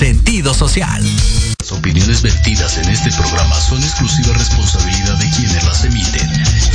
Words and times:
sentido 0.00 0.54
social. 0.54 1.04
Las 1.60 1.72
opiniones 1.72 2.22
vertidas 2.22 2.78
en 2.78 2.88
este 2.88 3.12
programa 3.12 3.60
son 3.60 3.82
exclusiva 3.82 4.32
responsabilidad 4.32 5.18
de 5.18 5.28
quienes 5.28 5.62
las 5.62 5.84
emiten 5.84 6.26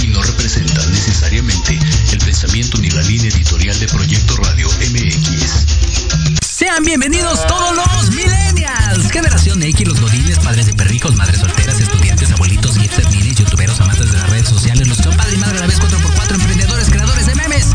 y 0.03 0.07
no 0.09 0.21
representan 0.21 0.91
necesariamente 0.91 1.79
el 2.11 2.19
pensamiento 2.19 2.77
ni 2.77 2.91
la 2.91 3.01
línea 3.01 3.29
editorial 3.29 3.79
de 3.79 3.87
Proyecto 3.87 4.35
Radio 4.37 4.69
MX. 4.69 6.45
Sean 6.45 6.83
bienvenidos 6.83 7.47
todos 7.47 7.75
los 7.75 8.11
millennials, 8.11 9.11
generación 9.11 9.63
X, 9.63 9.87
los 9.87 9.99
godines, 9.99 10.37
padres 10.37 10.67
de 10.67 10.75
perrijos, 10.75 11.15
madres 11.15 11.39
solteras, 11.39 11.79
estudiantes, 11.79 12.29
abuelitos, 12.29 12.77
hipsters, 12.77 13.09
minis, 13.09 13.37
youtuberos, 13.37 13.81
amantes 13.81 14.11
de 14.11 14.19
las 14.19 14.29
redes 14.29 14.49
sociales, 14.49 14.87
los 14.87 14.97
que 14.97 15.03
son 15.03 15.17
padre 15.17 15.33
y 15.33 15.37
madre 15.39 15.57
a 15.57 15.61
la 15.61 15.67
vez 15.67 15.81
4x4, 15.81 16.35
emprendedores, 16.35 16.89
creadores 16.91 17.25
de 17.25 17.33
memes. 17.33 17.65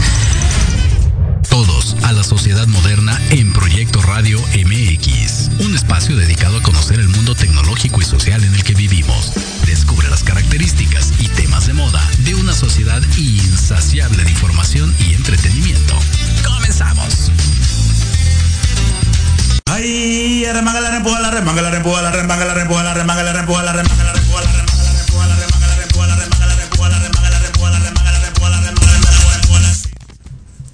Todos 1.49 1.97
a 2.05 2.12
la 2.12 2.22
sociedad 2.22 2.69
moderna 2.69 3.21
en 3.31 3.53
Proyecto 3.53 4.00
Radio 4.03 4.41
MX, 4.55 5.39
un 5.60 5.75
espacio 5.75 6.16
dedicado 6.16 6.59
a 6.59 6.62
conocer 6.62 6.99
el 6.99 7.08
mundo 7.08 7.34
tecnológico 7.34 8.00
y 8.00 8.05
social 8.05 8.43
en 8.43 8.55
el 8.55 8.64
que 8.64 8.75
vivimos. 8.75 9.32
Descubre 9.67 10.08
las 10.08 10.25
características 10.25 11.12
y 11.19 11.29
temas 11.29 11.67
de 11.67 11.75
moda 11.75 12.02
de 12.25 12.34
una 12.34 12.55
sociedad 12.55 13.02
insaciable 13.19 14.25
de 14.25 14.31
información 14.31 14.94
y 14.99 15.14
entretenimiento. 15.14 15.99
Comenzamos. 16.44 17.31
Ay, 19.67 20.44
la 20.46 20.62
la 20.62 20.62
la 20.62 20.81
la 20.81 21.00
la 21.00 21.44
la 23.05 23.23
la 23.23 23.32
la 23.32 24.12
la 24.12 24.19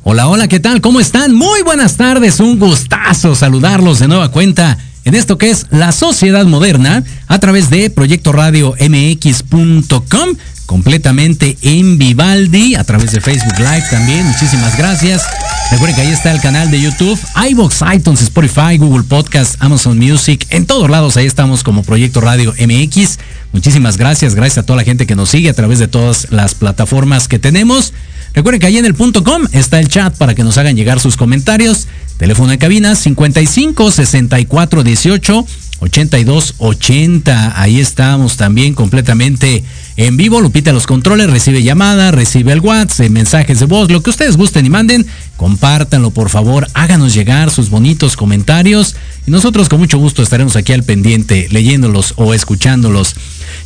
Hola, 0.09 0.29
hola, 0.29 0.47
¿qué 0.47 0.61
tal? 0.61 0.81
¿Cómo 0.81 1.01
están? 1.01 1.35
Muy 1.35 1.63
buenas 1.63 1.97
tardes, 1.97 2.39
un 2.39 2.61
gustazo 2.61 3.35
saludarlos 3.35 3.99
de 3.99 4.07
nueva 4.07 4.31
cuenta 4.31 4.79
en 5.05 5.17
esto 5.17 5.37
que 5.37 5.51
es 5.51 5.67
la 5.71 5.91
sociedad 5.91 6.47
moderna 6.47 7.03
a 7.27 7.41
través 7.41 7.71
de 7.71 7.91
Proyecto 7.91 8.31
Radio 8.31 8.77
MX.com, 8.79 10.37
completamente 10.65 11.59
en 11.61 11.99
Vivaldi, 11.99 12.77
a 12.77 12.85
través 12.85 13.11
de 13.11 13.21
Facebook 13.21 13.59
Live 13.59 13.83
también. 13.91 14.25
Muchísimas 14.27 14.79
gracias. 14.79 15.25
Recuerden 15.73 15.97
que 15.97 16.03
ahí 16.03 16.13
está 16.13 16.31
el 16.31 16.41
canal 16.41 16.71
de 16.71 16.81
YouTube, 16.81 17.19
iBox, 17.51 17.83
iTunes, 17.93 18.23
Spotify, 18.23 18.77
Google 18.79 19.03
Podcast, 19.03 19.57
Amazon 19.59 19.99
Music, 19.99 20.47
en 20.51 20.67
todos 20.67 20.89
lados 20.89 21.17
ahí 21.17 21.27
estamos 21.27 21.65
como 21.65 21.83
Proyecto 21.83 22.21
Radio 22.21 22.53
MX. 22.53 23.19
Muchísimas 23.57 23.97
gracias, 23.97 24.35
gracias 24.35 24.59
a 24.59 24.67
toda 24.67 24.77
la 24.77 24.85
gente 24.85 25.07
que 25.07 25.17
nos 25.17 25.31
sigue 25.31 25.49
a 25.49 25.55
través 25.55 25.79
de 25.79 25.89
todas 25.89 26.31
las 26.31 26.55
plataformas 26.55 27.27
que 27.27 27.39
tenemos. 27.39 27.95
Recuerden 28.35 28.61
que 28.61 28.67
ahí 28.67 28.77
en 28.77 28.85
el 28.85 28.95
punto 28.95 29.25
com 29.25 29.45
está 29.53 29.81
el 29.81 29.89
chat 29.89 30.15
para 30.15 30.35
que 30.35 30.45
nos 30.45 30.59
hagan 30.59 30.77
llegar 30.77 31.01
sus 31.01 31.17
comentarios. 31.17 31.89
Teléfono 32.19 32.51
de 32.51 32.59
cabina 32.59 32.95
55 32.95 33.91
64 33.91 34.83
18 34.83 35.47
82 35.81 36.55
80. 36.59 37.61
Ahí 37.61 37.81
estamos 37.81 38.37
también 38.37 38.75
completamente 38.75 39.63
en 39.97 40.17
vivo. 40.17 40.41
Lupita 40.41 40.73
los 40.73 40.87
controles, 40.87 41.31
recibe 41.31 41.63
llamada, 41.63 42.11
recibe 42.11 42.53
el 42.53 42.61
WhatsApp, 42.61 43.11
mensajes 43.11 43.61
de 43.61 43.67
voz, 43.67 43.91
lo 43.91 44.03
que 44.03 44.11
ustedes 44.11 44.37
gusten 44.37 44.65
y 44.65 44.71
manden. 44.71 45.07
Compártanlo, 45.37 46.11
por 46.11 46.31
favor. 46.31 46.67
Háganos 46.73 47.13
llegar 47.15 47.51
sus 47.51 47.69
bonitos 47.69 48.17
comentarios. 48.17 48.97
Y 49.27 49.31
nosotros 49.31 49.69
con 49.69 49.81
mucho 49.81 49.99
gusto 49.99 50.23
estaremos 50.23 50.57
aquí 50.57 50.73
al 50.73 50.85
pendiente, 50.85 51.49
leyéndolos 51.51 52.15
o 52.17 52.33
escuchándolos. 52.33 53.15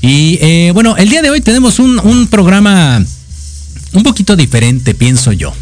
Y 0.02 0.38
eh, 0.40 0.72
bueno, 0.74 0.96
el 0.96 1.08
día 1.08 1.22
de 1.22 1.30
hoy 1.30 1.40
tenemos 1.40 1.78
un, 1.78 2.00
un 2.00 2.26
programa 2.26 3.04
un 3.92 4.02
poquito 4.02 4.36
diferente, 4.36 4.94
pienso 4.94 5.32
yo, 5.32 5.52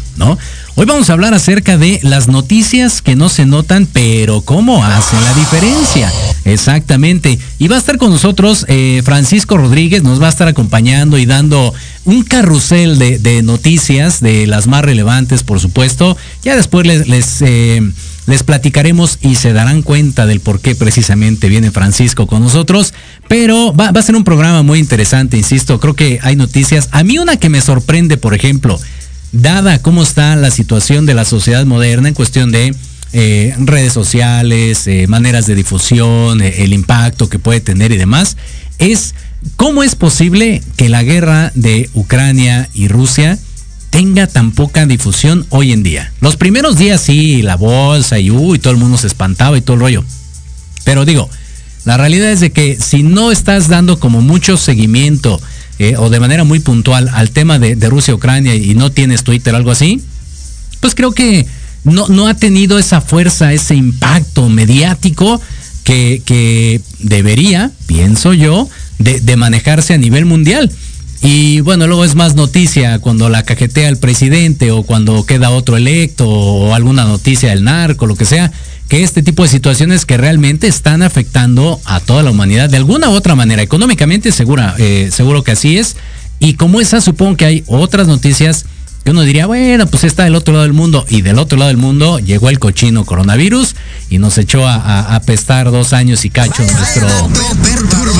Hoy 0.75 0.85
vamos 0.85 1.09
a 1.09 1.13
hablar 1.13 1.33
acerca 1.33 1.77
de 1.77 1.99
las 2.03 2.27
noticias 2.27 3.01
que 3.01 3.15
no 3.15 3.29
se 3.29 3.45
notan, 3.45 3.87
pero 3.91 4.41
cómo 4.41 4.83
hacen 4.83 5.23
la 5.23 5.33
diferencia. 5.33 6.11
Exactamente. 6.45 7.39
Y 7.57 7.67
va 7.67 7.75
a 7.75 7.79
estar 7.79 7.97
con 7.97 8.11
nosotros 8.11 8.65
eh, 8.67 9.01
Francisco 9.03 9.57
Rodríguez, 9.57 10.03
nos 10.03 10.21
va 10.21 10.27
a 10.27 10.29
estar 10.29 10.47
acompañando 10.47 11.17
y 11.17 11.25
dando 11.25 11.73
un 12.05 12.23
carrusel 12.23 12.97
de, 12.97 13.41
noticias, 13.43 14.19
de 14.19 14.47
las 14.47 14.67
más 14.67 14.83
relevantes, 14.83 15.43
por 15.43 15.59
supuesto. 15.59 16.17
Ya 16.43 16.55
después 16.55 16.85
les... 16.85 17.41
eh, 17.41 17.81
les 18.29 18.43
platicaremos 18.43 19.17
y 19.21 19.35
se 19.35 19.53
darán 19.53 19.81
cuenta 19.81 20.27
del 20.27 20.39
por 20.39 20.61
qué 20.61 20.75
precisamente 20.75 21.49
viene 21.49 21.71
Francisco 21.71 22.27
con 22.27 22.43
nosotros. 22.43 22.93
Pero 23.27 23.73
va, 23.73 23.87
a 23.87 24.01
ser 24.03 24.15
un 24.15 24.23
programa 24.23 24.61
muy 24.61 24.77
interesante, 24.77 25.35
insisto. 25.35 25.79
Creo 25.79 25.95
que 25.95 26.19
hay 26.21 26.35
noticias. 26.35 26.89
A 26.91 27.03
mí 27.03 27.17
una 27.17 27.37
que 27.37 27.49
me 27.49 27.59
sorprende, 27.59 28.17
por 28.17 28.35
ejemplo, 28.35 28.79
dada 29.31 29.81
cómo 29.81 30.03
está 30.03 30.35
la 30.35 30.51
situación 30.51 31.05
de 31.05 31.13
la 31.13 31.25
sociedad 31.25 31.65
moderna 31.65 32.07
en 32.07 32.13
cuestión 32.13 32.51
de 32.51 32.73
eh, 33.11 33.55
redes 33.57 33.93
sociales, 33.93 34.85
eh, 34.87 35.07
maneras 35.07 35.47
de 35.47 35.55
difusión, 35.55 36.41
eh, 36.41 36.63
el 36.63 36.73
impacto 36.73 37.29
que 37.29 37.39
puede 37.39 37.59
tener 37.59 37.91
y 37.91 37.97
demás, 37.97 38.37
es 38.77 39.15
cómo 39.55 39.83
es 39.83 39.95
posible 39.95 40.61
que 40.77 40.89
la 40.89 41.03
guerra 41.03 41.51
de 41.55 41.89
Ucrania 41.93 42.69
y 42.73 42.87
Rusia 42.87 43.39
tenga 43.89 44.27
tan 44.27 44.51
poca 44.51 44.85
difusión 44.85 45.45
hoy 45.49 45.71
en 45.71 45.81
día. 45.81 46.11
Los 46.21 46.35
primeros 46.35 46.77
días 46.77 47.01
sí, 47.01 47.41
la 47.41 47.55
bolsa 47.55 48.19
y, 48.19 48.29
uy, 48.29 48.59
todo 48.59 48.73
el 48.73 48.79
mundo 48.79 48.97
se 48.97 49.07
espantaba 49.07 49.57
y 49.57 49.61
todo 49.61 49.75
el 49.75 49.81
rollo. 49.81 50.03
Pero 50.83 51.05
digo, 51.05 51.29
la 51.85 51.97
realidad 51.97 52.31
es 52.31 52.39
de 52.39 52.51
que 52.51 52.77
si 52.79 53.01
no 53.03 53.31
estás 53.31 53.67
dando 53.67 53.99
como 53.99 54.21
mucho 54.21 54.57
seguimiento 54.57 55.41
eh, 55.79 55.95
o 55.97 56.09
de 56.09 56.19
manera 56.19 56.43
muy 56.43 56.59
puntual 56.59 57.09
al 57.13 57.31
tema 57.31 57.57
de, 57.57 57.75
Rusia-Ucrania 57.89 58.55
y 58.55 58.75
no 58.75 58.91
tienes 58.91 59.23
Twitter 59.23 59.53
o 59.53 59.57
algo 59.57 59.71
así, 59.71 60.01
pues 60.81 60.93
creo 60.93 61.13
que 61.13 61.45
no, 61.83 62.07
no 62.09 62.27
ha 62.27 62.33
tenido 62.33 62.77
esa 62.77 63.01
fuerza, 63.01 63.53
ese 63.53 63.75
impacto 63.75 64.49
mediático 64.49 65.41
que, 65.83 66.21
que 66.25 66.81
debería, 66.99 67.71
pienso 67.87 68.33
yo, 68.33 68.69
de, 68.99 69.21
de 69.21 69.35
manejarse 69.37 69.93
a 69.93 69.97
nivel 69.97 70.25
mundial. 70.25 70.69
Y 71.21 71.61
bueno, 71.61 71.87
luego 71.87 72.05
es 72.05 72.15
más 72.15 72.35
noticia 72.35 72.99
cuando 72.99 73.29
la 73.29 73.43
cajetea 73.43 73.89
el 73.89 73.97
presidente 73.97 74.71
o 74.71 74.83
cuando 74.83 75.25
queda 75.25 75.49
otro 75.49 75.75
electo 75.75 76.27
o 76.27 76.73
alguna 76.73 77.03
noticia 77.05 77.49
del 77.49 77.63
narco, 77.63 78.05
lo 78.05 78.15
que 78.15 78.25
sea, 78.25 78.51
que 78.89 79.03
este 79.03 79.21
tipo 79.21 79.43
de 79.43 79.49
situaciones 79.49 80.05
que 80.05 80.17
realmente 80.17 80.67
están 80.67 81.03
afectando 81.03 81.79
a 81.85 81.99
toda 81.99 82.23
la 82.23 82.31
humanidad 82.31 82.69
de 82.69 82.77
alguna 82.77 83.09
u 83.09 83.13
otra 83.13 83.35
manera. 83.35 83.61
Económicamente 83.61 84.31
segura, 84.31 84.75
eh, 84.79 85.09
seguro 85.13 85.43
que 85.43 85.51
así 85.51 85.77
es. 85.77 85.95
Y 86.39 86.55
como 86.55 86.81
esa, 86.81 86.99
supongo 86.99 87.37
que 87.37 87.45
hay 87.45 87.63
otras 87.67 88.07
noticias 88.07 88.65
que 89.03 89.11
uno 89.11 89.21
diría, 89.21 89.45
bueno, 89.45 89.85
pues 89.85 90.03
está 90.03 90.23
del 90.23 90.33
otro 90.33 90.53
lado 90.53 90.63
del 90.63 90.73
mundo. 90.73 91.05
Y 91.07 91.21
del 91.21 91.37
otro 91.37 91.57
lado 91.57 91.67
del 91.67 91.77
mundo 91.77 92.17
llegó 92.17 92.49
el 92.49 92.57
cochino 92.57 93.05
coronavirus 93.05 93.75
y 94.09 94.17
nos 94.17 94.39
echó 94.39 94.67
a, 94.67 94.75
a, 94.75 95.15
a 95.15 95.21
pestar 95.21 95.69
dos 95.69 95.93
años 95.93 96.25
y 96.25 96.31
cacho 96.31 96.63
nuestro, 96.63 97.07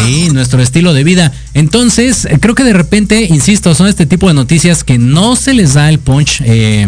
sí, 0.03 0.29
nuestro 0.31 0.61
estilo 0.61 0.93
de 0.93 1.03
vida. 1.03 1.31
Entonces, 1.55 2.27
creo 2.41 2.53
que 2.53 2.63
de 2.63 2.73
repente, 2.73 3.23
insisto, 3.23 3.73
son 3.73 3.87
este 3.87 4.05
tipo 4.05 4.27
de 4.27 4.35
noticias 4.35 4.83
que 4.83 4.99
no 4.99 5.35
se 5.35 5.55
les 5.55 5.73
da 5.73 5.89
el 5.89 5.97
punch. 5.97 6.41
Eh, 6.45 6.85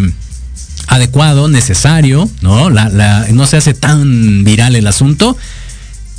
adecuado, 0.87 1.47
necesario, 1.47 2.29
¿no? 2.41 2.69
La, 2.69 2.89
la, 2.89 3.27
no 3.31 3.45
se 3.47 3.57
hace 3.57 3.73
tan 3.73 4.43
viral 4.43 4.75
el 4.75 4.87
asunto. 4.87 5.37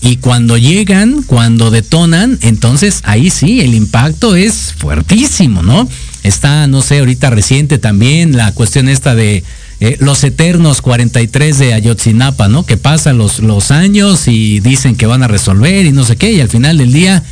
y 0.00 0.16
cuando 0.16 0.56
llegan, 0.56 1.22
cuando 1.22 1.70
detonan, 1.70 2.38
entonces 2.42 3.00
ahí 3.04 3.30
sí, 3.30 3.60
el 3.60 3.74
impacto 3.74 4.34
es 4.34 4.74
fuertísimo, 4.76 5.62
¿no? 5.62 5.88
Está, 6.24 6.66
no 6.66 6.82
sé, 6.82 6.98
ahorita 6.98 7.30
reciente 7.30 7.78
también 7.78 8.36
la 8.36 8.52
cuestión 8.52 8.88
esta 8.88 9.14
de 9.14 9.44
eh, 9.80 9.96
los 10.00 10.22
eternos 10.24 10.80
43 10.80 11.58
de 11.58 11.74
Ayotzinapa, 11.74 12.48
¿no? 12.48 12.64
Que 12.64 12.76
pasan 12.76 13.18
los, 13.18 13.40
los 13.40 13.70
años 13.70 14.28
y 14.28 14.60
dicen 14.60 14.96
que 14.96 15.06
van 15.06 15.22
a 15.22 15.28
resolver 15.28 15.86
y 15.86 15.92
no 15.92 16.04
sé 16.04 16.16
qué, 16.16 16.32
y 16.32 16.40
al 16.40 16.48
final 16.48 16.78
del 16.78 16.92
día 16.92 17.22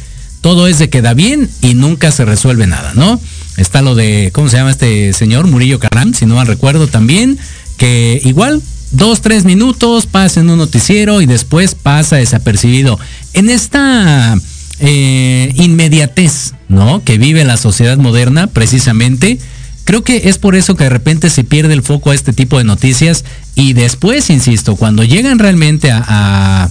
todo 0.40 0.66
es 0.66 0.78
de 0.78 0.88
que 0.88 1.02
da 1.02 1.14
bien 1.14 1.48
y 1.62 1.74
nunca 1.74 2.10
se 2.10 2.24
resuelve 2.24 2.66
nada, 2.66 2.92
¿no? 2.94 3.20
Está 3.60 3.82
lo 3.82 3.94
de, 3.94 4.30
¿cómo 4.32 4.48
se 4.48 4.56
llama 4.56 4.70
este 4.70 5.12
señor? 5.12 5.46
Murillo 5.46 5.78
Caram, 5.78 6.14
si 6.14 6.24
no 6.24 6.36
mal 6.36 6.46
recuerdo 6.46 6.86
también, 6.86 7.38
que 7.76 8.18
igual, 8.24 8.62
dos, 8.90 9.20
tres 9.20 9.44
minutos, 9.44 10.06
pasa 10.06 10.40
en 10.40 10.48
un 10.48 10.56
noticiero 10.56 11.20
y 11.20 11.26
después 11.26 11.74
pasa 11.74 12.16
desapercibido. 12.16 12.98
En 13.34 13.50
esta 13.50 14.34
eh, 14.78 15.52
inmediatez, 15.56 16.54
¿no? 16.68 17.04
Que 17.04 17.18
vive 17.18 17.44
la 17.44 17.58
sociedad 17.58 17.98
moderna, 17.98 18.46
precisamente, 18.46 19.38
creo 19.84 20.02
que 20.04 20.30
es 20.30 20.38
por 20.38 20.56
eso 20.56 20.74
que 20.74 20.84
de 20.84 20.90
repente 20.90 21.28
se 21.28 21.44
pierde 21.44 21.74
el 21.74 21.82
foco 21.82 22.12
a 22.12 22.14
este 22.14 22.32
tipo 22.32 22.56
de 22.56 22.64
noticias 22.64 23.26
y 23.56 23.74
después, 23.74 24.30
insisto, 24.30 24.76
cuando 24.76 25.04
llegan 25.04 25.38
realmente 25.38 25.90
a, 25.90 26.02
a 26.08 26.70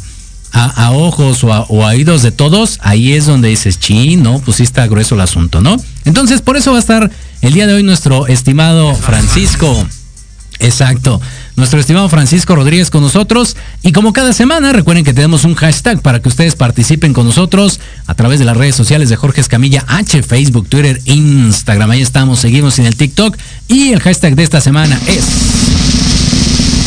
a, 0.51 0.91
ojos 0.91 1.43
o 1.43 1.53
a, 1.53 1.65
oídos 1.69 2.23
de 2.23 2.31
todos, 2.31 2.79
ahí 2.81 3.13
es 3.13 3.25
donde 3.25 3.49
dices, 3.49 3.79
chi, 3.79 4.15
no, 4.15 4.39
pues 4.39 4.57
sí 4.57 4.63
está 4.63 4.87
grueso 4.87 5.15
el 5.15 5.21
asunto, 5.21 5.61
¿no? 5.61 5.77
Entonces, 6.05 6.41
por 6.41 6.57
eso 6.57 6.71
va 6.71 6.77
a 6.77 6.81
estar 6.81 7.11
el 7.41 7.53
día 7.53 7.67
de 7.67 7.73
hoy 7.73 7.83
nuestro 7.83 8.27
estimado 8.27 8.95
Francisco. 8.95 9.87
Exacto. 10.59 11.21
Nuestro 11.55 11.79
estimado 11.79 12.09
Francisco 12.09 12.55
Rodríguez 12.55 12.89
con 12.89 13.01
nosotros. 13.01 13.55
Y 13.81 13.93
como 13.93 14.11
cada 14.11 14.33
semana, 14.33 14.73
recuerden 14.73 15.05
que 15.05 15.13
tenemos 15.13 15.45
un 15.45 15.55
hashtag 15.55 16.01
para 16.01 16.21
que 16.21 16.27
ustedes 16.27 16.55
participen 16.55 17.13
con 17.13 17.25
nosotros 17.25 17.79
a 18.07 18.13
través 18.13 18.39
de 18.39 18.45
las 18.45 18.57
redes 18.57 18.75
sociales 18.75 19.09
de 19.09 19.15
Jorge 19.15 19.41
Escamilla 19.41 19.85
H, 19.87 20.21
Facebook, 20.23 20.67
Twitter, 20.67 21.01
Instagram. 21.05 21.91
Ahí 21.91 22.01
estamos, 22.01 22.39
seguimos 22.39 22.77
en 22.79 22.85
el 22.85 22.95
TikTok. 22.95 23.37
Y 23.67 23.93
el 23.93 24.01
hashtag 24.01 24.35
de 24.35 24.43
esta 24.43 24.59
semana 24.59 24.99
es 25.07 25.23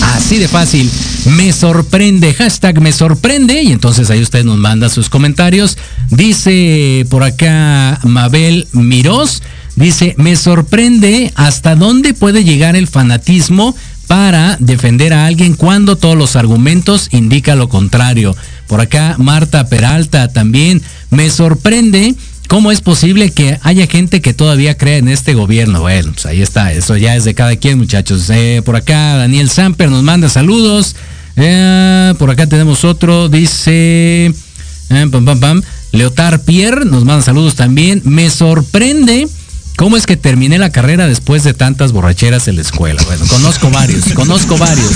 Así 0.02 0.38
de 0.38 0.48
fácil. 0.48 0.90
Me 1.36 1.52
sorprende. 1.52 2.34
Hashtag 2.34 2.80
me 2.80 2.92
sorprende. 2.92 3.62
Y 3.62 3.72
entonces 3.72 4.10
ahí 4.10 4.20
usted 4.20 4.44
nos 4.44 4.58
manda 4.58 4.88
sus 4.88 5.08
comentarios. 5.08 5.78
Dice 6.10 7.06
por 7.08 7.22
acá 7.22 8.00
Mabel 8.04 8.66
Mirós. 8.72 9.42
Dice, 9.76 10.14
me 10.18 10.36
sorprende 10.36 11.32
hasta 11.34 11.74
dónde 11.76 12.12
puede 12.12 12.44
llegar 12.44 12.76
el 12.76 12.88
fanatismo 12.88 13.74
para 14.06 14.58
defender 14.60 15.14
a 15.14 15.24
alguien 15.24 15.54
cuando 15.54 15.96
todos 15.96 16.16
los 16.16 16.36
argumentos 16.36 17.08
indican 17.12 17.58
lo 17.58 17.70
contrario. 17.70 18.36
Por 18.66 18.80
acá 18.82 19.16
Marta 19.18 19.68
Peralta 19.68 20.28
también. 20.28 20.82
Me 21.10 21.30
sorprende 21.30 22.14
¿Cómo 22.52 22.70
es 22.70 22.82
posible 22.82 23.30
que 23.30 23.58
haya 23.62 23.86
gente 23.86 24.20
que 24.20 24.34
todavía 24.34 24.76
cree 24.76 24.98
en 24.98 25.08
este 25.08 25.32
gobierno? 25.32 25.80
Bueno, 25.80 26.12
pues 26.12 26.26
ahí 26.26 26.42
está, 26.42 26.70
eso 26.70 26.98
ya 26.98 27.16
es 27.16 27.24
de 27.24 27.32
cada 27.32 27.56
quien, 27.56 27.78
muchachos. 27.78 28.28
Eh, 28.28 28.60
por 28.62 28.76
acá 28.76 29.16
Daniel 29.16 29.48
Samper 29.48 29.88
nos 29.88 30.02
manda 30.02 30.28
saludos. 30.28 30.94
Eh, 31.36 32.12
por 32.18 32.28
acá 32.28 32.46
tenemos 32.46 32.84
otro, 32.84 33.30
dice... 33.30 34.26
Eh, 34.26 35.06
pam, 35.10 35.24
pam, 35.24 35.40
pam. 35.40 35.62
Leotar 35.92 36.42
Pierre 36.42 36.84
nos 36.84 37.06
manda 37.06 37.24
saludos 37.24 37.54
también. 37.54 38.02
Me 38.04 38.28
sorprende 38.28 39.28
cómo 39.76 39.96
es 39.96 40.04
que 40.04 40.18
terminé 40.18 40.58
la 40.58 40.68
carrera 40.68 41.06
después 41.06 41.44
de 41.44 41.54
tantas 41.54 41.92
borracheras 41.92 42.48
en 42.48 42.56
la 42.56 42.60
escuela. 42.60 43.02
Bueno, 43.06 43.24
conozco 43.28 43.70
varios, 43.70 44.12
conozco 44.12 44.58
varios 44.58 44.92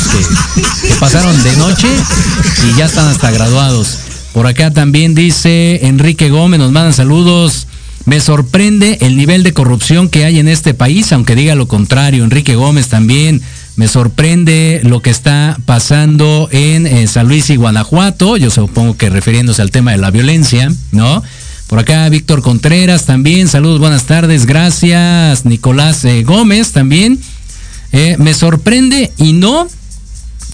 que 0.84 0.94
pasaron 1.00 1.42
de 1.42 1.56
noche 1.56 1.88
y 2.68 2.76
ya 2.76 2.84
están 2.84 3.08
hasta 3.08 3.30
graduados. 3.30 4.00
Por 4.36 4.46
acá 4.46 4.70
también 4.70 5.14
dice 5.14 5.86
Enrique 5.86 6.28
Gómez, 6.28 6.60
nos 6.60 6.70
mandan 6.70 6.92
saludos. 6.92 7.66
Me 8.04 8.20
sorprende 8.20 8.98
el 9.00 9.16
nivel 9.16 9.42
de 9.42 9.54
corrupción 9.54 10.10
que 10.10 10.26
hay 10.26 10.38
en 10.38 10.46
este 10.46 10.74
país, 10.74 11.10
aunque 11.14 11.34
diga 11.34 11.54
lo 11.54 11.68
contrario. 11.68 12.22
Enrique 12.22 12.54
Gómez 12.54 12.88
también. 12.88 13.40
Me 13.76 13.88
sorprende 13.88 14.82
lo 14.84 15.00
que 15.00 15.08
está 15.08 15.56
pasando 15.64 16.50
en, 16.52 16.86
en 16.86 17.08
San 17.08 17.28
Luis 17.28 17.48
y 17.48 17.56
Guanajuato. 17.56 18.36
Yo 18.36 18.50
supongo 18.50 18.94
que 18.98 19.08
refiriéndose 19.08 19.62
al 19.62 19.70
tema 19.70 19.92
de 19.92 19.96
la 19.96 20.10
violencia, 20.10 20.70
¿no? 20.92 21.22
Por 21.66 21.78
acá 21.78 22.06
Víctor 22.10 22.42
Contreras 22.42 23.06
también. 23.06 23.48
Saludos, 23.48 23.80
buenas 23.80 24.04
tardes. 24.04 24.44
Gracias. 24.44 25.46
Nicolás 25.46 26.04
eh, 26.04 26.24
Gómez 26.24 26.72
también. 26.72 27.18
Eh, 27.92 28.16
me 28.18 28.34
sorprende 28.34 29.12
y 29.16 29.32
no 29.32 29.66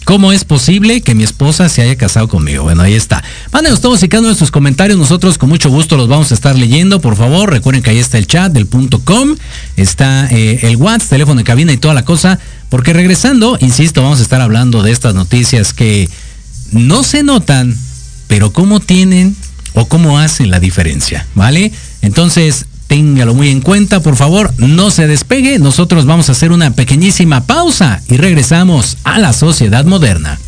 ¿Cómo 0.05 0.33
es 0.33 0.45
posible 0.45 1.01
que 1.01 1.15
mi 1.15 1.23
esposa 1.23 1.69
se 1.69 1.81
haya 1.83 1.97
casado 1.97 2.29
conmigo? 2.29 2.65
Bueno, 2.65 2.83
ahí 2.83 2.95
está. 2.95 3.23
Mándenos 3.53 3.81
todos 3.81 4.03
y 4.03 4.09
cada 4.09 4.23
uno 4.23 4.31
de 4.31 4.35
sus 4.35 4.51
comentarios. 4.51 4.99
Nosotros 4.99 5.39
con 5.39 5.49
mucho 5.49 5.71
gusto 5.71 5.97
los 5.97 6.09
vamos 6.09 6.33
a 6.33 6.35
estar 6.35 6.57
leyendo. 6.57 7.01
Por 7.01 7.17
favor, 7.17 7.51
recuerden 7.51 7.83
que 7.83 7.91
ahí 7.91 7.99
está 7.99 8.19
el 8.19 8.27
chat 8.27 8.53
del 8.53 8.67
punto 8.67 9.01
com. 9.05 9.37
Está 9.77 10.29
eh, 10.31 10.61
el 10.63 10.77
WhatsApp, 10.77 11.11
teléfono 11.11 11.39
de 11.39 11.45
cabina 11.45 11.73
y 11.73 11.77
toda 11.77 11.95
la 11.95 12.05
cosa. 12.05 12.39
Porque 12.69 12.93
regresando, 12.93 13.57
insisto, 13.61 14.03
vamos 14.03 14.19
a 14.19 14.23
estar 14.23 14.41
hablando 14.41 14.83
de 14.83 14.91
estas 14.91 15.15
noticias 15.15 15.73
que 15.73 16.09
no 16.73 17.05
se 17.05 17.23
notan, 17.23 17.77
pero 18.27 18.53
cómo 18.53 18.81
tienen 18.81 19.37
o 19.75 19.87
cómo 19.87 20.19
hacen 20.19 20.51
la 20.51 20.59
diferencia. 20.59 21.27
¿Vale? 21.35 21.71
Entonces, 22.01 22.67
téngalo 22.93 23.33
muy 23.33 23.49
en 23.49 23.63
cuenta, 23.63 24.01
por 24.01 24.17
favor, 24.17 24.53
no 24.59 24.91
se 24.91 25.07
despegue, 25.07 25.59
nosotros 25.59 26.05
vamos 26.05 26.29
a 26.29 26.33
hacer 26.33 26.53
una 26.53 26.73
pequeñísima 26.73 27.47
pausa 27.47 28.03
y 28.07 28.19
regresamos 28.19 28.99
a 29.03 29.19
la 29.19 29.33
sociedad 29.33 29.87
moderna. 29.87 30.39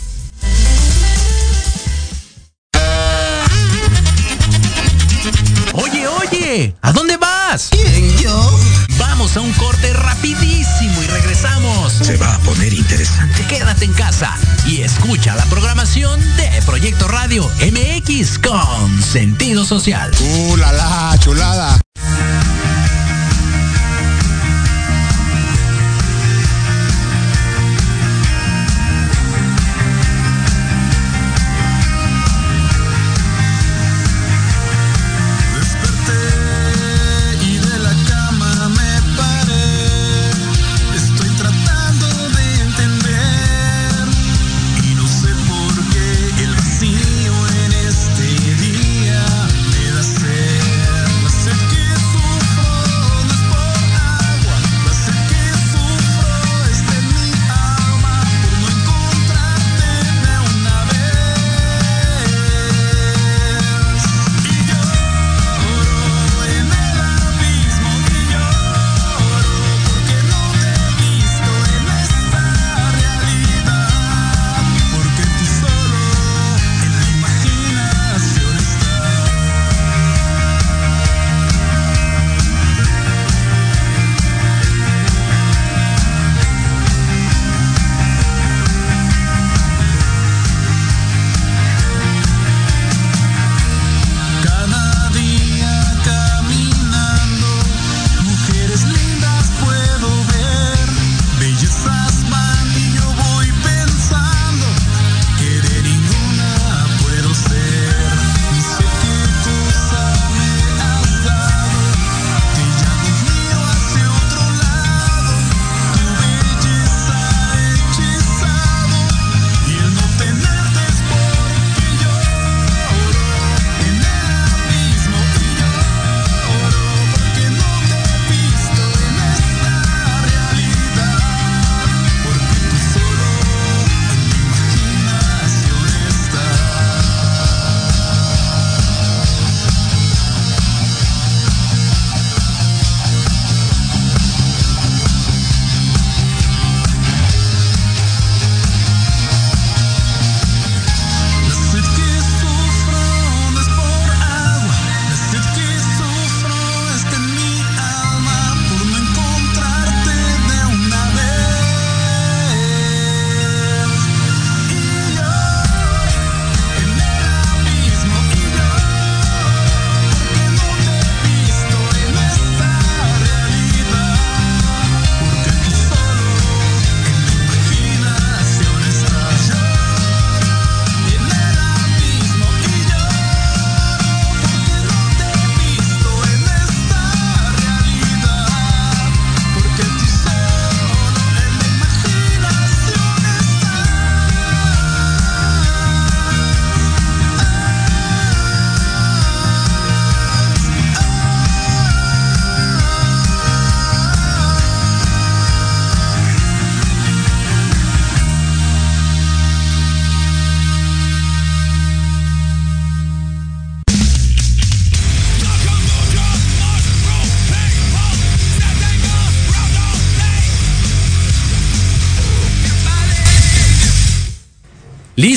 Oye, 5.73 6.07
oye, 6.07 6.75
¿a 6.83 6.93
dónde 6.93 7.17
vas? 7.17 7.71
¿Quién, 7.71 8.15
yo? 8.19 8.61
Vamos 8.99 9.39
a 9.39 9.41
un 9.41 9.53
corte 9.55 9.95
rapidísimo 9.95 11.03
y 11.03 11.07
regresamos. 11.07 11.95
Se 11.95 12.19
va 12.19 12.35
a 12.35 12.39
poner 12.41 12.75
interesante. 12.75 13.43
Quédate 13.49 13.87
en 13.87 13.95
casa 13.95 14.37
y 14.67 14.83
escucha 14.83 15.35
la 15.35 15.47
programación 15.47 16.21
de 16.37 16.51
Proyecto 16.67 17.09
Radio 17.09 17.51
MX 17.63 18.39
con 18.39 19.03
sentido 19.03 19.65
social. 19.65 20.11
¡Uh, 20.21 20.57
la, 20.59 20.73
la 20.73 21.17
chulada! 21.19 21.84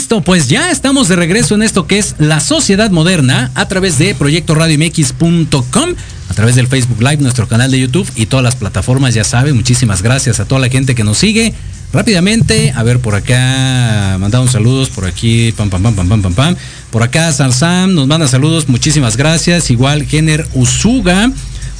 Listo, 0.07 0.21
pues 0.21 0.47
ya 0.47 0.71
estamos 0.71 1.09
de 1.09 1.17
regreso 1.17 1.53
en 1.53 1.63
esto 1.63 1.85
que 1.85 1.97
es 1.97 2.15
la 2.17 2.39
sociedad 2.39 2.89
moderna 2.91 3.51
a 3.55 3.67
través 3.67 3.97
de 3.97 4.15
proyectoradiomx.com, 4.15 5.89
a 6.29 6.33
través 6.33 6.55
del 6.55 6.67
Facebook 6.67 7.01
Live, 7.01 7.17
nuestro 7.17 7.45
canal 7.49 7.69
de 7.71 7.81
YouTube 7.81 8.09
y 8.15 8.25
todas 8.27 8.41
las 8.41 8.55
plataformas, 8.55 9.15
ya 9.15 9.25
saben. 9.25 9.53
Muchísimas 9.57 10.01
gracias 10.01 10.39
a 10.39 10.45
toda 10.45 10.61
la 10.61 10.69
gente 10.69 10.95
que 10.95 11.03
nos 11.03 11.17
sigue. 11.17 11.53
Rápidamente, 11.91 12.71
a 12.73 12.83
ver, 12.83 13.01
por 13.01 13.15
acá 13.15 14.15
mandamos 14.17 14.53
saludos, 14.53 14.89
por 14.89 15.03
aquí, 15.03 15.51
pam, 15.57 15.69
pam, 15.69 15.83
pam, 15.83 15.93
pam, 15.93 16.07
pam, 16.07 16.21
pam, 16.21 16.33
pam. 16.33 16.55
Por 16.89 17.03
acá, 17.03 17.29
Sarsam 17.33 17.93
nos 17.93 18.07
manda 18.07 18.29
saludos, 18.29 18.69
muchísimas 18.69 19.17
gracias. 19.17 19.69
Igual, 19.71 20.05
Jenner 20.05 20.47
Usuga, 20.53 21.29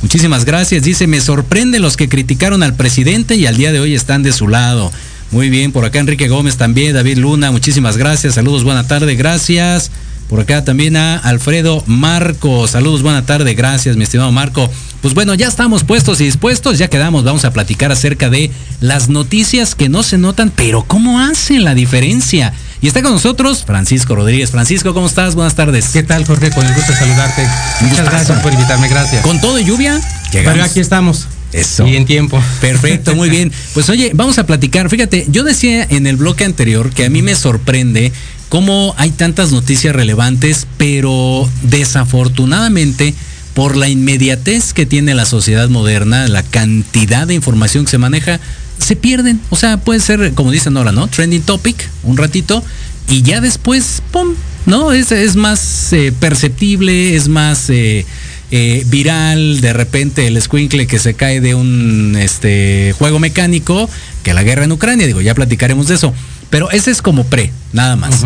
muchísimas 0.01 0.43
gracias. 0.43 0.83
Dice, 0.83 1.07
me 1.07 1.21
sorprende 1.21 1.79
los 1.79 1.95
que 1.95 2.09
criticaron 2.09 2.61
al 2.61 2.75
presidente 2.75 3.35
y 3.35 3.45
al 3.45 3.55
día 3.55 3.71
de 3.71 3.79
hoy 3.79 3.95
están 3.95 4.21
de 4.21 4.33
su 4.33 4.49
lado. 4.49 4.91
Muy 5.31 5.49
bien, 5.49 5.71
por 5.71 5.83
acá 5.83 5.99
Enrique 5.99 6.29
Gómez 6.29 6.57
también, 6.57 6.93
David 6.93 7.17
Luna, 7.17 7.51
muchísimas 7.51 7.97
gracias, 7.97 8.35
saludos, 8.35 8.63
buena 8.63 8.87
tarde, 8.87 9.15
gracias. 9.15 9.91
Por 10.29 10.41
acá 10.41 10.65
también 10.65 10.97
a 10.97 11.17
Alfredo 11.17 11.83
Marco, 11.85 12.67
saludos, 12.67 13.01
buena 13.01 13.25
tarde, 13.25 13.53
gracias, 13.53 13.95
mi 13.95 14.03
estimado 14.03 14.31
Marco. 14.31 14.69
Pues 15.01 15.13
bueno, 15.13 15.33
ya 15.35 15.47
estamos 15.47 15.83
puestos 15.83 16.19
y 16.21 16.25
dispuestos, 16.25 16.77
ya 16.77 16.89
quedamos, 16.89 17.23
vamos 17.23 17.45
a 17.45 17.51
platicar 17.51 17.91
acerca 17.91 18.29
de 18.29 18.51
las 18.81 19.09
noticias 19.09 19.75
que 19.75 19.89
no 19.89 20.03
se 20.03 20.17
notan, 20.17 20.51
pero 20.53 20.83
cómo 20.85 21.19
hacen 21.19 21.63
la 21.63 21.75
diferencia. 21.75 22.53
Y 22.81 22.87
está 22.87 23.01
con 23.01 23.11
nosotros 23.11 23.63
Francisco 23.65 24.15
Rodríguez. 24.15 24.51
Francisco, 24.51 24.93
¿cómo 24.93 25.07
estás? 25.07 25.33
Buenas 25.33 25.55
tardes. 25.55 25.89
¿Qué 25.89 26.03
tal, 26.03 26.25
Jorge? 26.25 26.51
Con 26.51 26.65
el 26.65 26.73
gusto 26.73 26.91
de 26.91 26.97
saludarte. 26.99 27.47
Muchas 27.81 28.05
gracias 28.05 28.39
por 28.41 28.53
invitarme, 28.53 28.87
gracias. 28.87 29.23
Con 29.23 29.39
todo 29.41 29.59
y 29.59 29.65
lluvia, 29.65 29.99
Pero 30.31 30.63
aquí 30.63 30.79
estamos. 30.79 31.27
Eso. 31.53 31.87
Y 31.87 31.95
en 31.95 32.05
tiempo. 32.05 32.41
Perfecto, 32.61 33.15
muy 33.15 33.29
bien. 33.29 33.51
Pues 33.73 33.89
oye, 33.89 34.11
vamos 34.13 34.37
a 34.39 34.45
platicar. 34.45 34.89
Fíjate, 34.89 35.25
yo 35.29 35.43
decía 35.43 35.85
en 35.89 36.07
el 36.07 36.17
bloque 36.17 36.43
anterior 36.45 36.89
que 36.91 37.05
a 37.05 37.09
mí 37.09 37.21
me 37.21 37.35
sorprende 37.35 38.11
cómo 38.49 38.95
hay 38.97 39.11
tantas 39.11 39.51
noticias 39.51 39.95
relevantes, 39.95 40.67
pero 40.77 41.47
desafortunadamente 41.63 43.13
por 43.53 43.75
la 43.75 43.89
inmediatez 43.89 44.73
que 44.73 44.85
tiene 44.85 45.15
la 45.15 45.25
sociedad 45.25 45.69
moderna, 45.69 46.27
la 46.27 46.43
cantidad 46.43 47.27
de 47.27 47.33
información 47.33 47.85
que 47.85 47.91
se 47.91 47.97
maneja, 47.97 48.39
se 48.77 48.95
pierden. 48.95 49.39
O 49.49 49.55
sea, 49.55 49.77
puede 49.77 49.99
ser, 49.99 50.33
como 50.33 50.51
dicen 50.51 50.77
ahora, 50.77 50.91
¿no? 50.91 51.07
Trending 51.07 51.41
topic, 51.41 51.89
un 52.03 52.17
ratito, 52.17 52.63
y 53.09 53.21
ya 53.21 53.41
después, 53.41 54.03
¡pum! 54.11 54.35
¿No? 54.65 54.91
Es, 54.91 55.11
es 55.11 55.35
más 55.35 55.91
eh, 55.93 56.13
perceptible, 56.19 57.15
es 57.15 57.29
más 57.29 57.69
eh, 57.69 58.05
eh, 58.51 58.83
viral, 58.87 59.61
de 59.61 59.73
repente 59.73 60.27
el 60.27 60.41
squinkle 60.41 60.87
que 60.87 60.99
se 60.99 61.13
cae 61.13 61.41
de 61.41 61.55
un 61.55 62.15
este, 62.19 62.93
juego 62.97 63.19
mecánico, 63.19 63.89
que 64.23 64.33
la 64.33 64.43
guerra 64.43 64.63
en 64.65 64.71
Ucrania, 64.71 65.05
digo, 65.07 65.21
ya 65.21 65.33
platicaremos 65.35 65.87
de 65.87 65.95
eso. 65.95 66.13
Pero 66.49 66.71
ese 66.71 66.91
es 66.91 67.01
como 67.01 67.25
pre, 67.25 67.51
nada 67.73 67.95
más. 67.95 68.21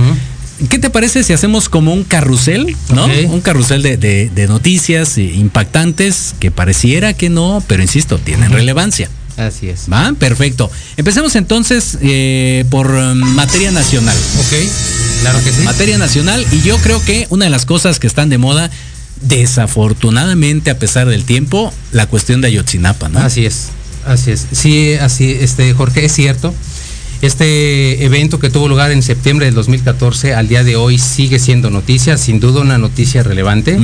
¿Qué 0.69 0.77
te 0.77 0.91
parece 0.91 1.23
si 1.23 1.33
hacemos 1.33 1.69
como 1.69 1.91
un 1.91 2.03
carrusel, 2.03 2.75
¿no? 2.93 3.05
Un 3.29 3.41
carrusel 3.41 3.81
de, 3.81 3.97
de- 3.97 4.29
de 4.29 4.47
noticias 4.47 5.17
eh, 5.17 5.23
impactantes 5.23 6.35
que 6.39 6.51
pareciera 6.51 7.13
que 7.13 7.29
no, 7.29 7.63
pero 7.67 7.81
insisto, 7.81 8.19
tienen 8.19 8.51
relevancia. 8.51 9.09
Así 9.37 9.69
es. 9.69 9.85
¿Va? 9.91 10.13
Perfecto. 10.19 10.69
Empecemos 10.97 11.35
entonces 11.35 11.97
eh, 12.01 12.63
por 12.69 12.91
um, 12.91 13.17
materia 13.17 13.71
nacional. 13.71 14.15
Ok, 14.39 14.69
claro 15.21 15.43
que 15.43 15.51
sí. 15.51 15.61
Materia 15.63 15.97
nacional 15.97 16.45
y 16.51 16.61
yo 16.61 16.77
creo 16.77 17.03
que 17.03 17.25
una 17.29 17.45
de 17.45 17.51
las 17.51 17.65
cosas 17.65 17.97
que 17.97 18.05
están 18.05 18.29
de 18.29 18.37
moda, 18.37 18.69
desafortunadamente 19.21 20.71
a 20.71 20.79
pesar 20.79 21.07
del 21.07 21.25
tiempo, 21.25 21.73
la 21.91 22.07
cuestión 22.07 22.41
de 22.41 22.47
Ayotzinapa, 22.47 23.09
¿no? 23.09 23.19
Así 23.19 23.45
es. 23.45 23.69
Así 24.05 24.31
es. 24.31 24.47
Sí, 24.51 24.93
así, 24.93 25.31
este, 25.39 25.73
Jorge, 25.73 26.05
es 26.05 26.11
cierto. 26.11 26.53
Este 27.21 28.03
evento 28.03 28.39
que 28.39 28.49
tuvo 28.49 28.67
lugar 28.67 28.91
en 28.91 29.03
septiembre 29.03 29.45
del 29.45 29.53
2014 29.53 30.33
al 30.33 30.47
día 30.47 30.63
de 30.63 30.75
hoy 30.75 30.97
sigue 30.97 31.37
siendo 31.37 31.69
noticia, 31.69 32.17
sin 32.17 32.39
duda 32.39 32.61
una 32.61 32.79
noticia 32.79 33.21
relevante. 33.21 33.77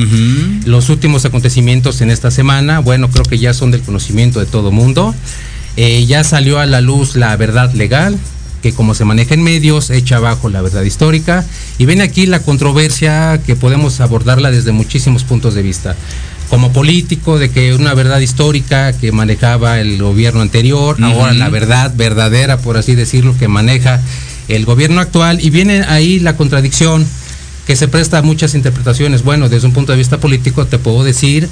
Los 0.65 0.89
últimos 0.89 1.23
acontecimientos 1.23 2.01
en 2.01 2.09
esta 2.09 2.31
semana, 2.31 2.79
bueno, 2.79 3.11
creo 3.11 3.25
que 3.25 3.37
ya 3.37 3.53
son 3.53 3.69
del 3.69 3.81
conocimiento 3.81 4.39
de 4.39 4.47
todo 4.47 4.71
mundo. 4.71 5.13
Eh, 5.75 6.07
ya 6.07 6.23
salió 6.23 6.57
a 6.57 6.65
la 6.65 6.81
luz 6.81 7.15
la 7.15 7.35
verdad 7.37 7.71
legal, 7.73 8.17
que 8.61 8.73
como 8.73 8.93
se 8.93 9.05
maneja 9.05 9.33
en 9.33 9.43
medios, 9.43 9.89
echa 9.89 10.17
abajo 10.17 10.49
la 10.49 10.61
verdad 10.61 10.83
histórica. 10.83 11.45
Y 11.77 11.85
ven 11.85 12.01
aquí 12.01 12.25
la 12.25 12.41
controversia 12.41 13.39
que 13.45 13.55
podemos 13.55 13.99
abordarla 13.99 14.51
desde 14.51 14.71
muchísimos 14.71 15.23
puntos 15.23 15.53
de 15.53 15.61
vista. 15.61 15.95
Como 16.49 16.71
político, 16.71 17.39
de 17.39 17.49
que 17.49 17.73
una 17.73 17.93
verdad 17.93 18.19
histórica 18.19 18.93
que 18.93 19.11
manejaba 19.11 19.79
el 19.79 20.01
gobierno 20.01 20.41
anterior, 20.41 20.97
ahora 21.03 21.33
la 21.33 21.49
verdad 21.49 21.93
verdadera, 21.95 22.57
por 22.57 22.77
así 22.77 22.95
decirlo, 22.95 23.35
que 23.37 23.49
maneja 23.49 24.01
el 24.47 24.65
gobierno 24.65 25.01
actual. 25.01 25.39
Y 25.41 25.49
viene 25.49 25.83
ahí 25.87 26.19
la 26.19 26.37
contradicción 26.37 27.05
que 27.67 27.75
se 27.75 27.89
presta 27.89 28.19
a 28.19 28.21
muchas 28.21 28.55
interpretaciones. 28.55 29.23
Bueno, 29.23 29.49
desde 29.49 29.67
un 29.67 29.73
punto 29.73 29.91
de 29.91 29.97
vista 29.97 30.19
político 30.19 30.65
te 30.65 30.79
puedo 30.79 31.03
decir 31.03 31.49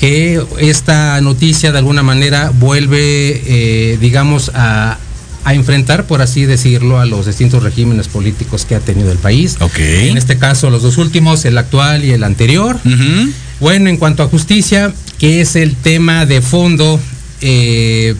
que 0.00 0.42
esta 0.58 1.20
noticia 1.20 1.70
de 1.70 1.78
alguna 1.78 2.02
manera 2.02 2.50
vuelve, 2.58 3.42
eh, 3.46 3.98
digamos, 4.00 4.50
a, 4.54 4.98
a 5.44 5.54
enfrentar, 5.54 6.06
por 6.06 6.22
así 6.22 6.44
decirlo, 6.44 7.00
a 7.00 7.06
los 7.06 7.26
distintos 7.26 7.62
regímenes 7.62 8.08
políticos 8.08 8.64
que 8.64 8.74
ha 8.74 8.80
tenido 8.80 9.10
el 9.10 9.18
país. 9.18 9.56
En 9.78 10.16
este 10.16 10.38
caso, 10.38 10.70
los 10.70 10.82
dos 10.82 10.98
últimos, 10.98 11.44
el 11.44 11.58
actual 11.58 12.04
y 12.04 12.12
el 12.12 12.24
anterior. 12.24 12.78
Bueno, 13.60 13.88
en 13.88 13.96
cuanto 13.96 14.22
a 14.22 14.26
justicia, 14.26 14.92
que 15.18 15.40
es 15.40 15.56
el 15.56 15.76
tema 15.76 16.26
de 16.26 16.40
fondo, 16.40 16.98
eh, 17.40 18.14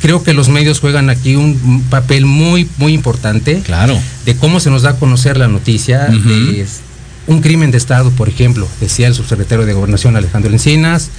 creo 0.00 0.22
que 0.22 0.32
los 0.32 0.48
medios 0.48 0.80
juegan 0.80 1.10
aquí 1.10 1.36
un, 1.36 1.84
papel 1.90 2.26
muy, 2.26 2.68
muy 2.78 2.92
importante 2.92 3.60
Claro. 3.64 3.98
de 4.24 4.36
cómo 4.36 4.60
se 4.60 4.70
nos 4.70 4.82
da 4.82 4.90
a 4.90 4.96
conocer 4.96 5.36
la 5.36 5.48
noticia 5.48 6.06
de 6.06 6.66
un 7.26 7.40
crimen 7.40 7.70
de 7.70 7.78
Estado, 7.78 8.10
por 8.10 8.28
ejemplo, 8.28 8.68
decía 8.80 9.08
el 9.08 9.14
subsecretario 9.14 9.66
de 9.66 9.72
Gobernación 9.72 10.16
Alejandro 10.16 10.52
Encinas. 10.52 11.10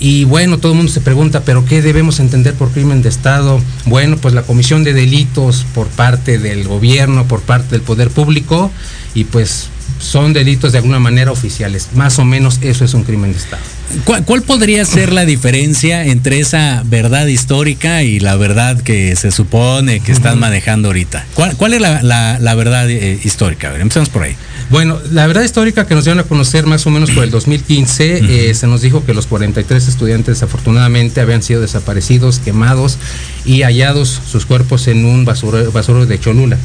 Y 0.00 0.24
bueno, 0.24 0.58
todo 0.58 0.72
el 0.72 0.76
mundo 0.78 0.92
se 0.92 1.00
pregunta, 1.00 1.42
¿pero 1.44 1.64
qué 1.64 1.80
debemos 1.80 2.20
entender 2.20 2.54
por 2.54 2.70
crimen 2.72 3.00
de 3.02 3.08
Estado? 3.08 3.60
Bueno, 3.86 4.16
pues 4.16 4.34
la 4.34 4.42
comisión 4.42 4.84
de 4.84 4.92
delitos 4.92 5.64
por 5.74 5.86
parte 5.88 6.38
del 6.38 6.66
gobierno, 6.66 7.26
por 7.26 7.40
parte 7.42 7.70
del 7.72 7.82
poder 7.82 8.10
público, 8.10 8.70
y 9.14 9.24
pues 9.24 9.68
son 10.00 10.32
delitos 10.32 10.72
de 10.72 10.78
alguna 10.78 10.98
manera 10.98 11.30
oficiales. 11.30 11.88
Más 11.94 12.18
o 12.18 12.24
menos 12.24 12.58
eso 12.60 12.84
es 12.84 12.92
un 12.92 13.04
crimen 13.04 13.32
de 13.32 13.38
Estado. 13.38 13.62
¿Cuál, 14.04 14.24
cuál 14.24 14.42
podría 14.42 14.84
ser 14.84 15.12
la 15.12 15.24
diferencia 15.24 16.04
entre 16.06 16.40
esa 16.40 16.82
verdad 16.84 17.26
histórica 17.26 18.02
y 18.02 18.18
la 18.18 18.34
verdad 18.36 18.80
que 18.82 19.14
se 19.16 19.30
supone 19.30 20.00
que 20.00 20.12
están 20.12 20.38
manejando 20.40 20.88
ahorita? 20.88 21.24
¿Cuál, 21.34 21.56
cuál 21.56 21.74
es 21.74 21.80
la, 21.80 22.02
la- 22.02 22.38
la 22.40 22.54
verdad 22.54 22.90
eh, 22.90 23.18
histórica? 23.24 23.68
A 23.68 23.72
ver, 23.72 23.80
empecemos 23.82 24.08
por 24.08 24.24
ahí. 24.24 24.36
Bueno, 24.70 24.98
la 25.12 25.26
verdad 25.26 25.42
histórica 25.42 25.86
que 25.86 25.94
nos 25.94 26.04
dieron 26.04 26.20
a 26.20 26.24
conocer 26.24 26.66
más 26.66 26.86
o 26.86 26.90
menos 26.90 27.10
por 27.10 27.22
el 27.22 27.30
2015, 27.30 28.48
eh, 28.50 28.54
se 28.54 28.66
nos 28.66 28.80
dijo 28.80 29.04
que 29.04 29.12
los 29.14 29.26
43 29.26 29.86
estudiantes 29.88 30.36
desafortunadamente 30.36 31.20
habían 31.20 31.42
sido 31.42 31.60
desaparecidos, 31.60 32.38
quemados 32.38 32.96
y 33.44 33.62
hallados 33.62 34.20
sus 34.30 34.46
cuerpos 34.46 34.88
en 34.88 35.04
un 35.04 35.24
basurero, 35.24 35.70
basurero 35.70 36.06
de 36.06 36.18
Cholula. 36.18 36.56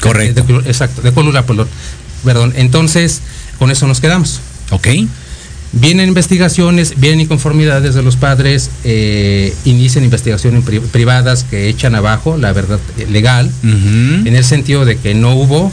Correcto. 0.00 0.44
De- 0.44 0.52
de- 0.62 0.68
exacto, 0.68 1.02
de 1.02 1.12
Cholula, 1.12 1.44
perdón. 1.44 1.68
Entonces, 2.56 3.20
con 3.58 3.70
eso 3.70 3.86
nos 3.86 4.00
quedamos. 4.00 4.40
¿Ok? 4.70 4.86
Vienen 5.72 6.08
investigaciones, 6.08 6.94
vienen 6.98 7.20
inconformidades 7.20 7.94
de 7.94 8.02
los 8.02 8.16
padres, 8.16 8.70
eh, 8.84 9.52
inician 9.66 10.02
investigaciones 10.04 10.64
pri- 10.64 10.80
privadas 10.80 11.44
que 11.50 11.68
echan 11.68 11.94
abajo 11.94 12.38
la 12.38 12.52
verdad 12.54 12.78
eh, 12.98 13.06
legal 13.10 13.50
en 13.62 14.34
el 14.34 14.44
sentido 14.44 14.86
de 14.86 14.96
que 14.96 15.12
no 15.14 15.34
hubo 15.34 15.70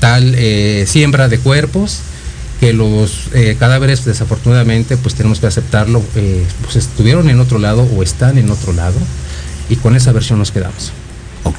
tal 0.00 0.34
eh, 0.36 0.84
siembra 0.88 1.28
de 1.28 1.38
cuerpos, 1.38 1.98
que 2.58 2.72
los 2.72 3.28
eh, 3.32 3.56
cadáveres 3.58 4.04
desafortunadamente 4.04 4.96
pues 4.96 5.14
tenemos 5.14 5.38
que 5.40 5.46
aceptarlo, 5.46 6.02
eh, 6.16 6.44
pues 6.62 6.76
estuvieron 6.76 7.30
en 7.30 7.40
otro 7.40 7.58
lado 7.58 7.82
o 7.96 8.02
están 8.02 8.36
en 8.38 8.50
otro 8.50 8.72
lado 8.72 8.96
y 9.68 9.76
con 9.76 9.94
esa 9.96 10.12
versión 10.12 10.38
nos 10.38 10.50
quedamos 10.50 10.92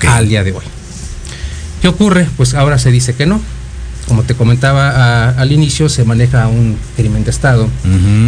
al 0.08 0.28
día 0.28 0.44
de 0.44 0.52
hoy. 0.52 0.66
¿Qué 1.82 1.88
ocurre? 1.88 2.28
Pues 2.38 2.54
ahora 2.54 2.78
se 2.78 2.92
dice 2.92 3.14
que 3.16 3.26
no. 3.26 3.42
Como 4.08 4.24
te 4.24 4.36
comentaba 4.36 4.90
a- 4.90 5.30
al 5.32 5.52
inicio, 5.52 5.88
se 5.90 6.04
maneja 6.04 6.48
un 6.48 6.78
crimen 6.98 7.24
de 7.24 7.32
Estado. 7.32 7.68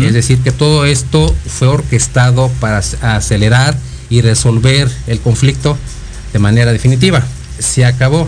Es 0.03 0.13
decir, 0.13 0.39
que 0.39 0.51
todo 0.51 0.85
esto 0.85 1.35
fue 1.47 1.67
orquestado 1.67 2.49
para 2.59 2.79
ac- 2.81 2.97
acelerar 3.01 3.77
y 4.09 4.21
resolver 4.21 4.89
el 5.07 5.19
conflicto 5.19 5.77
de 6.31 6.39
manera 6.39 6.71
definitiva. 6.71 7.23
Se 7.59 7.85
acabó. 7.85 8.27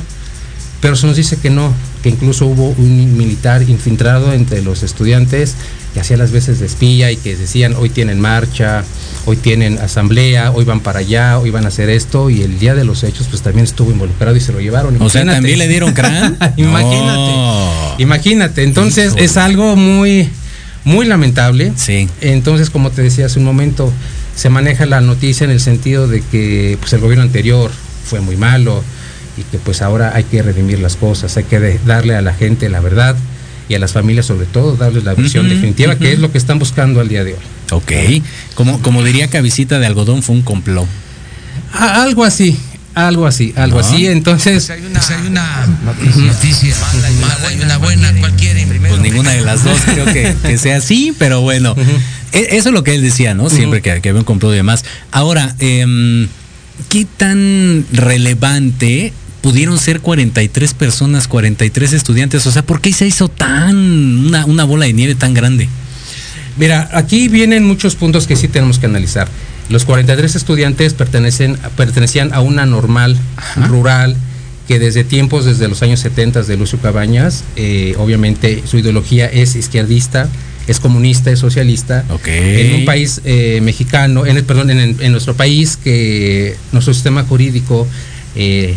Pero 0.85 0.95
se 0.95 1.07
nos 1.07 1.17
dice 1.17 1.37
que 1.37 1.49
no, 1.49 1.73
que 2.03 2.09
incluso 2.09 2.45
hubo 2.45 2.69
un 2.69 3.17
militar 3.17 3.63
infiltrado 3.63 4.33
entre 4.33 4.61
los 4.61 4.83
estudiantes 4.83 5.55
que 5.95 5.99
hacía 5.99 6.15
las 6.15 6.29
veces 6.29 6.59
de 6.59 6.67
espía 6.67 7.11
y 7.11 7.17
que 7.17 7.35
decían 7.35 7.73
hoy 7.73 7.89
tienen 7.89 8.19
marcha, 8.19 8.83
hoy 9.25 9.35
tienen 9.35 9.79
asamblea, 9.79 10.51
hoy 10.51 10.63
van 10.63 10.81
para 10.81 10.99
allá, 10.99 11.39
hoy 11.39 11.49
van 11.49 11.65
a 11.65 11.69
hacer 11.69 11.89
esto 11.89 12.29
y 12.29 12.43
el 12.43 12.59
día 12.59 12.75
de 12.75 12.83
los 12.83 13.03
hechos 13.03 13.25
pues 13.31 13.41
también 13.41 13.63
estuvo 13.63 13.89
involucrado 13.89 14.35
y 14.35 14.39
se 14.39 14.51
lo 14.51 14.61
llevaron. 14.61 15.01
O 15.01 15.09
sea, 15.09 15.25
también 15.25 15.57
le 15.57 15.67
dieron 15.67 15.91
crán. 15.93 16.37
Imagínate. 16.55 17.31
No. 17.31 17.95
Imagínate, 17.97 18.61
entonces 18.61 19.15
es 19.17 19.37
algo 19.37 19.75
muy, 19.75 20.29
muy 20.83 21.07
lamentable. 21.07 21.73
Sí. 21.77 22.07
Entonces, 22.21 22.69
como 22.69 22.91
te 22.91 23.01
decía 23.01 23.25
hace 23.25 23.39
un 23.39 23.45
momento, 23.45 23.91
se 24.35 24.51
maneja 24.51 24.85
la 24.85 25.01
noticia 25.01 25.45
en 25.45 25.49
el 25.49 25.61
sentido 25.61 26.07
de 26.07 26.21
que 26.21 26.77
pues, 26.79 26.93
el 26.93 26.99
gobierno 26.99 27.23
anterior 27.23 27.71
fue 28.07 28.21
muy 28.21 28.37
malo, 28.37 28.83
y 29.37 29.41
que 29.43 29.57
pues 29.57 29.81
ahora 29.81 30.13
hay 30.15 30.23
que 30.23 30.41
redimir 30.41 30.79
las 30.79 30.95
cosas, 30.95 31.35
hay 31.37 31.43
que 31.43 31.79
darle 31.85 32.15
a 32.15 32.21
la 32.21 32.33
gente 32.33 32.69
la 32.69 32.79
verdad 32.79 33.15
y 33.67 33.73
a 33.75 33.79
las 33.79 33.93
familias 33.93 34.25
sobre 34.27 34.45
todo 34.45 34.75
darles 34.75 35.03
la 35.03 35.13
versión 35.13 35.45
Ujú, 35.45 35.55
definitiva 35.55 35.95
que 35.97 36.13
es 36.13 36.19
lo 36.19 36.31
que 36.31 36.37
están 36.37 36.59
buscando 36.59 37.01
al 37.01 37.07
día 37.09 37.23
de 37.23 37.33
hoy. 37.33 37.39
Ok. 37.71 37.91
Como, 38.53 38.81
como 38.81 39.03
diría 39.03 39.27
Cabecita 39.29 39.79
de 39.79 39.87
Algodón, 39.87 40.21
fue 40.23 40.35
un 40.35 40.41
complot. 40.43 40.87
Ah, 41.73 42.03
algo 42.03 42.23
así, 42.23 42.57
algo 42.93 43.25
así, 43.25 43.53
algo 43.57 43.79
No. 43.81 43.85
así, 43.85 44.05
entonces 44.07 44.69
hay 44.69 44.85
una, 44.85 44.99
hay 45.01 45.27
una 45.27 45.67
noticia 46.27 46.75
mala 46.91 47.53
y 47.53 47.61
una 47.63 47.77
buena, 47.77 48.13
cualquiera. 48.19 48.59
Pues 48.87 48.99
ninguna 49.01 49.31
de 49.31 49.41
las 49.41 49.63
dos 49.63 49.77
creo 49.85 50.05
que, 50.05 50.35
que 50.43 50.57
sea 50.57 50.77
así, 50.77 51.13
pero 51.17 51.41
bueno, 51.41 51.75
e- 52.31 52.47
eso 52.51 52.69
es 52.69 52.73
lo 52.73 52.83
que 52.83 52.93
él 52.95 53.01
decía, 53.01 53.33
¿no? 53.33 53.49
Siempre 53.49 53.81
que, 53.81 53.99
que 53.99 54.09
había 54.09 54.19
un 54.21 54.25
complot 54.25 54.53
y 54.53 54.57
demás. 54.57 54.85
Ahora, 55.11 55.55
em, 55.59 56.27
¿qué 56.87 57.05
tan 57.17 57.85
relevante 57.91 59.11
pudieron 59.45 59.77
ser 59.77 60.01
43 60.01 60.73
personas, 60.73 61.27
43 61.27 61.93
estudiantes? 61.93 62.47
O 62.47 62.51
sea, 62.51 62.63
¿por 62.63 62.81
qué 62.81 62.91
se 62.91 63.05
hizo 63.05 63.27
tan 63.27 63.75
una, 64.25 64.43
una 64.47 64.63
bola 64.63 64.87
de 64.87 64.93
nieve 64.93 65.13
tan 65.13 65.35
grande? 65.35 65.69
Mira, 66.57 66.89
aquí 66.93 67.27
vienen 67.27 67.63
muchos 67.63 67.95
puntos 67.95 68.25
que 68.25 68.35
sí 68.35 68.47
tenemos 68.47 68.79
que 68.79 68.87
analizar. 68.87 69.27
Los 69.69 69.85
43 69.85 70.35
estudiantes 70.35 70.95
pertenecen, 70.95 71.59
pertenecían 71.77 72.33
a 72.33 72.41
una 72.41 72.65
normal 72.65 73.19
rural 73.67 74.17
que 74.67 74.79
desde 74.79 75.03
tiempos, 75.03 75.45
desde 75.45 75.67
los 75.67 75.83
años 75.83 75.99
70 75.99 76.41
de 76.41 76.57
Lucio 76.57 76.79
Cabañas, 76.79 77.43
eh, 77.55 77.93
obviamente 77.99 78.63
su 78.65 78.79
ideología 78.79 79.27
es 79.27 79.55
izquierdista, 79.55 80.27
es 80.65 80.79
comunista, 80.79 81.29
es 81.29 81.37
socialista. 81.37 82.03
Ok. 82.09 82.29
En 82.29 82.79
un 82.79 82.85
país 82.85 83.21
eh, 83.25 83.59
mexicano, 83.61 84.25
en 84.25 84.37
el, 84.37 84.43
perdón, 84.43 84.71
en 84.71 85.11
nuestro 85.11 85.35
país 85.35 85.77
que 85.77 86.55
nuestro 86.71 86.95
sistema 86.95 87.23
jurídico, 87.25 87.87
eh, 88.35 88.75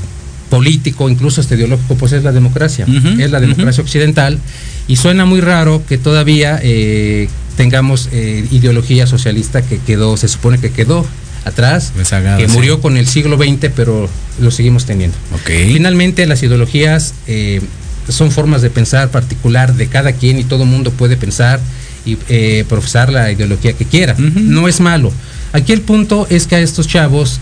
político, 0.51 1.09
incluso 1.09 1.41
hasta 1.41 1.55
ideológico, 1.55 1.95
pues 1.97 2.13
es 2.13 2.25
la 2.25 2.33
democracia, 2.33 2.87
es 3.19 3.31
la 3.31 3.41
democracia 3.41 3.83
occidental 3.83 4.39
y 4.87 4.97
suena 4.97 5.25
muy 5.25 5.41
raro 5.41 5.83
que 5.87 5.99
todavía 5.99 6.59
eh, 6.63 7.29
tengamos 7.57 8.09
eh, 8.13 8.47
ideología 8.51 9.07
socialista 9.07 9.63
que 9.63 9.79
quedó, 9.79 10.17
se 10.17 10.29
supone 10.29 10.59
que 10.59 10.71
quedó 10.71 11.07
atrás, 11.45 11.93
que 12.37 12.49
sí. 12.49 12.55
murió 12.55 12.81
con 12.81 12.97
el 12.97 13.07
siglo 13.07 13.37
XX, 13.37 13.71
pero 13.75 14.09
lo 14.41 14.51
seguimos 14.51 14.85
teniendo. 14.85 15.17
Ok. 15.35 15.51
Finalmente, 15.73 16.27
las 16.27 16.43
ideologías 16.43 17.15
eh, 17.27 17.61
son 18.09 18.31
formas 18.31 18.63
de 18.63 18.71
pensar 18.71 19.11
particular 19.11 19.75
de 19.75 19.89
cada 19.89 20.13
quien 20.13 20.39
y 20.39 20.45
todo 20.45 20.65
mundo 20.65 20.91
puede 20.91 21.17
pensar 21.17 21.61
y 22.07 22.17
eh, 22.29 22.65
profesar 22.69 23.13
la 23.13 23.31
ideología 23.31 23.73
que 23.73 23.85
quiera. 23.85 24.15
No 24.19 24.69
es 24.69 24.81
malo. 24.81 25.13
Aquí 25.53 25.73
el 25.73 25.81
punto 25.81 26.27
es 26.31 26.47
que 26.47 26.57
a 26.57 26.61
estos 26.61 26.87
chavos, 26.87 27.41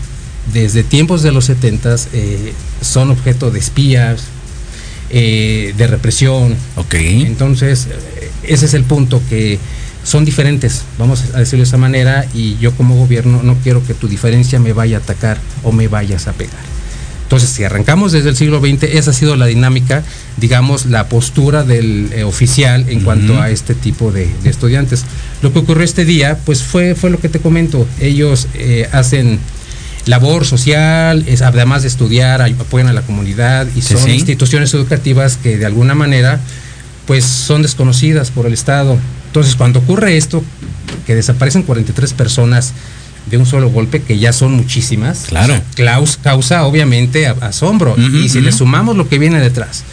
desde 0.53 0.83
tiempos 0.83 1.21
de 1.23 1.31
los 1.31 1.45
70 1.45 1.95
eh, 2.13 2.53
son 2.81 3.11
objeto 3.11 3.51
de 3.51 3.59
espías, 3.59 4.23
eh, 5.09 5.73
de 5.77 5.87
represión. 5.87 6.55
Ok. 6.75 6.95
Entonces, 6.95 7.87
ese 8.43 8.65
es 8.65 8.73
el 8.73 8.83
punto 8.83 9.21
que 9.29 9.59
son 10.03 10.23
diferentes, 10.23 10.83
vamos 10.97 11.25
a 11.33 11.39
decirlo 11.39 11.63
de 11.63 11.67
esa 11.67 11.77
manera, 11.77 12.25
y 12.33 12.57
yo 12.59 12.71
como 12.71 12.95
gobierno 12.95 13.41
no 13.43 13.55
quiero 13.61 13.85
que 13.85 13.93
tu 13.93 14.07
diferencia 14.07 14.57
me 14.57 14.71
vaya 14.71 14.97
a 14.97 14.99
atacar 15.01 15.37
o 15.63 15.73
me 15.73 15.89
vayas 15.89 16.27
a 16.27 16.33
pegar. 16.33 16.77
Entonces, 17.23 17.49
si 17.49 17.65
arrancamos 17.65 18.13
desde 18.13 18.29
el 18.29 18.37
siglo 18.37 18.61
XX, 18.61 18.83
esa 18.83 19.11
ha 19.11 19.13
sido 19.13 19.35
la 19.35 19.47
dinámica, 19.47 20.05
digamos, 20.37 20.85
la 20.85 21.09
postura 21.09 21.65
del 21.65 22.09
eh, 22.13 22.23
oficial 22.23 22.85
en 22.87 22.99
Ujú. 22.99 23.05
cuanto 23.05 23.41
a 23.41 23.49
este 23.49 23.75
tipo 23.75 24.13
de, 24.13 24.29
de 24.43 24.49
estudiantes. 24.49 25.03
Lo 25.41 25.51
que 25.51 25.59
ocurrió 25.59 25.83
este 25.83 26.05
día, 26.05 26.39
pues 26.45 26.63
fue, 26.63 26.95
fue 26.95 27.09
lo 27.09 27.19
que 27.19 27.27
te 27.27 27.39
comento. 27.39 27.85
Ellos 27.99 28.47
eh, 28.53 28.87
hacen 28.93 29.39
labor 30.07 30.45
social, 30.45 31.23
es, 31.27 31.41
además 31.41 31.81
de 31.83 31.87
estudiar, 31.89 32.41
apoyan 32.41 32.87
a 32.87 32.93
la 32.93 33.01
comunidad 33.01 33.67
y 33.75 33.81
son 33.81 33.97
sí. 33.99 34.11
instituciones 34.11 34.73
educativas 34.73 35.37
que 35.37 35.57
de 35.57 35.65
alguna 35.65 35.95
manera 35.95 36.39
pues 37.05 37.23
son 37.23 37.61
desconocidas 37.61 38.31
por 38.31 38.45
el 38.45 38.53
Estado. 38.53 38.97
Entonces, 39.27 39.55
cuando 39.55 39.79
ocurre 39.79 40.17
esto, 40.17 40.43
que 41.05 41.15
desaparecen 41.15 41.63
43 41.63 42.13
personas 42.13 42.73
de 43.29 43.37
un 43.37 43.45
solo 43.45 43.69
golpe, 43.69 44.01
que 44.01 44.17
ya 44.19 44.33
son 44.33 44.53
muchísimas, 44.53 45.25
Claro. 45.27 45.61
claus- 45.75 46.17
causa 46.21 46.63
obviamente 46.65 47.27
asombro. 47.27 47.95
Y 47.97 48.29
si 48.29 48.41
le 48.41 48.51
sumamos 48.51 48.95
lo 48.97 49.07
que 49.07 49.19
viene 49.19 49.39
detrás, 49.39 49.83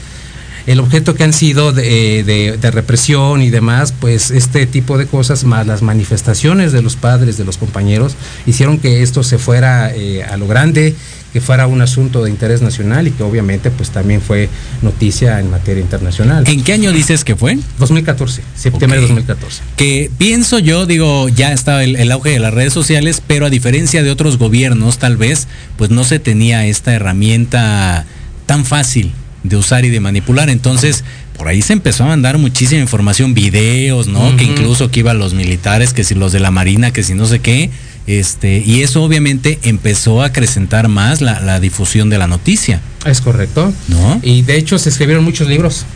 el 0.67 0.81
objeto 0.81 1.15
que 1.15 1.25
han 1.25 1.33
sido 1.33 1.73
de, 1.73 2.23
de- 2.25 2.57
de 2.61 2.71
represión 2.71 3.43
y 3.43 3.51
demás, 3.51 3.93
pues 4.01 4.31
este 4.31 4.67
tipo 4.67 4.97
de 4.99 5.07
cosas, 5.07 5.45
más 5.45 5.67
las 5.67 5.83
manifestaciones 5.83 6.73
de 6.73 6.81
los 6.83 6.97
padres, 6.97 7.37
de 7.37 7.45
los 7.45 7.59
compañeros, 7.59 8.15
hicieron 8.47 8.79
que 8.79 9.03
esto 9.03 9.23
se 9.23 9.39
fuera 9.39 9.93
eh, 9.95 10.23
a 10.25 10.37
lo 10.37 10.47
grande, 10.47 10.95
que 11.35 11.41
fuera 11.41 11.67
un 11.67 11.83
asunto 11.83 12.23
de 12.23 12.31
interés 12.31 12.63
nacional 12.63 13.09
y 13.09 13.11
que 13.11 13.25
obviamente 13.25 13.71
pues 13.73 13.91
también 13.91 14.21
fue 14.23 14.49
noticia 14.83 15.41
en 15.41 15.51
materia 15.51 15.83
internacional. 15.83 16.45
¿En 16.47 16.63
qué 16.63 16.73
año 16.75 16.93
dices 16.93 17.25
que 17.25 17.35
fue? 17.35 17.59
2014, 17.81 18.41
septiembre 18.57 19.01
de 19.01 19.07
2014. 19.09 19.63
que 19.77 20.11
pienso 20.17 20.61
yo, 20.61 20.87
digo, 20.87 21.29
ya 21.29 21.53
estaba 21.53 21.83
el, 21.83 21.97
el 21.97 22.13
auge 22.13 22.31
de 22.31 22.39
las 22.39 22.55
redes 22.55 22.73
sociales, 22.73 23.21
pero 23.27 23.47
a 23.47 23.51
diferencia 23.51 24.05
de 24.05 24.11
otros 24.13 24.39
gobiernos, 24.39 24.99
tal 24.99 25.17
vez, 25.17 25.49
pues 25.77 25.91
no 25.91 26.05
se 26.05 26.21
tenía 26.21 26.67
esta 26.67 26.95
herramienta 26.95 28.07
tan 28.47 28.65
fácil 28.65 29.13
de 29.45 29.57
usar 29.57 29.85
y 29.85 29.91
de 29.91 30.01
manipular. 30.01 30.51
Entonces, 30.51 31.05
por 31.37 31.47
ahí 31.47 31.63
se 31.63 31.73
empezó 31.73 32.05
a 32.05 32.09
mandar 32.09 32.39
muchísima 32.39 32.81
información, 32.81 33.35
videos, 33.35 34.09
¿no? 34.09 34.37
Que 34.37 34.45
incluso 34.45 34.91
que 34.91 35.01
iban 35.01 35.19
los 35.19 35.35
militares, 35.35 35.93
que 35.93 36.03
si 36.03 36.17
los 36.17 36.33
de 36.33 36.41
la 36.41 36.51
Marina, 36.51 36.93
que 36.93 37.05
si 37.05 37.15
no 37.15 37.27
sé 37.27 37.39
qué. 37.39 37.71
Este, 38.07 38.63
y 38.65 38.83
eso 38.83 39.03
obviamente 39.03 39.59
empezó 39.63 40.23
a 40.23 40.27
acrecentar 40.27 40.89
más 40.89 41.21
la, 41.21 41.41
la 41.41 41.61
difusión 41.61 42.11
de 42.11 42.19
la 42.19 42.27
noticia, 42.27 42.81
Es 43.07 43.21
correcto. 43.21 43.73
¿no? 43.89 44.21
Y 44.23 44.43
de 44.43 44.59
hecho 44.59 44.79
se 44.79 44.91
escribieron 44.91 45.25
muchos 45.25 45.49
libros 45.49 45.87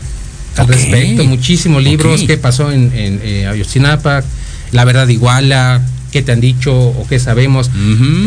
al 0.57 0.67
respecto, 0.67 1.23
muchísimos 1.25 1.83
libros. 1.83 2.23
¿Qué 2.25 2.37
pasó 2.37 2.71
en, 2.71 2.91
en 2.95 3.19
eh, 3.23 3.47
Ayotzinapa? 3.47 4.23
La 4.71 4.85
verdad 4.85 5.07
iguala, 5.07 5.81
¿qué 6.11 6.21
te 6.21 6.31
han 6.31 6.41
dicho 6.41 6.75
o 6.75 7.07
qué 7.07 7.19
sabemos? 7.19 7.69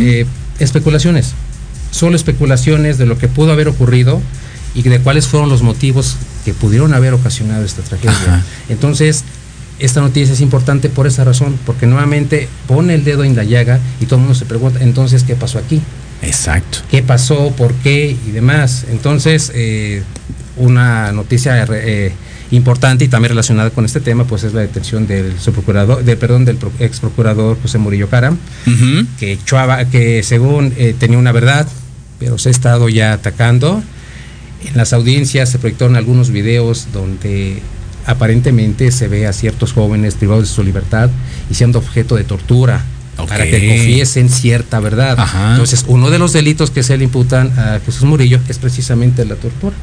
Eh, 0.00 0.26
especulaciones, 0.58 1.32
solo 1.90 2.16
especulaciones 2.16 2.98
de 2.98 3.06
lo 3.06 3.18
que 3.18 3.28
pudo 3.28 3.52
haber 3.52 3.68
ocurrido 3.68 4.20
y 4.74 4.82
de 4.82 5.00
cuáles 5.00 5.26
fueron 5.26 5.48
los 5.48 5.62
motivos 5.62 6.16
que 6.44 6.54
pudieron 6.54 6.94
haber 6.94 7.14
ocasionado 7.14 7.64
esta 7.64 7.82
tragedia. 7.82 8.12
Ajá. 8.12 8.42
Entonces, 8.68 9.24
esta 9.78 10.00
noticia 10.00 10.32
es 10.32 10.40
importante 10.40 10.88
por 10.88 11.06
esa 11.06 11.24
razón, 11.24 11.58
porque 11.66 11.86
nuevamente 11.86 12.48
pone 12.66 12.94
el 12.94 13.04
dedo 13.04 13.24
en 13.24 13.34
la 13.34 13.44
llaga 13.44 13.80
y 14.00 14.06
todo 14.06 14.16
el 14.16 14.20
mundo 14.22 14.34
se 14.34 14.44
pregunta, 14.44 14.78
entonces, 14.82 15.24
¿qué 15.24 15.34
pasó 15.34 15.58
aquí? 15.58 15.80
Exacto. 16.22 16.78
qué 16.88 17.02
pasó, 17.02 17.50
por 17.56 17.74
qué 17.74 18.16
y 18.26 18.30
demás. 18.30 18.86
Entonces, 18.90 19.50
eh, 19.54 20.04
una 20.56 21.10
noticia 21.10 21.66
eh, 21.68 22.12
importante 22.52 23.04
y 23.04 23.08
también 23.08 23.30
relacionada 23.30 23.70
con 23.70 23.84
este 23.84 24.00
tema, 24.00 24.24
pues 24.24 24.44
es 24.44 24.54
la 24.54 24.60
detención 24.60 25.06
del 25.06 25.38
subprocurador, 25.40 26.04
de, 26.04 26.16
perdón, 26.16 26.44
del 26.44 26.58
ex 26.78 27.00
procurador 27.00 27.58
José 27.60 27.78
Murillo 27.78 28.08
Caram, 28.08 28.38
que 29.18 29.38
chuaba, 29.44 29.84
que 29.86 30.22
según 30.22 30.72
eh, 30.76 30.94
tenía 30.96 31.18
una 31.18 31.32
verdad, 31.32 31.66
pero 32.18 32.38
se 32.38 32.50
ha 32.50 32.52
estado 32.52 32.88
ya 32.88 33.14
atacando. 33.14 33.82
En 34.64 34.76
las 34.76 34.92
audiencias 34.92 35.50
se 35.50 35.58
proyectaron 35.58 35.96
algunos 35.96 36.30
videos 36.30 36.88
donde 36.92 37.60
aparentemente 38.06 38.90
se 38.90 39.08
ve 39.08 39.26
a 39.26 39.32
ciertos 39.32 39.72
jóvenes 39.72 40.14
privados 40.14 40.48
de 40.48 40.54
su 40.54 40.62
libertad 40.62 41.10
y 41.50 41.54
siendo 41.54 41.78
objeto 41.78 42.16
de 42.16 42.24
tortura 42.24 42.84
para 43.28 43.44
que 43.44 43.68
confiesen 43.68 44.28
cierta 44.28 44.80
verdad. 44.80 45.18
Ajá. 45.18 45.52
Entonces, 45.52 45.84
uno 45.86 46.10
de 46.10 46.18
los 46.18 46.32
delitos 46.32 46.70
que 46.70 46.82
se 46.82 46.96
le 46.96 47.04
imputan 47.04 47.58
a 47.58 47.80
Jesús 47.84 48.02
Murillo 48.02 48.40
es 48.48 48.58
precisamente 48.58 49.24
la 49.24 49.36
tortura. 49.36 49.74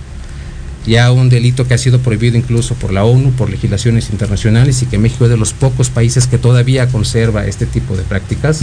Ya 0.88 1.12
un 1.12 1.30
delito 1.30 1.68
que 1.68 1.74
ha 1.74 1.78
sido 1.78 2.00
prohibido 2.00 2.38
incluso 2.38 2.74
por 2.76 2.92
la 2.94 3.04
ONU, 3.04 3.32
por 3.32 3.50
legislaciones 3.50 4.10
internacionales 4.12 4.82
y 4.82 4.86
que 4.86 4.98
México 4.98 5.26
es 5.26 5.30
de 5.30 5.38
los 5.38 5.54
pocos 5.54 5.90
países 5.90 6.26
que 6.26 6.38
todavía 6.38 6.88
conserva 6.88 7.46
este 7.46 7.66
tipo 7.66 7.96
de 7.98 8.04
prácticas 8.04 8.62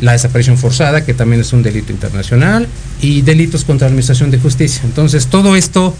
la 0.00 0.12
desaparición 0.12 0.56
forzada, 0.56 1.04
que 1.04 1.12
también 1.12 1.40
es 1.42 1.52
un 1.52 1.62
delito 1.62 1.92
internacional, 1.92 2.66
y 3.02 3.22
delitos 3.22 3.64
contra 3.64 3.86
la 3.86 3.90
administración 3.90 4.30
de 4.30 4.38
justicia. 4.38 4.80
Entonces, 4.84 5.26
todo 5.26 5.56
esto 5.56 5.94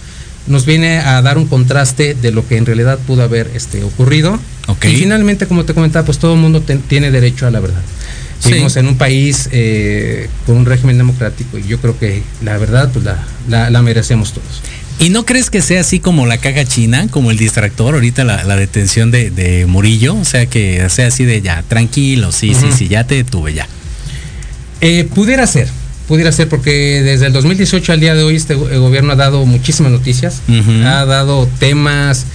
nos 0.46 0.64
viene 0.64 0.98
a 0.98 1.20
dar 1.20 1.36
un 1.36 1.46
contraste 1.46 2.14
de 2.14 2.32
lo 2.32 2.46
que 2.48 2.56
en 2.56 2.64
realidad 2.64 2.98
pudo 3.06 3.22
haber 3.22 3.50
este, 3.54 3.82
ocurrido. 3.82 4.38
Y 4.92 4.96
finalmente, 4.96 5.46
como 5.46 5.64
te 5.64 5.74
comentaba, 5.74 6.06
pues 6.06 6.18
todo 6.18 6.34
el 6.34 6.40
mundo 6.40 6.62
tiene 6.88 7.10
derecho 7.10 7.46
a 7.46 7.50
la 7.50 7.60
verdad. 7.60 7.82
Sí. 8.38 8.48
Vivimos 8.52 8.76
en 8.76 8.86
un 8.86 8.96
país 8.96 9.50
eh, 9.52 10.28
con 10.46 10.56
un 10.56 10.64
régimen 10.64 10.96
democrático 10.96 11.58
y 11.58 11.64
yo 11.66 11.78
creo 11.78 11.98
que 11.98 12.22
la 12.42 12.56
verdad 12.56 12.88
pues 12.90 13.04
la, 13.04 13.18
la- 13.50 13.68
la 13.68 13.82
merecemos 13.82 14.32
todos. 14.32 14.62
¿Y 15.00 15.08
no 15.08 15.24
crees 15.24 15.48
que 15.48 15.62
sea 15.62 15.80
así 15.80 15.98
como 15.98 16.26
la 16.26 16.36
caja 16.38 16.64
china, 16.66 17.06
como 17.10 17.30
el 17.30 17.38
distractor, 17.38 17.94
ahorita 17.94 18.22
la, 18.24 18.44
la 18.44 18.54
detención 18.56 19.10
de, 19.10 19.30
de 19.30 19.64
Murillo? 19.66 20.14
O 20.14 20.24
sea, 20.26 20.44
que 20.46 20.86
sea 20.90 21.06
así 21.06 21.24
de 21.24 21.40
ya, 21.40 21.62
tranquilo, 21.66 22.32
sí, 22.32 22.54
sí, 22.54 22.66
sí, 22.76 22.86
ya 22.88 23.04
te 23.04 23.14
detuve 23.14 23.54
ya. 23.54 23.66
Eh, 24.82 25.08
pudiera 25.14 25.46
ser, 25.46 25.68
pudiera 26.06 26.30
ser, 26.32 26.48
porque 26.50 27.00
desde 27.02 27.26
el 27.26 27.32
2018 27.32 27.92
al 27.94 28.00
día 28.00 28.14
de 28.14 28.22
hoy 28.24 28.36
este 28.36 28.54
gobierno 28.54 29.12
ha 29.12 29.16
dado 29.16 29.46
muchísimas 29.46 29.90
noticias, 29.90 30.42
ha 30.86 31.06
dado 31.06 31.48
temas, 31.58 32.26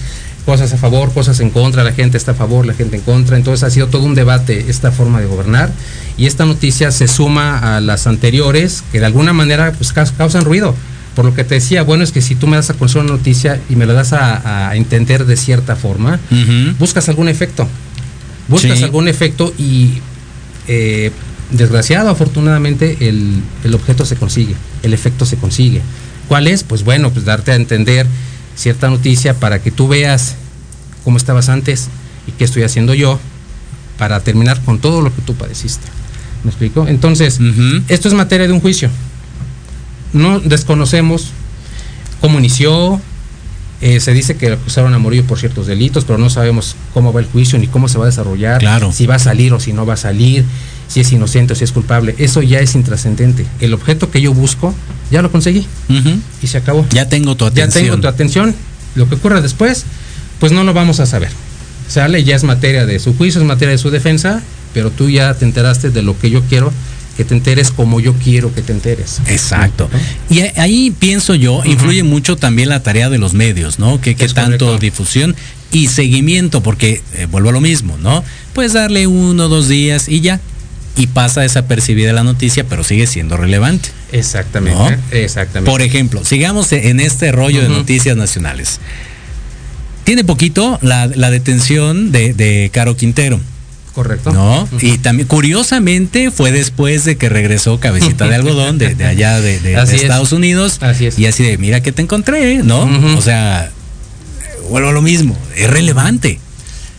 cosas 0.44 0.72
a 0.72 0.76
favor, 0.76 1.12
cosas 1.14 1.38
en 1.38 1.50
contra, 1.50 1.84
la 1.84 1.92
gente 1.92 2.16
está 2.18 2.32
a 2.32 2.34
favor, 2.34 2.66
la 2.66 2.74
gente 2.74 2.96
en 2.96 3.02
contra, 3.02 3.36
entonces 3.36 3.62
ha 3.62 3.70
sido 3.70 3.86
todo 3.88 4.02
un 4.02 4.14
debate 4.16 4.66
esta 4.68 4.90
forma 4.90 5.20
de 5.20 5.26
gobernar 5.26 5.70
y 6.16 6.26
esta 6.26 6.44
noticia 6.44 6.90
se 6.90 7.06
suma 7.08 7.76
a 7.76 7.80
las 7.80 8.06
anteriores 8.08 8.82
que 8.90 8.98
de 9.00 9.06
alguna 9.06 9.32
manera 9.32 9.72
pues 9.72 9.92
caus- 9.92 10.12
causan 10.16 10.44
ruido, 10.44 10.74
Por 11.16 11.24
lo 11.24 11.34
que 11.34 11.42
te 11.44 11.56
decía, 11.56 11.82
bueno, 11.82 12.04
es 12.04 12.12
que 12.12 12.20
si 12.22 12.34
tú 12.36 12.46
me 12.46 12.56
das 12.56 12.70
a 12.70 12.74
conocer 12.74 13.00
una 13.02 13.12
noticia 13.12 13.58
y 13.70 13.74
me 13.76 13.86
la 13.86 13.94
das 13.94 14.12
a, 14.12 14.68
a 14.68 14.76
entender 14.76 15.24
de 15.24 15.36
cierta 15.36 15.74
forma, 15.74 16.20
buscas 16.78 17.08
algún 17.08 17.28
efecto. 17.28 17.66
Buscas 18.48 18.78
Sí. 18.78 18.84
algún 18.84 19.08
efecto 19.08 19.52
y 19.58 19.94
eh, 20.68 21.10
desgraciado, 21.50 22.10
afortunadamente, 22.10 22.96
el, 23.08 23.40
el 23.64 23.74
objeto 23.74 24.04
se 24.04 24.16
consigue, 24.16 24.54
el 24.82 24.92
efecto 24.94 25.24
se 25.26 25.36
consigue. 25.36 25.80
¿Cuál 26.28 26.46
es? 26.48 26.62
Pues 26.64 26.84
bueno, 26.84 27.10
pues 27.10 27.24
darte 27.24 27.50
a 27.52 27.54
entender 27.56 28.06
cierta 28.54 28.88
noticia 28.90 29.34
para 29.34 29.60
que 29.62 29.70
tú 29.70 29.88
veas 29.88 30.34
cómo 31.04 31.16
estabas 31.16 31.48
antes 31.48 31.88
y 32.26 32.32
qué 32.32 32.44
estoy 32.44 32.62
haciendo 32.62 32.94
yo 32.94 33.18
para 33.98 34.20
terminar 34.20 34.60
con 34.64 34.78
todo 34.80 35.00
lo 35.00 35.14
que 35.14 35.22
tú 35.22 35.34
padeciste. 35.34 35.86
¿Me 36.44 36.50
explico? 36.50 36.86
Entonces, 36.88 37.38
esto 37.88 38.08
es 38.08 38.14
materia 38.14 38.46
de 38.46 38.52
un 38.52 38.60
juicio. 38.60 38.90
No 40.12 40.40
desconocemos 40.40 41.30
cómo 42.20 42.38
inició. 42.38 43.00
eh, 43.82 44.00
se 44.00 44.14
dice 44.14 44.36
que 44.38 44.52
acusaron 44.52 44.94
a 44.94 44.98
Morillo 44.98 45.24
por 45.26 45.38
ciertos 45.38 45.66
delitos, 45.66 46.04
pero 46.06 46.16
no 46.18 46.30
sabemos 46.30 46.76
cómo 46.94 47.12
va 47.12 47.20
el 47.20 47.26
juicio 47.26 47.58
ni 47.58 47.66
cómo 47.66 47.88
se 47.88 47.98
va 47.98 48.04
a 48.04 48.06
desarrollar. 48.06 48.58
Claro. 48.58 48.90
Si 48.90 49.04
va 49.04 49.16
a 49.16 49.18
salir 49.18 49.52
o 49.52 49.60
si 49.60 49.74
no 49.74 49.84
va 49.84 49.94
a 49.94 49.96
salir, 49.98 50.44
si 50.88 51.00
es 51.00 51.12
inocente 51.12 51.52
o 51.52 51.56
si 51.56 51.64
es 51.64 51.72
culpable. 51.72 52.14
Eso 52.16 52.40
ya 52.40 52.60
es 52.60 52.74
intrascendente. 52.74 53.44
El 53.60 53.74
objeto 53.74 54.10
que 54.10 54.22
yo 54.22 54.32
busco, 54.32 54.72
ya 55.10 55.20
lo 55.20 55.30
conseguí 55.30 55.66
y 56.42 56.46
se 56.46 56.56
acabó. 56.56 56.86
Ya 56.90 57.06
tengo 57.10 57.36
tu 57.36 57.44
Ya 57.44 57.64
atención. 57.64 57.84
tengo 57.84 58.00
tu 58.00 58.08
atención. 58.08 58.54
Lo 58.94 59.06
que 59.10 59.16
ocurra 59.16 59.42
después, 59.42 59.84
pues 60.40 60.52
no 60.52 60.64
lo 60.64 60.72
vamos 60.72 60.98
a 61.00 61.04
saber. 61.06 61.28
Sale, 61.86 62.24
ya 62.24 62.34
es 62.34 62.44
materia 62.44 62.86
de 62.86 62.98
su 62.98 63.14
juicio, 63.14 63.42
es 63.42 63.46
materia 63.46 63.72
de 63.72 63.78
su 63.78 63.90
defensa, 63.90 64.42
pero 64.72 64.90
tú 64.90 65.10
ya 65.10 65.34
te 65.34 65.44
enteraste 65.44 65.90
de 65.90 66.00
lo 66.00 66.18
que 66.18 66.30
yo 66.30 66.40
quiero 66.48 66.72
que 67.16 67.24
te 67.24 67.34
enteres 67.34 67.70
como 67.70 68.00
yo 68.00 68.14
quiero 68.14 68.54
que 68.54 68.62
te 68.62 68.72
enteres. 68.72 69.20
Exacto. 69.26 69.88
Y 70.28 70.40
ahí 70.40 70.94
pienso 70.98 71.34
yo, 71.34 71.62
influye 71.64 72.02
mucho 72.02 72.36
también 72.36 72.68
la 72.68 72.82
tarea 72.82 73.08
de 73.08 73.18
los 73.18 73.34
medios, 73.34 73.78
¿no? 73.78 74.00
Que, 74.00 74.14
tanto 74.14 74.66
correcto. 74.66 74.78
difusión 74.78 75.36
y 75.72 75.88
seguimiento, 75.88 76.62
porque 76.62 77.02
eh, 77.14 77.26
vuelvo 77.30 77.50
a 77.50 77.52
lo 77.52 77.60
mismo, 77.60 77.96
¿no? 77.98 78.22
Puedes 78.52 78.74
darle 78.74 79.06
uno, 79.06 79.48
dos 79.48 79.68
días 79.68 80.08
y 80.08 80.20
ya. 80.20 80.40
Y 80.98 81.08
pasa 81.08 81.42
desapercibida 81.42 82.14
la 82.14 82.24
noticia, 82.24 82.64
pero 82.64 82.82
sigue 82.82 83.06
siendo 83.06 83.36
relevante. 83.36 83.90
Exactamente. 84.12 84.78
¿No? 84.78 84.96
Exactamente. 85.10 85.70
Por 85.70 85.82
ejemplo, 85.82 86.24
sigamos 86.24 86.72
en 86.72 87.00
este 87.00 87.32
rollo 87.32 87.62
de 87.62 87.68
noticias 87.68 88.16
nacionales. 88.16 88.80
Tiene 90.04 90.24
poquito 90.24 90.78
la, 90.82 91.06
la 91.06 91.30
detención 91.30 92.12
de, 92.12 92.32
de 92.32 92.70
Caro 92.72 92.96
Quintero, 92.96 93.40
Correcto. 93.96 94.30
¿no? 94.30 94.68
Y 94.82 94.98
también, 94.98 95.26
curiosamente, 95.26 96.30
fue 96.30 96.52
después 96.52 97.04
de 97.06 97.16
que 97.16 97.30
regresó 97.30 97.80
Cabecita 97.80 98.28
de 98.28 98.34
Algodón 98.34 98.76
de, 98.76 98.94
de 98.94 99.06
allá 99.06 99.40
de, 99.40 99.58
de- 99.58 99.70
de 99.70 99.76
Así 99.78 99.96
es. 99.96 100.02
Estados 100.02 100.32
Unidos. 100.32 100.76
Así 100.82 101.06
es. 101.06 101.18
Y 101.18 101.24
así 101.24 101.42
de, 101.42 101.56
mira 101.56 101.80
que 101.82 101.92
te 101.92 102.02
encontré, 102.02 102.58
¿no? 102.62 102.82
O 103.16 103.22
sea, 103.22 103.70
vuelvo 104.68 104.90
a 104.90 104.92
lo 104.92 105.00
mismo, 105.00 105.34
es 105.56 105.70
relevante. 105.70 106.38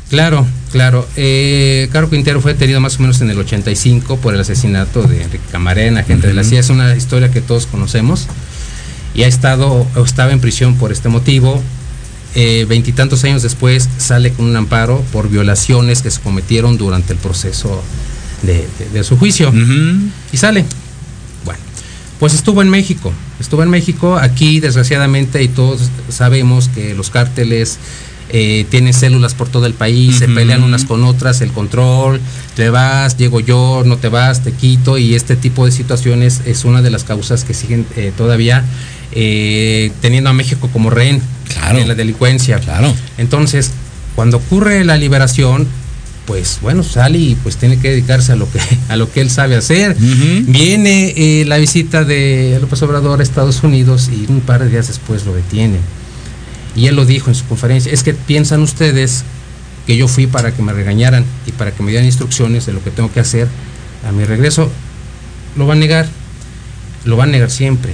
Claro, 0.10 0.48
claro. 0.72 1.08
Eh, 1.18 1.88
Caro 1.92 2.10
Quintero 2.10 2.42
fue 2.42 2.54
detenido 2.54 2.80
más 2.80 2.98
o 2.98 3.02
menos 3.02 3.22
en 3.22 3.30
el 3.30 3.38
85 3.38 4.18
por 4.18 4.34
el 4.34 4.40
asesinato 4.42 5.04
de 5.04 5.22
Enrique 5.22 5.44
Camarena, 5.52 6.00
agente 6.00 6.26
de 6.28 6.34
la. 6.34 6.44
CIA. 6.44 6.62
Es 6.62 6.70
una 6.70 6.96
historia 6.96 7.30
que 7.30 7.42
todos 7.42 7.68
conocemos. 7.68 8.26
Y 9.14 9.22
ha 9.24 9.28
estado, 9.28 9.86
o 9.96 10.04
estaba 10.04 10.32
en 10.32 10.40
prisión 10.40 10.76
por 10.78 10.92
este 10.92 11.10
motivo. 11.10 11.62
Eh, 12.36 12.66
Veintitantos 12.70 13.24
años 13.24 13.42
después 13.42 13.90
sale 13.98 14.32
con 14.32 14.46
un 14.46 14.56
amparo 14.56 15.04
por 15.12 15.30
violaciones 15.30 16.02
que 16.02 16.12
se 16.12 16.22
cometieron 16.22 16.78
durante 16.78 17.13
el 17.13 17.20
proceso 17.20 17.82
de, 18.44 18.68
de- 18.80 18.90
de 18.94 19.04
su 19.04 19.18
juicio. 19.18 19.52
Y 20.32 20.38
sale. 20.38 20.66
Bueno, 21.46 21.60
pues 22.20 22.34
estuvo 22.34 22.62
en 22.62 22.70
México. 22.70 23.12
Estuvo 23.40 23.63
en 23.63 23.70
México. 23.70 24.18
Aquí, 24.18 24.60
desgraciadamente, 24.60 25.42
y 25.42 25.48
todos 25.48 25.90
sabemos 26.10 26.70
que 26.70 26.94
los 26.94 27.10
cárteles 27.10 27.80
eh, 28.30 28.66
tienen 28.70 28.94
células 28.94 29.34
por 29.34 29.48
todo 29.48 29.66
el 29.66 29.74
país, 29.74 30.18
se 30.18 30.28
pelean 30.28 30.62
unas 30.62 30.84
con 30.84 31.06
otras, 31.06 31.40
el 31.42 31.52
control, 31.52 32.20
te 32.56 32.70
vas, 32.70 33.16
llego 33.16 33.40
yo, 33.40 33.84
no 33.86 33.98
te 33.98 34.10
vas, 34.10 34.44
te 34.44 34.52
quito, 34.52 34.98
y 34.98 35.16
este 35.16 35.38
tipo 35.38 35.66
de 35.66 35.72
situaciones 35.72 36.42
es 36.46 36.66
una 36.66 36.82
de 36.82 36.90
las 36.92 37.06
causas 37.06 37.46
que 37.46 37.54
siguen 37.54 37.86
eh, 37.96 38.12
todavía 38.18 38.66
eh, 39.13 39.92
teniendo 40.02 40.30
a 40.30 40.34
México 40.34 40.70
como 40.74 40.90
rehén 40.90 41.22
Claro. 41.60 41.80
de 41.80 41.86
la 41.86 41.96
delincuencia. 41.96 42.60
Claro. 42.60 42.93
Entonces, 43.17 43.72
cuando 44.15 44.38
ocurre 44.38 44.84
la 44.84 44.98
liberación, 44.98 45.67
pues 46.26 46.60
bueno, 46.62 46.84
sale 46.84 47.17
y 47.17 47.36
pues 47.36 47.56
tiene 47.56 47.80
que 47.80 47.89
dedicarse 47.89 48.34
a 48.34 48.36
lo 48.36 48.52
que, 48.52 48.60
a 48.89 48.96
lo 48.98 49.12
que 49.12 49.22
él 49.22 49.30
sabe 49.30 49.56
hacer. 49.56 49.96
Viene 49.98 51.13
eh, 51.15 51.46
la 51.46 51.58
visita 51.58 52.04
de 52.04 52.58
López 52.60 52.82
Obrador 52.84 53.20
a 53.20 53.24
Estados 53.24 53.63
Unidos 53.63 54.10
y 54.12 54.30
un 54.30 54.41
par 54.41 54.63
de 54.63 54.70
días 54.70 54.88
después 54.88 55.26
lo 55.26 55.34
detienen. 55.34 55.80
Y 56.76 56.88
él 56.88 56.96
lo 56.96 57.06
dijo 57.06 57.30
en 57.30 57.36
su 57.36 57.46
conferencia, 57.46 57.91
es 57.91 58.04
que 58.04 58.13
piensan 58.13 58.62
ustedes 58.62 59.24
que 59.88 59.96
yo 59.96 60.08
fui 60.08 60.28
para 60.28 60.54
que 60.54 60.62
me 60.62 60.74
regañaran 60.74 61.26
y 61.46 61.54
para 61.54 61.72
que 61.72 61.82
me 61.82 61.91
dieran 61.91 62.06
instrucciones 62.06 62.65
de 62.65 62.74
lo 62.74 62.84
que 62.84 62.91
tengo 62.91 63.12
que 63.12 63.22
hacer 63.22 63.48
a 64.08 64.12
mi 64.12 64.26
regreso. 64.26 64.70
Lo 65.56 65.65
va 65.65 65.74
a 65.74 65.78
negar, 65.78 66.08
lo 67.06 67.17
va 67.17 67.24
a 67.24 67.28
negar 67.28 67.50
siempre. 67.50 67.93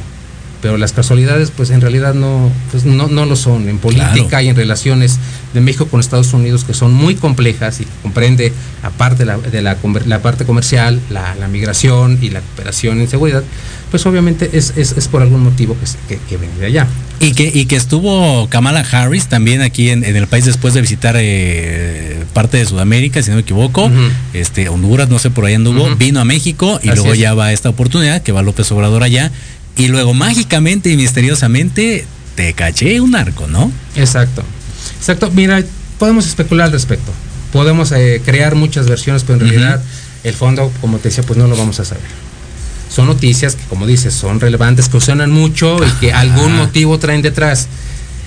Pero 0.63 0.77
las 0.77 0.93
casualidades, 0.93 1.51
pues 1.55 1.69
en 1.71 1.81
realidad 1.81 2.13
no, 2.15 2.49
pues 2.71 2.85
no, 2.85 3.07
no 3.09 3.25
lo 3.25 3.35
son. 3.35 3.67
En 3.69 3.77
política 3.79 4.13
Claro. 4.29 4.45
y 4.45 4.47
en 4.47 4.55
relaciones 4.55 5.19
de 5.53 5.59
México 5.61 5.87
con 5.87 5.99
Estados 5.99 6.33
Unidos, 6.33 6.63
que 6.63 6.73
son 6.73 6.93
muy 6.93 7.15
complejas 7.15 7.81
y 7.81 7.83
que 7.83 7.91
comprende, 8.01 8.53
aparte 8.81 9.19
de 9.19 9.25
la, 9.25 9.37
de 9.37 9.61
la, 9.61 10.19
parte 10.21 10.45
comercial, 10.45 10.99
la, 11.11 11.35
la 11.35 11.47
migración 11.49 12.17
y 12.21 12.29
la 12.29 12.39
cooperación 12.39 13.01
en 13.01 13.09
seguridad, 13.09 13.43
pues 13.91 14.05
obviamente 14.07 14.49
es, 14.53 14.73
es, 14.77 14.93
es 14.93 15.07
por 15.09 15.21
algún 15.21 15.43
motivo 15.43 15.75
que, 16.07 16.15
que, 16.15 16.21
que 16.29 16.37
viene 16.37 16.55
de 16.57 16.65
allá. 16.65 16.87
Y 17.19 17.33
que, 17.33 17.51
y 17.53 17.65
que 17.67 17.75
estuvo 17.75 18.47
Kamala 18.49 18.85
Harris 18.89 19.27
también 19.27 19.61
aquí 19.61 19.89
en, 19.89 20.03
en 20.03 20.15
el 20.15 20.27
país 20.27 20.45
después 20.45 20.73
de 20.73 20.81
visitar 20.81 21.15
eh, 21.17 22.23
parte 22.33 22.57
de 22.57 22.65
Sudamérica, 22.65 23.21
si 23.21 23.29
no 23.29 23.35
me 23.35 23.41
equivoco, 23.41 23.89
este 24.33 24.67
Honduras, 24.69 25.09
no 25.09 25.19
sé 25.19 25.29
por 25.29 25.45
ahí 25.45 25.53
anduvo, 25.53 25.83
Ujú. 25.85 25.95
vino 25.95 26.19
a 26.19 26.25
México 26.25 26.79
y 26.81 26.87
Así 26.89 26.97
luego 26.97 27.13
es. 27.13 27.19
ya 27.19 27.33
va 27.33 27.53
esta 27.53 27.69
oportunidad 27.69 28.21
que 28.23 28.31
va 28.31 28.41
López 28.41 28.69
Obrador 28.71 29.03
allá 29.03 29.31
y 29.75 29.87
luego 29.87 30.13
mágicamente 30.13 30.89
y 30.89 30.97
misteriosamente 30.97 32.05
te 32.35 32.53
caché 32.53 32.99
un 33.01 33.15
arco, 33.15 33.47
¿no? 33.47 33.71
Exacto. 33.95 34.43
Exacto. 34.97 35.31
Mira, 35.31 35.63
podemos 35.99 36.27
especular 36.27 36.67
al 36.67 36.71
respecto. 36.71 37.11
Podemos 37.51 37.91
eh, 37.91 38.21
crear 38.25 38.55
muchas 38.55 38.87
versiones, 38.87 39.23
pero 39.23 39.39
en 39.39 39.49
realidad 39.49 39.83
el 40.23 40.33
fondo, 40.33 40.71
como 40.81 40.97
te 40.97 41.09
decía, 41.09 41.23
pues 41.23 41.37
no 41.37 41.47
lo 41.47 41.55
vamos 41.55 41.79
a 41.79 41.85
saber. 41.85 42.03
Son 42.89 43.07
noticias 43.07 43.55
que, 43.55 43.63
como 43.65 43.87
dices, 43.87 44.13
son 44.13 44.39
relevantes, 44.39 44.89
que 44.89 44.99
suenan 45.01 45.31
mucho 45.31 45.83
y 45.83 45.89
que 45.99 46.13
algún 46.13 46.55
motivo 46.55 46.99
traen 46.99 47.21
detrás. 47.21 47.67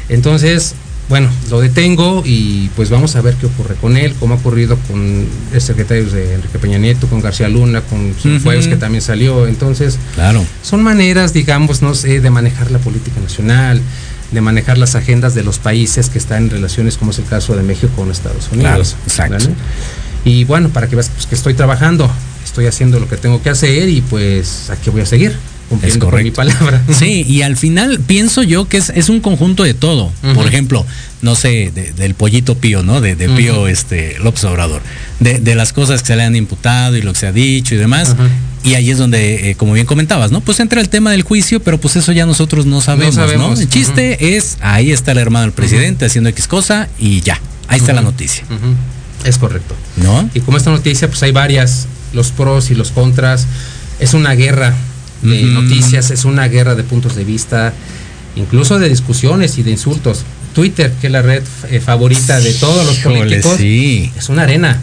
Entonces, 0.08 0.74
bueno, 1.08 1.28
lo 1.50 1.60
detengo 1.60 2.22
y 2.26 2.68
pues 2.74 2.90
vamos 2.90 3.14
a 3.14 3.20
ver 3.20 3.34
qué 3.34 3.46
ocurre 3.46 3.76
con 3.76 3.96
él, 3.96 4.12
como 4.18 4.34
ha 4.34 4.38
ocurrido 4.38 4.76
con 4.88 5.24
el 5.52 5.60
secretario 5.60 6.04
de 6.10 6.34
Enrique 6.34 6.58
Peña 6.58 6.78
Nieto, 6.78 7.06
con 7.06 7.20
García 7.20 7.48
Luna, 7.48 7.80
con 7.82 8.12
Cienfuegos, 8.20 8.64
Ujú. 8.66 8.74
que 8.74 8.80
también 8.80 9.02
salió. 9.02 9.46
Entonces, 9.46 9.98
Claro. 10.16 10.44
son 10.62 10.82
maneras, 10.82 11.32
digamos, 11.32 11.80
no 11.80 11.94
sé, 11.94 12.20
de 12.20 12.30
manejar 12.30 12.72
la 12.72 12.78
política 12.78 13.20
nacional, 13.20 13.80
de 14.32 14.40
manejar 14.40 14.78
las 14.78 14.96
agendas 14.96 15.34
de 15.36 15.44
los 15.44 15.58
países 15.60 16.08
que 16.10 16.18
están 16.18 16.44
en 16.44 16.50
relaciones, 16.50 16.96
como 16.96 17.12
es 17.12 17.18
el 17.20 17.26
caso 17.26 17.54
de 17.56 17.62
México 17.62 17.88
con 17.94 18.10
Estados 18.10 18.48
Unidos. 18.50 18.96
Claro, 19.14 19.30
exacto. 19.36 19.54
Y 20.24 20.42
bueno, 20.42 20.70
para 20.70 20.88
que 20.88 20.96
veas 20.96 21.08
pues, 21.14 21.26
que 21.26 21.36
estoy 21.36 21.54
trabajando, 21.54 22.10
estoy 22.44 22.66
haciendo 22.66 22.98
lo 22.98 23.08
que 23.08 23.16
tengo 23.16 23.40
que 23.40 23.50
hacer 23.50 23.88
y 23.88 24.00
pues 24.00 24.70
aquí 24.70 24.90
voy 24.90 25.02
a 25.02 25.06
seguir 25.06 25.36
cumpliendo 25.68 26.06
con 26.10 26.22
mi 26.22 26.30
correcto. 26.30 26.58
palabra. 26.58 26.82
Sí, 26.98 27.24
y 27.28 27.42
al 27.42 27.56
final 27.56 28.00
pienso 28.00 28.42
yo 28.42 28.68
que 28.68 28.76
es, 28.78 28.90
es 28.90 29.08
un 29.08 29.20
conjunto 29.20 29.62
de 29.64 29.74
todo. 29.74 30.12
Por 30.34 30.46
ejemplo, 30.46 30.84
no 31.22 31.34
sé, 31.34 31.70
de- 31.74 31.92
del 31.92 32.14
pollito 32.14 32.56
pío, 32.56 32.82
¿no? 32.82 33.00
De, 33.00 33.16
de 33.16 33.28
Pío 33.28 33.66
este, 33.68 34.18
López 34.20 34.44
Obrador. 34.44 34.82
De, 35.20 35.38
de 35.40 35.54
las 35.54 35.72
cosas 35.72 36.00
que 36.02 36.08
se 36.08 36.16
le 36.16 36.22
han 36.24 36.36
imputado 36.36 36.96
y 36.96 37.02
lo 37.02 37.12
que 37.12 37.18
se 37.18 37.26
ha 37.26 37.32
dicho 37.32 37.74
y 37.74 37.78
demás. 37.78 38.14
Y 38.64 38.74
ahí 38.74 38.90
es 38.90 38.98
donde, 38.98 39.50
eh, 39.50 39.54
como 39.54 39.72
bien 39.74 39.86
comentabas, 39.86 40.32
¿no? 40.32 40.40
Pues 40.40 40.58
entra 40.60 40.80
el 40.80 40.88
tema 40.88 41.10
del 41.12 41.22
juicio, 41.22 41.60
pero 41.60 41.78
pues 41.78 41.94
eso 41.96 42.10
ya 42.12 42.26
nosotros 42.26 42.66
no 42.66 42.80
sabemos, 42.80 43.14
¿no? 43.16 43.22
sabemos, 43.22 43.60
El 43.60 43.68
chiste 43.68 44.36
es, 44.36 44.58
ahí 44.60 44.90
está 44.90 45.12
el 45.12 45.18
hermano 45.18 45.44
del 45.44 45.52
presidente 45.52 46.04
haciendo 46.06 46.30
X 46.30 46.48
cosa 46.48 46.88
y 46.98 47.20
ya. 47.20 47.40
Ahí 47.68 47.78
está 47.78 47.92
la 47.92 48.02
noticia. 48.02 48.44
Es 49.24 49.38
correcto. 49.38 49.74
¿no? 49.96 50.28
Y 50.34 50.40
como 50.40 50.56
esta 50.56 50.70
noticia, 50.70 51.08
pues 51.08 51.22
hay 51.22 51.32
varias, 51.32 51.86
los 52.12 52.30
pros 52.32 52.70
y 52.70 52.74
los 52.74 52.90
contras. 52.90 53.46
Es 54.00 54.14
una 54.14 54.32
guerra 54.34 54.74
de 55.22 55.42
noticias, 55.42 56.10
es 56.10 56.24
una 56.24 56.48
guerra 56.48 56.74
de 56.74 56.84
puntos 56.84 57.16
de 57.16 57.24
vista, 57.24 57.72
incluso 58.36 58.78
de 58.78 58.88
discusiones 58.88 59.58
y 59.58 59.62
de 59.62 59.72
insultos. 59.72 60.24
Twitter, 60.54 60.92
que 61.00 61.08
es 61.08 61.12
la 61.12 61.22
red 61.22 61.42
eh, 61.70 61.80
favorita 61.80 62.40
de 62.40 62.54
todos 62.54 62.86
los 62.86 62.96
políticos, 62.98 63.56
sí. 63.58 64.10
es 64.16 64.28
una 64.28 64.42
arena. 64.42 64.80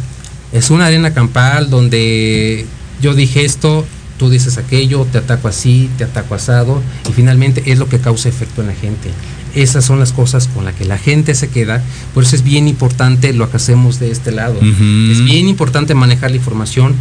Es 0.51 0.69
una 0.69 0.85
arena 0.85 1.15
campal 1.15 1.71
donde 1.71 2.67
yo 3.01 3.15
dije 3.15 3.43
esto, 3.43 3.85
tú 4.17 4.29
dices 4.29 4.59
aquello, 4.59 5.07
te 5.11 5.17
ataco 5.17 5.47
así, 5.47 5.89
te 5.97 6.03
ataco 6.03 6.35
asado, 6.35 6.81
y 7.09 7.13
finalmente 7.13 7.63
es 7.65 7.79
lo 7.79 7.89
que 7.89 7.99
causa 7.99 8.29
efecto 8.29 8.61
en 8.61 8.67
la 8.67 8.75
gente. 8.75 9.09
Esas 9.55 9.85
son 9.85 9.99
las 9.99 10.13
cosas 10.13 10.47
con 10.47 10.65
las 10.65 10.75
que 10.75 10.85
la 10.85 10.97
gente 10.97 11.35
se 11.35 11.49
queda, 11.49 11.83
por 12.13 12.23
eso 12.23 12.35
es 12.35 12.43
bien 12.43 12.67
importante 12.67 13.33
lo 13.33 13.49
que 13.49 13.57
hacemos 13.57 13.99
de 13.99 14.11
este 14.11 14.31
lado. 14.31 14.59
Es 14.61 15.23
bien 15.23 15.47
importante 15.47 15.95
manejar 15.95 16.31
la 16.31 16.37
información 16.37 16.95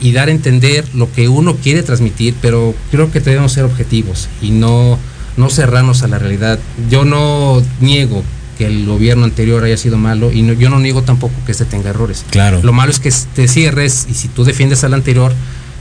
y 0.00 0.12
dar 0.12 0.28
a 0.28 0.30
entender 0.30 0.84
lo 0.94 1.10
que 1.12 1.28
uno 1.28 1.56
quiere 1.56 1.82
transmitir, 1.82 2.34
pero 2.40 2.74
creo 2.90 3.10
que 3.10 3.20
debemos 3.20 3.52
ser 3.52 3.64
objetivos 3.64 4.28
y 4.42 4.50
no 4.50 4.98
no 5.36 5.50
cerrarnos 5.50 6.02
a 6.02 6.08
la 6.08 6.18
realidad. 6.18 6.58
Yo 6.90 7.04
no 7.04 7.62
niego 7.80 8.24
que 8.58 8.66
el 8.66 8.86
gobierno 8.86 9.24
anterior 9.24 9.62
haya 9.62 9.76
sido 9.76 9.96
malo 9.98 10.32
y 10.32 10.42
no- 10.42 10.52
yo 10.52 10.68
no 10.68 10.80
niego 10.80 11.02
tampoco 11.02 11.32
que 11.46 11.52
este 11.52 11.64
tenga 11.64 11.90
errores. 11.90 12.24
Claro. 12.30 12.60
Lo 12.64 12.72
malo 12.72 12.90
es 12.90 12.98
que 12.98 13.12
te 13.36 13.46
cierres 13.46 14.08
y 14.10 14.14
si 14.14 14.26
tú 14.26 14.42
defiendes 14.42 14.82
al 14.82 14.94
anterior, 14.94 15.32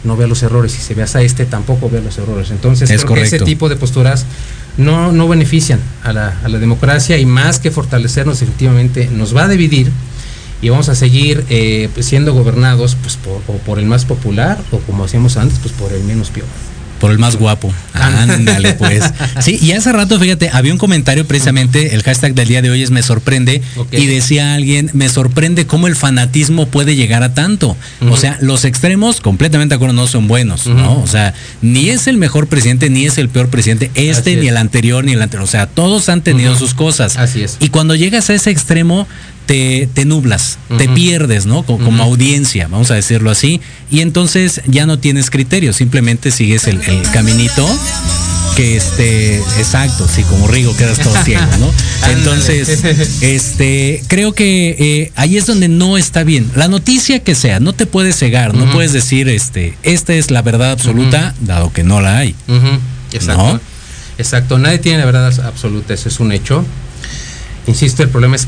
no 0.04 0.16
veas 0.16 0.30
los 0.30 0.44
errores. 0.44 0.76
Y 0.76 0.82
si 0.84 0.94
veas 0.94 1.16
a 1.16 1.24
este, 1.24 1.46
tampoco 1.46 1.90
veas 1.90 2.04
los 2.06 2.16
errores. 2.20 2.52
Entonces, 2.52 2.92
Es 2.92 3.02
creo 3.04 3.16
que 3.16 3.24
ese 3.24 3.40
tipo 3.40 3.68
de 3.68 3.78
posturas 3.78 4.26
no, 4.78 5.12
no 5.12 5.28
benefician 5.28 5.80
a 6.04 6.14
la, 6.14 6.38
a 6.44 6.48
la 6.50 6.60
democracia 6.60 7.18
y 7.18 7.26
más 7.26 7.58
que 7.58 7.72
fortalecernos, 7.72 8.44
efectivamente, 8.44 9.10
nos 9.12 9.36
va 9.36 9.46
a 9.46 9.48
dividir 9.48 9.90
y 10.62 10.70
vamos 10.70 10.90
a 10.90 10.96
seguir 10.96 11.46
eh, 11.50 11.90
pues, 11.94 12.06
siendo 12.06 12.34
gobernados 12.34 12.96
pues, 13.02 13.18
por, 13.18 13.42
o 13.48 13.58
por 13.60 13.80
el 13.80 13.86
más 13.86 14.06
popular 14.06 14.58
o 14.72 14.80
como 14.80 15.04
hacíamos 15.04 15.38
antes, 15.38 15.60
pues 15.60 15.74
por 15.74 15.94
el 15.94 16.04
menos 16.04 16.30
peor. 16.30 16.48
Por 17.00 17.12
el 17.12 17.20
más 17.20 17.36
guapo. 17.36 17.72
Ándale, 17.94 18.74
pues. 18.74 19.04
Sí, 19.40 19.60
y 19.62 19.72
hace 19.74 19.92
rato, 19.92 20.20
fíjate, 20.20 20.50
había 20.52 20.74
un 20.74 20.80
comentario 20.80 21.28
precisamente, 21.28 21.94
el 21.94 22.02
hashtag 22.02 22.34
del 22.34 22.48
día 22.48 22.62
de 22.62 22.72
hoy 22.72 22.82
es 22.82 22.90
me 22.90 23.04
sorprende, 23.04 23.62
y 23.92 24.08
decía 24.08 24.56
alguien, 24.56 24.90
me 24.94 25.08
sorprende 25.10 25.68
cómo 25.68 25.88
el 25.88 25.96
fanatismo 25.96 26.68
puede 26.68 26.96
llegar 26.96 27.22
a 27.22 27.34
tanto. 27.34 27.78
O 28.10 28.18
sea, 28.18 28.38
los 28.42 28.66
extremos, 28.66 29.22
completamente 29.22 29.74
de 29.74 29.76
acuerdo, 29.76 29.94
no 29.94 30.08
son 30.08 30.28
buenos. 30.28 30.66
¿no? 30.66 31.00
O 31.02 31.08
sea, 31.08 31.34
ni 31.62 31.90
es 31.90 32.08
el 32.08 32.18
mejor 32.18 32.48
presidente, 32.48 32.90
ni 32.90 33.06
es 33.06 33.18
el 33.18 33.30
peor 33.30 33.50
presidente, 33.50 33.92
este, 33.94 34.36
ni 34.38 34.48
el 34.48 34.58
anterior, 34.58 35.04
ni 35.04 35.12
el 35.14 35.22
anterior. 35.22 35.44
O 35.44 35.52
sea, 35.52 35.68
todos 35.68 36.10
han 36.10 36.22
tenido 36.22 36.58
sus 36.58 36.74
cosas. 36.74 37.18
Así 37.18 37.44
es. 37.44 37.58
Y 37.60 37.70
cuando 37.70 37.94
llegas 37.94 38.30
a 38.30 38.34
ese 38.34 38.50
extremo, 38.50 39.08
te, 39.48 39.90
te 39.92 40.06
nublas, 40.06 40.60
te 40.78 40.88
pierdes, 40.90 41.46
¿no? 41.48 41.64
Co- 41.64 41.80
Como, 41.80 42.04
audiencia, 42.04 42.68
vamos 42.68 42.92
a 42.92 42.96
decirlo 42.96 43.32
así. 43.32 43.60
Y 43.90 44.02
entonces 44.02 44.62
ya 44.68 44.86
no 44.86 45.00
tienes 45.00 45.32
criterio, 45.32 45.74
simplemente 45.74 46.30
sigues 46.32 46.68
el, 46.68 46.80
el 46.82 47.02
caminito 47.12 47.68
que 48.56 48.76
este, 48.76 49.38
exacto, 49.38 50.08
sí, 50.08 50.24
como 50.24 50.48
Rigo 50.48 50.76
quedas 50.76 51.00
todo 51.00 51.14
ciego, 51.24 51.46
¿no? 51.60 51.72
Entonces, 52.10 52.84
este, 53.22 54.04
creo 54.08 54.34
que 54.34 54.76
eh, 54.80 55.12
ahí 55.16 55.38
es 55.38 55.46
donde 55.46 55.68
no 55.68 55.98
está 55.98 56.24
bien. 56.24 56.50
La 56.56 56.68
noticia 56.68 57.20
que 57.24 57.36
sea, 57.36 57.60
no 57.60 57.74
te 57.74 57.86
puedes 57.86 58.18
cegar, 58.18 58.54
no 58.56 58.72
puedes 58.72 58.94
decir, 58.94 59.30
este, 59.30 59.78
esta 59.84 60.14
es 60.14 60.32
la 60.32 60.42
verdad 60.42 60.72
absoluta, 60.72 61.36
dado 61.42 61.72
que 61.72 61.84
no 61.84 62.02
la 62.02 62.18
hay. 62.18 62.36
Exacto. 63.12 63.44
¿No? 63.54 63.62
Exacto. 64.18 64.58
Nadie 64.58 64.80
tiene 64.80 64.98
la 65.00 65.06
verdad 65.06 65.32
absoluta, 65.46 65.94
eso 65.94 66.10
es 66.10 66.20
un 66.20 66.32
hecho. 66.32 66.66
Insisto, 67.68 68.02
el 68.04 68.10
problema 68.10 68.36
es 68.38 68.48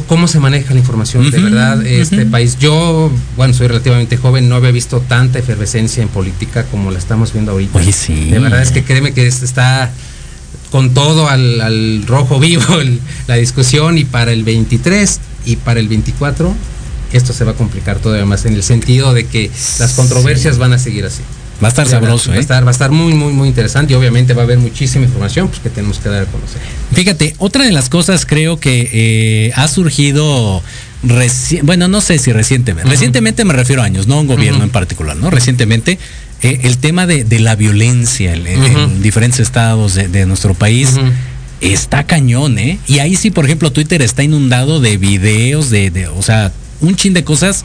cómo 0.00 0.26
se 0.28 0.40
maneja 0.40 0.72
la 0.74 0.80
información. 0.80 1.30
De 1.30 1.38
verdad, 1.38 1.84
este 1.86 2.24
país, 2.26 2.58
yo, 2.58 3.10
bueno, 3.36 3.52
soy 3.54 3.68
relativamente 3.68 4.16
joven, 4.16 4.48
no 4.48 4.56
había 4.56 4.70
visto 4.70 5.00
tanta 5.00 5.38
efervescencia 5.38 6.02
en 6.02 6.08
política 6.08 6.64
como 6.64 6.90
la 6.90 6.98
estamos 6.98 7.32
viendo 7.32 7.52
ahorita. 7.52 7.78
Oye, 7.78 7.92
sí. 7.92 8.30
De 8.30 8.38
verdad 8.38 8.62
es 8.62 8.70
que 8.70 8.82
créeme 8.84 9.12
que 9.12 9.26
es- 9.26 9.42
está 9.42 9.90
con 10.70 10.94
todo 10.94 11.28
al, 11.28 11.60
al 11.60 12.04
rojo 12.06 12.40
vivo 12.40 12.62
el- 12.80 13.00
la 13.26 13.34
discusión 13.36 13.98
y 13.98 14.04
para 14.04 14.32
el 14.32 14.44
23 14.44 15.20
y 15.44 15.56
para 15.56 15.80
el 15.80 15.88
24 15.88 16.54
esto 17.12 17.34
se 17.34 17.44
va 17.44 17.50
a 17.52 17.54
complicar 17.54 17.98
todavía 17.98 18.24
más 18.24 18.46
en 18.46 18.54
el 18.54 18.62
sentido 18.62 19.12
de 19.12 19.26
que 19.26 19.50
las 19.78 19.92
controversias 19.92 20.56
van 20.56 20.72
a 20.72 20.78
seguir 20.78 21.04
así. 21.04 21.20
Va 21.62 21.68
a 21.68 21.70
estar 21.70 21.86
De 21.86 21.92
verdad, 21.94 22.08
sabroso, 22.08 22.30
va 22.30 22.34
a 22.34 22.38
¿eh? 22.38 22.40
estar, 22.40 22.64
va 22.64 22.68
a 22.68 22.72
estar 22.72 22.90
muy, 22.90 23.14
muy, 23.14 23.32
muy 23.32 23.48
interesante 23.48 23.92
y 23.92 23.96
obviamente 23.96 24.34
va 24.34 24.42
a 24.42 24.44
haber 24.44 24.58
muchísima 24.58 25.04
información 25.04 25.48
pues, 25.48 25.60
que 25.60 25.70
tenemos 25.70 25.98
que 25.98 26.08
dar 26.08 26.22
a 26.22 26.26
conocer. 26.26 26.60
Fíjate, 26.92 27.34
otra 27.38 27.64
de 27.64 27.72
las 27.72 27.88
cosas 27.88 28.26
creo 28.26 28.58
que 28.58 28.90
eh, 28.92 29.52
ha 29.54 29.68
surgido 29.68 30.62
reci- 31.04 31.60
bueno, 31.62 31.88
no 31.88 32.00
sé 32.00 32.18
si 32.18 32.32
recientemente, 32.32 32.90
recientemente 32.90 33.44
me 33.44 33.54
refiero 33.54 33.82
a 33.82 33.84
años, 33.84 34.06
no 34.06 34.14
a 34.16 34.20
un 34.20 34.26
gobierno 34.26 34.64
en 34.64 34.70
particular, 34.70 35.16
¿no? 35.16 35.30
Recientemente, 35.30 35.98
eh, 36.42 36.60
el 36.64 36.78
tema 36.78 37.06
de, 37.06 37.22
de 37.24 37.38
la 37.38 37.54
violencia 37.54 38.34
en, 38.34 39.02
diferentes 39.02 39.38
estados 39.40 39.94
de, 39.94 40.08
de 40.08 40.26
nuestro 40.26 40.54
país 40.54 40.90
está 41.60 42.04
cañón, 42.04 42.58
¿eh? 42.58 42.78
Y 42.88 42.98
ahí 42.98 43.14
sí, 43.14 43.30
por 43.30 43.44
ejemplo, 43.44 43.70
Twitter 43.70 44.02
está 44.02 44.24
inundado 44.24 44.80
de 44.80 44.96
videos, 44.96 45.70
de, 45.70 45.90
de 45.92 46.08
o 46.08 46.20
sea, 46.22 46.52
un 46.80 46.96
chin 46.96 47.14
de 47.14 47.22
cosas 47.22 47.62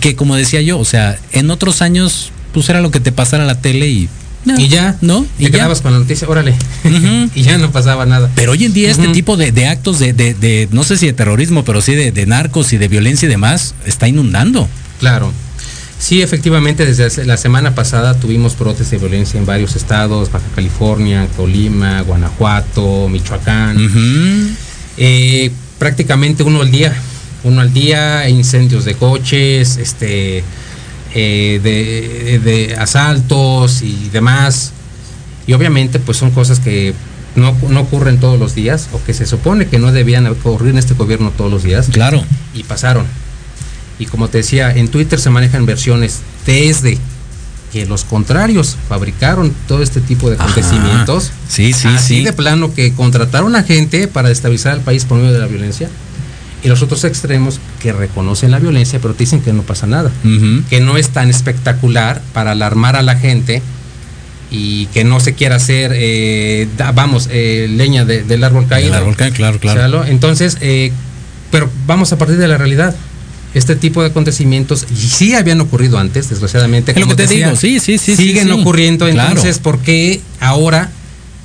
que, 0.00 0.14
como 0.14 0.36
decía 0.36 0.60
yo, 0.62 0.78
o 0.78 0.84
sea, 0.84 1.18
en 1.32 1.50
otros 1.50 1.82
años, 1.82 2.30
pues 2.54 2.68
era 2.70 2.80
lo 2.80 2.90
que 2.90 3.00
te 3.00 3.12
pasara 3.12 3.44
la 3.44 3.60
tele 3.60 3.88
y... 3.88 4.08
no, 4.46 4.58
Y 4.58 4.68
ya, 4.68 4.96
¿no? 5.02 5.26
Te 5.36 5.42
Y 5.44 5.46
ya. 5.46 5.52
quedabas 5.52 5.82
con 5.82 5.92
la 5.92 5.98
noticia, 5.98 6.26
órale. 6.28 6.54
Y 7.34 7.42
ya 7.42 7.58
no 7.58 7.70
pasaba 7.72 8.06
nada. 8.06 8.30
Pero 8.34 8.52
hoy 8.52 8.64
en 8.64 8.72
día 8.72 8.90
este 8.90 9.08
tipo 9.08 9.36
de, 9.36 9.52
de 9.52 9.66
actos 9.66 9.98
de, 9.98 10.12
de- 10.14 10.32
de, 10.34 10.68
no 10.72 10.84
sé 10.84 10.96
si 10.96 11.06
de 11.06 11.12
terrorismo, 11.12 11.64
pero 11.64 11.82
sí 11.82 11.94
de, 11.94 12.12
de 12.12 12.24
narcos 12.26 12.72
y 12.72 12.78
de 12.78 12.88
violencia 12.88 13.26
y 13.26 13.30
demás, 13.30 13.74
está 13.84 14.08
inundando. 14.08 14.68
Claro. 15.00 15.30
Sí, 15.98 16.20
efectivamente, 16.22 16.84
desde 16.84 17.24
la 17.24 17.36
semana 17.38 17.74
pasada 17.74 18.14
tuvimos 18.14 18.58
brotes 18.58 18.90
de 18.90 18.98
violencia 18.98 19.38
en 19.40 19.46
varios 19.46 19.74
estados, 19.76 20.30
Baja 20.30 20.44
California, 20.54 21.26
Colima, 21.36 22.02
Guanajuato, 22.02 23.08
Michoacán. 23.08 23.78
Eh, 24.96 25.50
prácticamente 25.78 26.42
uno 26.42 26.60
al 26.60 26.70
día, 26.70 26.94
uno 27.44 27.60
al 27.60 27.72
día, 27.72 28.28
incendios 28.28 28.84
de 28.84 28.94
coches, 28.94 29.76
este, 29.78 30.44
eh, 31.14 31.60
de, 31.62 32.38
de 32.40 32.76
asaltos 32.76 33.82
y 33.82 34.08
demás. 34.12 34.72
Y 35.46 35.52
obviamente 35.52 35.98
pues 35.98 36.16
son 36.18 36.30
cosas 36.30 36.60
que 36.60 36.94
no, 37.36 37.54
no 37.68 37.80
ocurren 37.80 38.18
todos 38.18 38.38
los 38.38 38.54
días 38.54 38.88
o 38.92 39.02
que 39.04 39.12
se 39.14 39.26
supone 39.26 39.66
que 39.66 39.78
no 39.78 39.92
debían 39.92 40.26
ocurrir 40.26 40.70
en 40.70 40.78
este 40.78 40.94
gobierno 40.94 41.30
todos 41.36 41.50
los 41.50 41.62
días 41.62 41.88
Claro. 41.92 42.22
y 42.54 42.62
pasaron. 42.64 43.06
Y 43.98 44.06
como 44.06 44.28
te 44.28 44.38
decía, 44.38 44.72
en 44.74 44.88
Twitter 44.88 45.20
se 45.20 45.30
manejan 45.30 45.66
versiones 45.66 46.20
desde 46.46 46.98
que 47.72 47.86
los 47.86 48.04
contrarios 48.04 48.76
fabricaron 48.88 49.52
todo 49.68 49.82
este 49.82 50.00
tipo 50.00 50.30
de 50.30 50.36
Ajá. 50.36 50.44
acontecimientos. 50.44 51.32
Sí, 51.48 51.72
sí, 51.72 51.88
así 51.88 52.18
sí. 52.18 52.24
de 52.24 52.32
plano 52.32 52.72
que 52.72 52.92
contrataron 52.92 53.54
a 53.56 53.62
gente 53.64 54.06
para 54.08 54.28
destabilizar 54.28 54.72
al 54.74 54.80
país 54.80 55.04
por 55.04 55.18
medio 55.18 55.32
de 55.32 55.38
la 55.40 55.46
violencia. 55.46 55.88
Y 56.64 56.68
los 56.68 56.80
otros 56.82 57.04
extremos 57.04 57.60
que 57.80 57.92
reconocen 57.92 58.50
la 58.50 58.58
violencia, 58.58 58.98
pero 59.00 59.12
te 59.14 59.20
dicen 59.24 59.42
que 59.42 59.52
no 59.52 59.62
pasa 59.62 59.86
nada. 59.86 60.10
Que 60.70 60.80
no 60.80 60.96
es 60.96 61.10
tan 61.10 61.28
espectacular 61.30 62.22
para 62.32 62.52
alarmar 62.52 62.96
a 62.96 63.02
la 63.02 63.16
gente 63.16 63.60
y 64.50 64.86
que 64.86 65.04
no 65.04 65.20
se 65.20 65.34
quiera 65.34 65.56
hacer, 65.56 65.92
eh, 65.94 66.66
da- 66.78 66.92
vamos, 66.92 67.28
eh, 67.30 67.66
leña 67.70 68.04
de- 68.04 68.22
del 68.22 68.42
árbol 68.44 68.66
caído. 68.66 68.88
El 68.88 68.94
árbol 68.94 69.16
cae, 69.16 69.30
claro, 69.32 69.58
claro. 69.58 70.04
Entonces, 70.06 70.56
eh, 70.62 70.90
pero 71.50 71.70
vamos 71.86 72.12
a 72.12 72.18
partir 72.18 72.36
de 72.38 72.48
la 72.48 72.56
realidad. 72.56 72.94
Este 73.52 73.76
tipo 73.76 74.02
de 74.02 74.08
acontecimientos 74.08 74.86
y 74.90 74.96
sí 74.96 75.34
habían 75.34 75.60
ocurrido 75.60 75.98
antes, 75.98 76.28
desgraciadamente. 76.30 76.90
Es 76.92 76.96
lo 76.98 77.02
como 77.02 77.12
que 77.16 77.22
te 77.24 77.28
decía, 77.28 77.46
digo, 77.48 77.56
sí, 77.60 77.78
sí, 77.78 77.98
sí, 77.98 78.16
sí, 78.16 78.28
Siguen 78.28 78.46
sí. 78.48 78.52
ocurriendo, 78.52 79.08
Claro. 79.08 79.28
entonces, 79.28 79.58
¿por 79.60 79.78
qué 79.80 80.20
ahora 80.40 80.90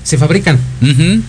se 0.03 0.17
fabrican 0.17 0.57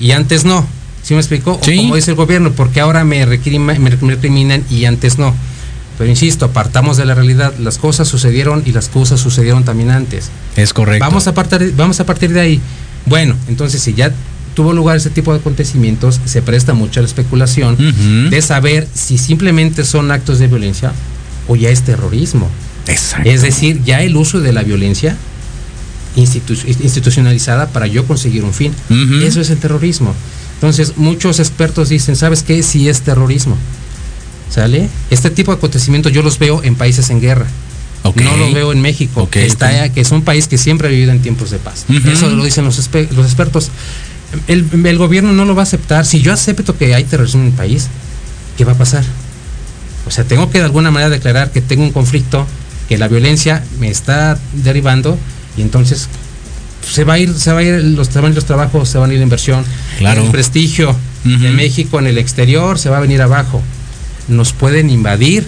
y 0.01 0.13
antes 0.13 0.45
no? 0.45 0.67
¿Sí 1.03 1.15
me 1.15 1.21
explico? 1.21 1.59
O 1.61 1.65
Sí. 1.65 1.77
como 1.77 1.97
dice 1.97 2.11
el 2.13 2.17
gobierno, 2.17 2.53
¿por 2.53 2.71
qué 2.71 2.81
ahora 2.81 3.05
me, 3.05 3.25
recrima- 3.27 3.79
me 3.79 3.91
recriminan 3.91 4.65
y 4.71 4.85
antes 4.85 5.19
no? 5.19 5.35
Pero 5.99 6.09
insisto, 6.09 6.47
apartamos 6.47 6.97
de 6.97 7.05
la 7.05 7.15
realidad, 7.15 7.53
las 7.59 7.79
cosas 7.79 8.09
sucedieron 8.09 8.63
y 8.65 8.73
las 8.73 8.89
cosas 8.89 9.21
sucedieron 9.21 9.65
también 9.65 9.91
antes. 9.91 10.31
Es 10.57 10.73
correcto. 10.73 11.05
Vamos 11.05 11.27
a, 11.27 11.35
partir, 11.35 11.75
vamos 11.77 12.01
a 12.01 12.07
partir 12.07 12.33
de 12.33 12.41
ahí. 12.41 12.61
Bueno, 13.07 13.35
entonces 13.49 13.83
si 13.83 13.93
ya 13.95 14.13
tuvo 14.55 14.73
lugar 14.73 14.97
ese 14.97 15.11
tipo 15.11 15.33
de 15.33 15.41
acontecimientos, 15.41 16.21
se 16.25 16.43
presta 16.43 16.73
mucha 16.75 17.01
la 17.01 17.07
especulación 17.07 17.75
Ujú. 17.75 18.31
de 18.31 18.41
saber 18.43 18.89
si 18.95 19.19
simplemente 19.19 19.85
son 19.85 20.11
actos 20.11 20.39
de 20.39 20.47
violencia 20.49 20.93
o 21.49 21.57
ya 21.57 21.69
es 21.71 21.83
terrorismo. 21.83 22.49
Exacto. 22.87 23.29
Es 23.29 23.43
decir, 23.43 23.83
ya 23.85 24.03
el 24.03 24.17
uso 24.17 24.41
de 24.41 24.53
la 24.53 24.63
violencia 24.63 25.17
institu- 26.17 26.65
institucionalizada 26.83 27.69
para 27.69 27.87
yo 27.87 28.07
conseguir 28.07 28.45
un 28.45 28.53
fin. 28.53 28.73
Ujú. 28.89 29.23
Eso 29.25 29.41
es 29.41 29.51
el 29.51 29.59
terrorismo. 29.59 30.15
Entonces, 30.61 30.99
muchos 30.99 31.39
expertos 31.39 31.89
dicen, 31.89 32.17
¿sabes 32.17 32.43
qué? 32.43 32.63
Si 32.63 32.87
es 32.91 33.01
terrorismo. 33.01 33.57
¿Sale? 34.51 34.91
Este 35.09 35.31
tipo 35.31 35.53
de 35.53 35.57
acontecimientos 35.57 36.13
yo 36.13 36.23
los 36.23 36.39
veo 36.39 36.63
en 36.63 36.75
países 36.75 37.09
en 37.09 37.21
guerra. 37.23 37.47
No 38.05 38.37
lo 38.37 38.53
veo 38.53 38.73
en 38.73 38.83
México, 38.83 39.29
que, 39.31 39.47
está, 39.47 39.91
que 39.91 40.03
es 40.03 40.11
un 40.11 40.23
país 40.23 40.49
que 40.49 40.59
siempre 40.59 40.89
ha 40.89 40.91
vivido 40.91 41.13
en 41.13 41.23
tiempos 41.23 41.51
de 41.51 41.59
paz. 41.59 41.87
Eso 42.07 42.29
lo 42.29 42.45
dicen 42.45 42.65
los, 42.65 42.77
los 42.77 43.27
expertos. 43.27 43.71
El, 44.49 44.67
el 44.85 44.99
gobierno 44.99 45.33
no 45.33 45.47
lo 45.47 45.55
va 45.55 45.63
a 45.63 45.65
aceptar. 45.65 46.05
Si 46.05 46.21
yo 46.21 46.33
acepto 46.33 46.77
que 46.77 46.95
hay 46.95 47.05
terrorismo 47.05 47.41
en 47.43 47.49
el 47.49 47.55
país, 47.55 47.89
¿qué 48.59 48.67
va 48.67 48.73
a 48.73 48.79
pasar? 48.79 49.05
O 50.07 50.11
sea, 50.11 50.25
tengo 50.25 50.51
que 50.51 50.59
de 50.59 50.65
alguna 50.65 50.91
manera 50.91 51.09
declarar 51.09 51.53
que 51.53 51.63
tengo 51.63 51.85
un 51.85 51.93
conflicto, 51.93 52.47
que 52.89 52.99
la 52.99 53.09
violencia 53.09 53.65
me 53.79 53.89
está 53.89 54.39
derivando 54.53 55.17
y 55.57 55.63
entonces 55.63 56.09
se 56.89 57.05
va 57.05 57.15
a 57.15 57.19
ir, 57.19 57.33
se 57.35 57.53
va 57.53 57.61
a 57.61 57.63
ir 57.63 57.83
los, 57.85 58.09
se 58.09 58.15
van 58.21 58.27
a 58.27 58.29
ir 58.31 58.35
los 58.35 58.45
trabajos, 58.45 58.89
se 58.89 58.99
van 58.99 59.11
a 59.11 59.13
ir 59.13 59.19
la 59.19 59.25
inversión, 59.25 59.65
Claro. 59.99 60.23
el 60.25 60.31
prestigio 60.31 60.95
de. 61.25 61.51
México 61.51 61.99
en 61.99 62.07
el 62.07 62.19
exterior 62.19 62.79
se 62.79 62.89
va 62.91 62.97
a 62.99 63.01
venir 63.01 63.21
abajo. 63.23 63.61
Nos 64.29 64.53
pueden 64.53 64.89
invadir 64.91 65.47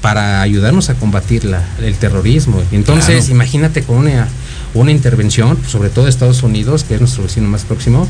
para 0.00 0.42
ayudarnos 0.42 0.90
a 0.90 0.94
combatir 0.94 1.44
la- 1.44 1.62
el 1.80 1.94
terrorismo. 1.94 2.60
Entonces, 2.72 3.16
Claro. 3.26 3.32
imagínate 3.34 3.82
con 3.82 3.98
una, 3.98 4.28
una 4.74 4.90
intervención, 4.90 5.58
sobre 5.68 5.90
todo 5.90 6.04
de 6.06 6.10
Estados 6.10 6.42
Unidos, 6.42 6.84
que 6.84 6.94
es 6.94 7.00
nuestro 7.00 7.22
vecino 7.22 7.48
más 7.48 7.62
próximo, 7.62 8.08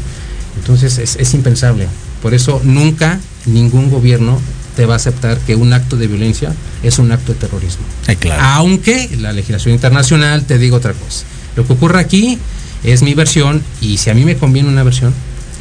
entonces 0.56 0.98
es, 0.98 1.16
es 1.16 1.34
impensable. 1.34 1.88
Por 2.22 2.32
eso 2.34 2.60
nunca 2.64 3.18
ningún 3.46 3.90
gobierno 3.90 4.40
te 4.76 4.86
va 4.86 4.94
a 4.94 4.96
aceptar 4.96 5.36
que 5.40 5.54
un 5.54 5.72
acto 5.74 5.96
de 5.96 6.06
violencia 6.06 6.54
es 6.82 6.98
un 6.98 7.12
acto 7.12 7.34
de 7.34 7.38
terrorismo. 7.40 7.84
Ay, 8.06 8.16
claro. 8.16 8.42
Aunque 8.42 9.10
la 9.20 9.32
legislación 9.32 9.74
internacional 9.74 10.44
te 10.46 10.56
diga 10.58 10.76
otra 10.76 10.94
cosa. 10.94 11.24
Lo 11.56 11.66
que 11.66 11.72
ocurre 11.72 12.00
aquí 12.00 12.38
es 12.84 13.02
mi 13.02 13.14
versión 13.14 13.62
y 13.80 13.98
si 13.98 14.10
a 14.10 14.14
mí 14.14 14.24
me 14.24 14.36
conviene 14.36 14.68
una 14.68 14.82
versión, 14.82 15.12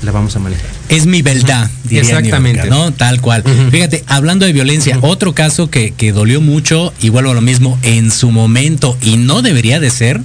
la 0.01 0.11
vamos 0.11 0.35
a 0.35 0.39
manejar. 0.39 0.65
Es 0.89 1.05
mi 1.05 1.21
verdad, 1.21 1.69
diría 1.83 2.01
Exactamente. 2.01 2.67
¿no? 2.69 2.91
Tal 2.91 3.21
cual. 3.21 3.43
Fíjate, 3.69 4.03
hablando 4.07 4.45
de 4.45 4.53
violencia, 4.53 4.97
otro 5.01 5.33
caso 5.35 5.69
que, 5.69 5.91
que 5.91 6.11
dolió 6.11 6.41
mucho, 6.41 6.91
y 7.01 7.09
vuelvo 7.09 7.31
a 7.31 7.33
lo 7.35 7.41
mismo, 7.41 7.77
en 7.83 8.09
su 8.11 8.31
momento, 8.31 8.97
y 9.01 9.17
no 9.17 9.41
debería 9.43 9.79
de 9.79 9.89
ser, 9.91 10.19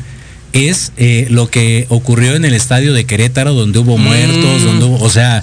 es 0.55 0.93
eh, 0.97 1.27
lo 1.29 1.51
que 1.51 1.85
ocurrió 1.91 2.35
en 2.37 2.47
el 2.47 2.55
estadio 2.55 2.95
de 2.95 3.05
Querétaro, 3.05 3.53
donde 3.53 3.79
hubo 3.81 3.99
Mm. 3.99 4.03
muertos, 4.05 4.62
donde 4.64 4.87
hubo, 4.87 4.99
o 5.05 5.11
sea, 5.11 5.43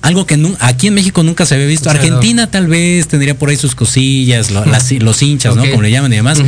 algo 0.00 0.24
que 0.24 0.40
aquí 0.60 0.86
en 0.86 0.94
México 0.94 1.22
nunca 1.22 1.44
se 1.44 1.56
había 1.56 1.66
visto. 1.66 1.90
Argentina 1.90 2.50
tal 2.50 2.66
vez 2.66 3.06
tendría 3.08 3.38
por 3.38 3.50
ahí 3.50 3.56
sus 3.56 3.74
cosillas, 3.74 4.50
lo- 4.50 4.64
las- 4.64 4.90
los 4.92 5.20
hinchas. 5.22 5.54
¿no? 5.56 5.68
Como 5.68 5.82
le 5.82 5.90
llaman 5.90 6.10
y 6.14 6.16
demás. 6.16 6.40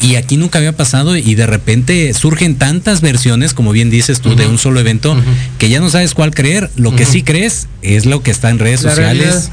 Y 0.00 0.14
aquí 0.14 0.36
nunca 0.36 0.58
había 0.58 0.76
pasado 0.76 1.16
y 1.16 1.34
de 1.34 1.46
repente 1.46 2.14
surgen 2.14 2.56
tantas 2.56 3.00
versiones, 3.00 3.52
como 3.52 3.72
bien 3.72 3.90
dices 3.90 4.20
tú, 4.20 4.36
de 4.36 4.46
un 4.46 4.56
solo 4.58 4.78
evento, 4.80 5.16
que 5.58 5.68
ya 5.68 5.80
no 5.80 5.90
sabes 5.90 6.14
cuál 6.14 6.32
creer. 6.34 6.70
Lo 6.76 6.94
que 6.94 7.04
sí 7.04 7.22
crees 7.22 7.66
es 7.82 8.06
lo 8.06 8.22
que 8.22 8.30
está 8.30 8.50
en 8.50 8.58
redes 8.60 8.82
La 8.84 8.90
sociales. 8.90 9.50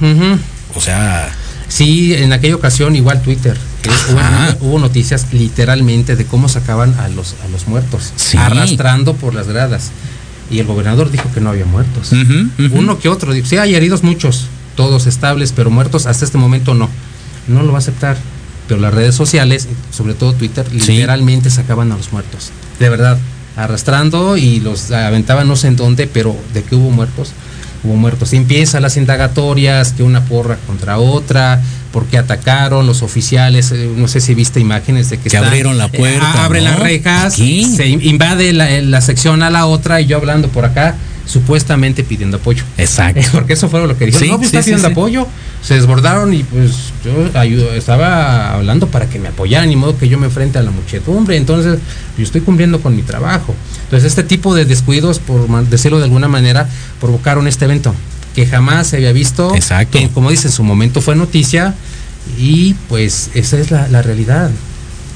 O 0.76 0.82
sea, 0.82 1.32
Sí, 1.68 2.14
en 2.14 2.32
aquella 2.32 2.56
ocasión 2.56 2.96
igual 2.96 3.24
Twitter. 3.24 3.58
hubo, 4.62 4.68
hubo 4.70 4.80
noticias 4.80 5.26
literalmente 5.32 6.16
de 6.16 6.26
cómo 6.26 6.48
sacaban 6.48 6.94
a 7.00 7.08
los, 7.10 7.36
a 7.44 7.48
los 7.48 7.68
muertos, 7.68 8.14
Sí. 8.16 8.38
arrastrando 8.38 9.16
por 9.16 9.34
las 9.34 9.48
gradas. 9.48 9.90
Y 10.52 10.60
el 10.60 10.68
gobernador 10.68 11.10
dijo 11.10 11.28
que 11.34 11.42
no 11.42 11.50
había 11.50 11.66
muertos. 11.66 12.12
Uno 12.72 13.00
que 13.00 13.10
otro. 13.10 13.34
dijo, 13.34 13.48
Sí, 13.48 13.58
hay 13.58 13.74
heridos 13.74 14.04
muchos, 14.04 14.46
todos 14.76 15.08
estables, 15.08 15.54
pero 15.56 15.72
muertos 15.72 16.06
hasta 16.06 16.24
este 16.24 16.38
momento 16.38 16.76
no. 16.76 16.88
No 17.48 17.64
lo 17.64 17.70
va 17.72 17.80
a 17.80 17.82
aceptar. 17.82 18.16
Pero 18.68 18.80
las 18.82 18.94
redes 18.94 19.14
sociales, 19.16 19.68
sobre 19.92 20.14
todo 20.16 20.34
Twitter, 20.34 20.66
Sí. 20.70 20.94
literalmente 20.94 21.50
sacaban 21.50 21.92
a 21.92 21.98
los 21.98 22.12
muertos. 22.12 22.52
De 22.80 22.90
verdad. 22.90 23.18
Arrastrando 23.58 24.36
y 24.36 24.60
los 24.60 24.92
aventaban 24.92 25.48
no 25.48 25.56
sé 25.56 25.68
en 25.68 25.76
dónde, 25.78 26.08
pero 26.08 26.36
de 26.54 26.64
que 26.64 26.76
hubo 26.76 26.90
muertos, 26.92 27.32
hubo 27.86 27.96
muertos. 27.96 28.34
Y 28.34 28.38
empiezan 28.38 28.82
las 28.82 28.98
indagatorias, 28.98 29.94
que 29.94 30.04
una 30.04 30.26
porra 30.26 30.58
contra 30.68 30.98
otra, 30.98 31.62
porque 31.94 32.18
atacaron 32.18 32.86
los 32.86 33.02
oficiales, 33.02 33.72
eh, 33.72 33.90
no 33.96 34.10
sé 34.10 34.20
si 34.20 34.34
viste 34.34 34.60
imágenes 34.60 35.10
de 35.10 35.20
que, 35.20 35.30
Que 35.30 35.38
abrieron 35.38 35.78
la 35.78 35.86
eh, 35.86 35.98
puerta, 35.98 36.44
abren 36.44 36.66
¿no? 36.66 36.72
las 36.72 36.80
rejas, 36.80 37.34
Aquí. 37.34 37.64
se 37.64 37.88
invade 37.88 38.52
la, 38.52 38.70
la 38.82 39.00
sección 39.00 39.42
a 39.42 39.50
la 39.50 39.68
otra 39.68 40.02
y 40.02 40.06
yo 40.06 40.18
hablando 40.18 40.50
por 40.50 40.66
acá, 40.66 40.96
supuestamente 41.26 42.04
pidiendo 42.04 42.38
apoyo. 42.38 42.64
exacto. 42.78 43.22
Porque 43.32 43.54
eso 43.54 43.70
fue 43.70 43.86
lo 43.86 43.98
que 43.98 44.06
dijeron. 44.06 44.26
Sí, 44.28 44.32
no, 44.32 44.38
pues 44.38 44.50
sí, 44.50 44.56
está 44.58 44.64
sí, 44.64 44.72
pidiendo 44.72 44.88
apoyo. 44.90 45.28
Se 45.62 45.74
desbordaron 45.74 46.34
y 46.34 46.44
pues 46.44 46.72
yo 47.04 47.40
ayudo- 47.40 47.74
estaba 47.74 48.54
hablando 48.54 48.88
para 48.88 49.10
que 49.10 49.18
me 49.20 49.30
apoyaran, 49.30 49.70
ni 49.70 49.76
modo 49.76 49.98
que 49.98 50.08
yo 50.08 50.18
me 50.20 50.28
enfrente 50.28 50.60
a 50.60 50.62
la 50.62 50.70
muchedumbre. 50.72 51.38
Entonces, 51.38 51.80
yo 52.18 52.24
estoy 52.24 52.42
cumpliendo 52.42 52.80
con 52.82 52.96
mi 52.96 53.02
trabajo. 53.02 53.56
Entonces, 53.86 54.08
este 54.10 54.24
tipo 54.24 54.54
de 54.54 54.66
descuidos, 54.66 55.18
por 55.20 55.48
decirlo 55.68 55.98
de 55.98 56.04
alguna 56.04 56.28
manera, 56.28 56.70
provocaron 57.02 57.48
este 57.48 57.66
evento 57.66 57.96
que 58.36 58.46
jamás 58.46 58.88
se 58.88 58.98
había 58.98 59.12
visto. 59.12 59.56
Exacto. 59.56 59.98
Que, 59.98 60.10
como 60.10 60.30
dice, 60.30 60.48
en 60.50 60.54
su 60.54 60.64
momento 60.64 61.02
fue 61.02 61.16
noticia. 61.16 61.74
Y 62.38 62.74
pues 62.90 63.30
esa 63.34 63.58
es 63.58 63.72
la, 63.72 63.88
la 63.88 64.02
realidad. 64.04 64.52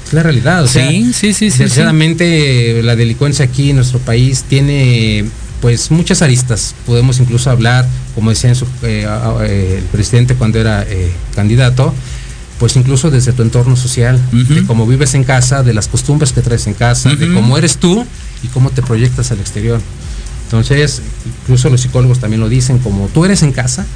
Es 0.06 0.12
la 0.12 0.22
realidad. 0.24 0.64
O 0.64 0.66
sea, 0.66 0.88
Sí, 0.88 1.12
sí, 1.12 1.32
sí. 1.34 1.46
Desgraciadamente 1.50 2.82
la 2.82 2.96
delincuencia 2.96 3.44
aquí 3.44 3.70
en 3.70 3.76
nuestro 3.76 3.98
país 4.00 4.44
tiene 4.48 5.24
pues 5.60 5.90
muchas 5.90 6.22
aristas. 6.22 6.74
Podemos 6.86 7.20
incluso 7.20 7.50
hablar, 7.50 7.86
como 8.14 8.30
decía 8.30 8.50
en 8.50 8.56
su- 8.56 8.66
eh, 8.82 9.06
eh, 9.42 9.74
el 9.78 9.84
presidente 9.84 10.34
cuando 10.34 10.58
era 10.58 10.82
eh, 10.88 11.10
candidato, 11.34 11.94
pues 12.58 12.76
incluso 12.76 13.10
desde 13.10 13.32
tu 13.32 13.42
entorno 13.42 13.74
social, 13.76 14.20
de 14.32 14.64
cómo 14.66 14.86
vives 14.86 15.14
en 15.14 15.24
casa, 15.24 15.62
de 15.62 15.72
las 15.74 15.88
costumbres 15.88 16.32
que 16.32 16.42
traes 16.42 16.66
en 16.66 16.74
casa, 16.74 17.08
de 17.16 17.32
cómo 17.34 17.56
eres 17.56 17.76
tú 17.78 18.04
y 18.42 18.48
cómo 18.48 18.70
te 18.70 18.82
proyectas 18.82 19.30
al 19.30 19.40
exterior. 19.40 19.80
Entonces, 20.44 21.00
incluso 21.42 21.70
los 21.70 21.80
psicólogos 21.80 22.18
también 22.18 22.40
lo 22.40 22.48
dicen, 22.48 22.78
como 22.78 23.06
tú 23.08 23.24
eres 23.24 23.42
en 23.42 23.52
casa, 23.52 23.86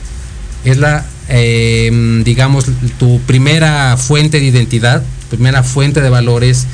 es 0.64 0.78
la, 0.78 1.04
eh, 1.28 2.22
digamos, 2.24 2.66
tu 2.98 3.20
primera 3.26 3.96
fuente 3.98 4.38
de 4.40 4.46
identidad, 4.46 5.02
primera 5.30 5.62
fuente 5.62 6.00
de 6.00 6.08
valores 6.08 6.66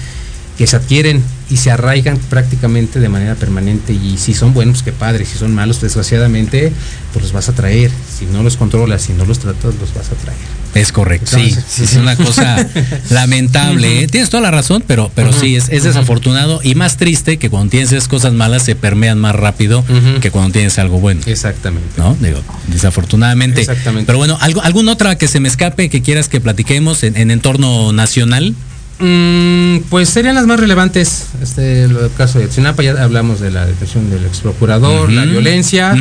que 0.60 0.66
se 0.66 0.76
adquieren 0.76 1.22
y 1.48 1.56
se 1.56 1.70
arraigan 1.70 2.18
prácticamente 2.18 3.00
de 3.00 3.08
manera 3.08 3.34
permanente. 3.34 3.94
Y 3.94 4.18
si 4.18 4.34
son 4.34 4.52
buenos, 4.52 4.82
pues 4.82 4.82
qué 4.82 4.92
padre. 4.92 5.24
Si 5.24 5.38
son 5.38 5.54
malos, 5.54 5.80
desgraciadamente, 5.80 6.70
pues 7.14 7.22
los 7.22 7.32
vas 7.32 7.48
a 7.48 7.54
traer. 7.54 7.90
Si 8.18 8.26
no 8.26 8.42
los 8.42 8.58
controlas, 8.58 9.00
si 9.00 9.14
no 9.14 9.24
los 9.24 9.38
tratas, 9.38 9.74
los 9.76 9.94
vas 9.94 10.12
a 10.12 10.16
traer. 10.16 10.38
Es 10.74 10.92
correcto, 10.92 11.30
sí, 11.30 11.44
Entonces, 11.48 11.64
sí, 11.66 11.84
es 11.84 11.94
una 11.94 12.14
cosa 12.14 12.68
lamentable. 13.10 14.02
¿eh? 14.02 14.06
Tienes 14.06 14.28
toda 14.28 14.42
la 14.42 14.50
razón, 14.50 14.84
pero, 14.86 15.10
pero 15.14 15.32
sí, 15.32 15.56
es, 15.56 15.70
es 15.70 15.84
desafortunado 15.84 16.60
y 16.62 16.74
más 16.74 16.98
triste 16.98 17.38
que 17.38 17.48
cuando 17.48 17.70
tienes 17.70 17.90
esas 17.90 18.06
cosas 18.06 18.34
malas 18.34 18.62
se 18.62 18.74
permean 18.74 19.18
más 19.18 19.34
rápido 19.34 19.82
que 20.20 20.30
cuando 20.30 20.52
tienes 20.52 20.78
algo 20.78 21.00
bueno. 21.00 21.22
Exactamente. 21.24 21.88
¿No? 21.96 22.18
Digo, 22.20 22.42
desafortunadamente. 22.66 23.62
Exactamente. 23.62 24.04
Pero 24.04 24.18
bueno, 24.18 24.36
¿algo, 24.42 24.60
¿alguna 24.60 24.92
otra 24.92 25.16
que 25.16 25.26
se 25.26 25.40
me 25.40 25.48
escape 25.48 25.88
que 25.88 26.02
quieras 26.02 26.28
que 26.28 26.38
platiquemos 26.38 27.02
en, 27.02 27.16
en 27.16 27.30
entorno 27.30 27.94
nacional? 27.94 28.54
Mm, 29.00 29.78
pues 29.88 30.08
serían 30.10 30.34
las 30.34 30.46
más 30.46 30.60
relevantes. 30.60 31.26
Este, 31.42 31.84
el 31.84 31.96
caso 32.16 32.38
de 32.38 32.48
Tsinapa, 32.48 32.82
ya 32.82 33.02
hablamos 33.02 33.40
de 33.40 33.50
la 33.50 33.64
detención 33.66 34.10
del 34.10 34.24
ex 34.26 34.38
procurador, 34.40 35.10
la 35.10 35.24
violencia. 35.24 35.94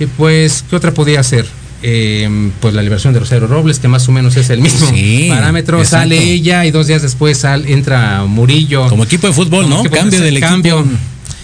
Y 0.00 0.06
pues, 0.06 0.64
¿qué 0.70 0.76
otra 0.76 0.94
podía 0.94 1.22
ser? 1.22 1.46
Eh, 1.82 2.50
pues 2.60 2.74
la 2.74 2.82
liberación 2.82 3.12
de 3.14 3.20
Rosario 3.20 3.46
Robles, 3.46 3.78
que 3.78 3.88
más 3.88 4.08
o 4.08 4.12
menos 4.12 4.36
es 4.36 4.50
el 4.50 4.60
mismo 4.60 4.88
Sí, 4.90 5.26
parámetro. 5.28 5.78
exacto. 5.78 5.98
Sale 6.08 6.18
ella 6.32 6.64
y 6.66 6.70
dos 6.70 6.86
días 6.88 7.02
después 7.02 7.38
sal, 7.38 7.66
entra 7.66 8.24
Murillo. 8.24 8.88
Como 8.88 9.04
equipo 9.04 9.26
de 9.28 9.32
fútbol, 9.32 9.64
Como 9.68 9.82
¿no? 9.84 9.90
Cambio 9.90 10.20
del 10.20 10.40
cambio. 10.40 10.80
equipo. 10.80 10.96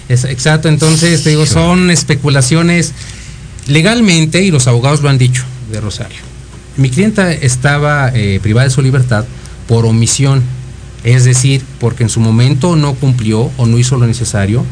Es- 0.08 0.24
exacto, 0.24 0.68
entonces 0.68 1.22
te 1.24 1.30
digo, 1.30 1.46
son 1.46 1.90
especulaciones 1.90 2.92
legalmente 3.68 4.42
y 4.42 4.50
los 4.50 4.66
abogados 4.66 5.02
lo 5.02 5.08
han 5.08 5.18
dicho 5.18 5.44
de 5.72 5.80
Rosario. 5.80 6.18
Mi 6.76 6.90
clienta 6.90 7.32
estaba 7.32 8.10
eh, 8.14 8.38
privada 8.42 8.68
de 8.68 8.74
su 8.74 8.82
libertad 8.82 9.24
por 9.68 9.86
omisión, 9.86 10.42
es 11.04 11.24
decir, 11.24 11.62
porque 11.78 12.02
en 12.02 12.08
su 12.08 12.20
momento 12.20 12.76
no 12.76 12.94
cumplió 12.94 13.50
o 13.56 13.66
no 13.66 13.78
hizo 13.78 13.96
lo 13.96 14.06
necesario 14.06 14.64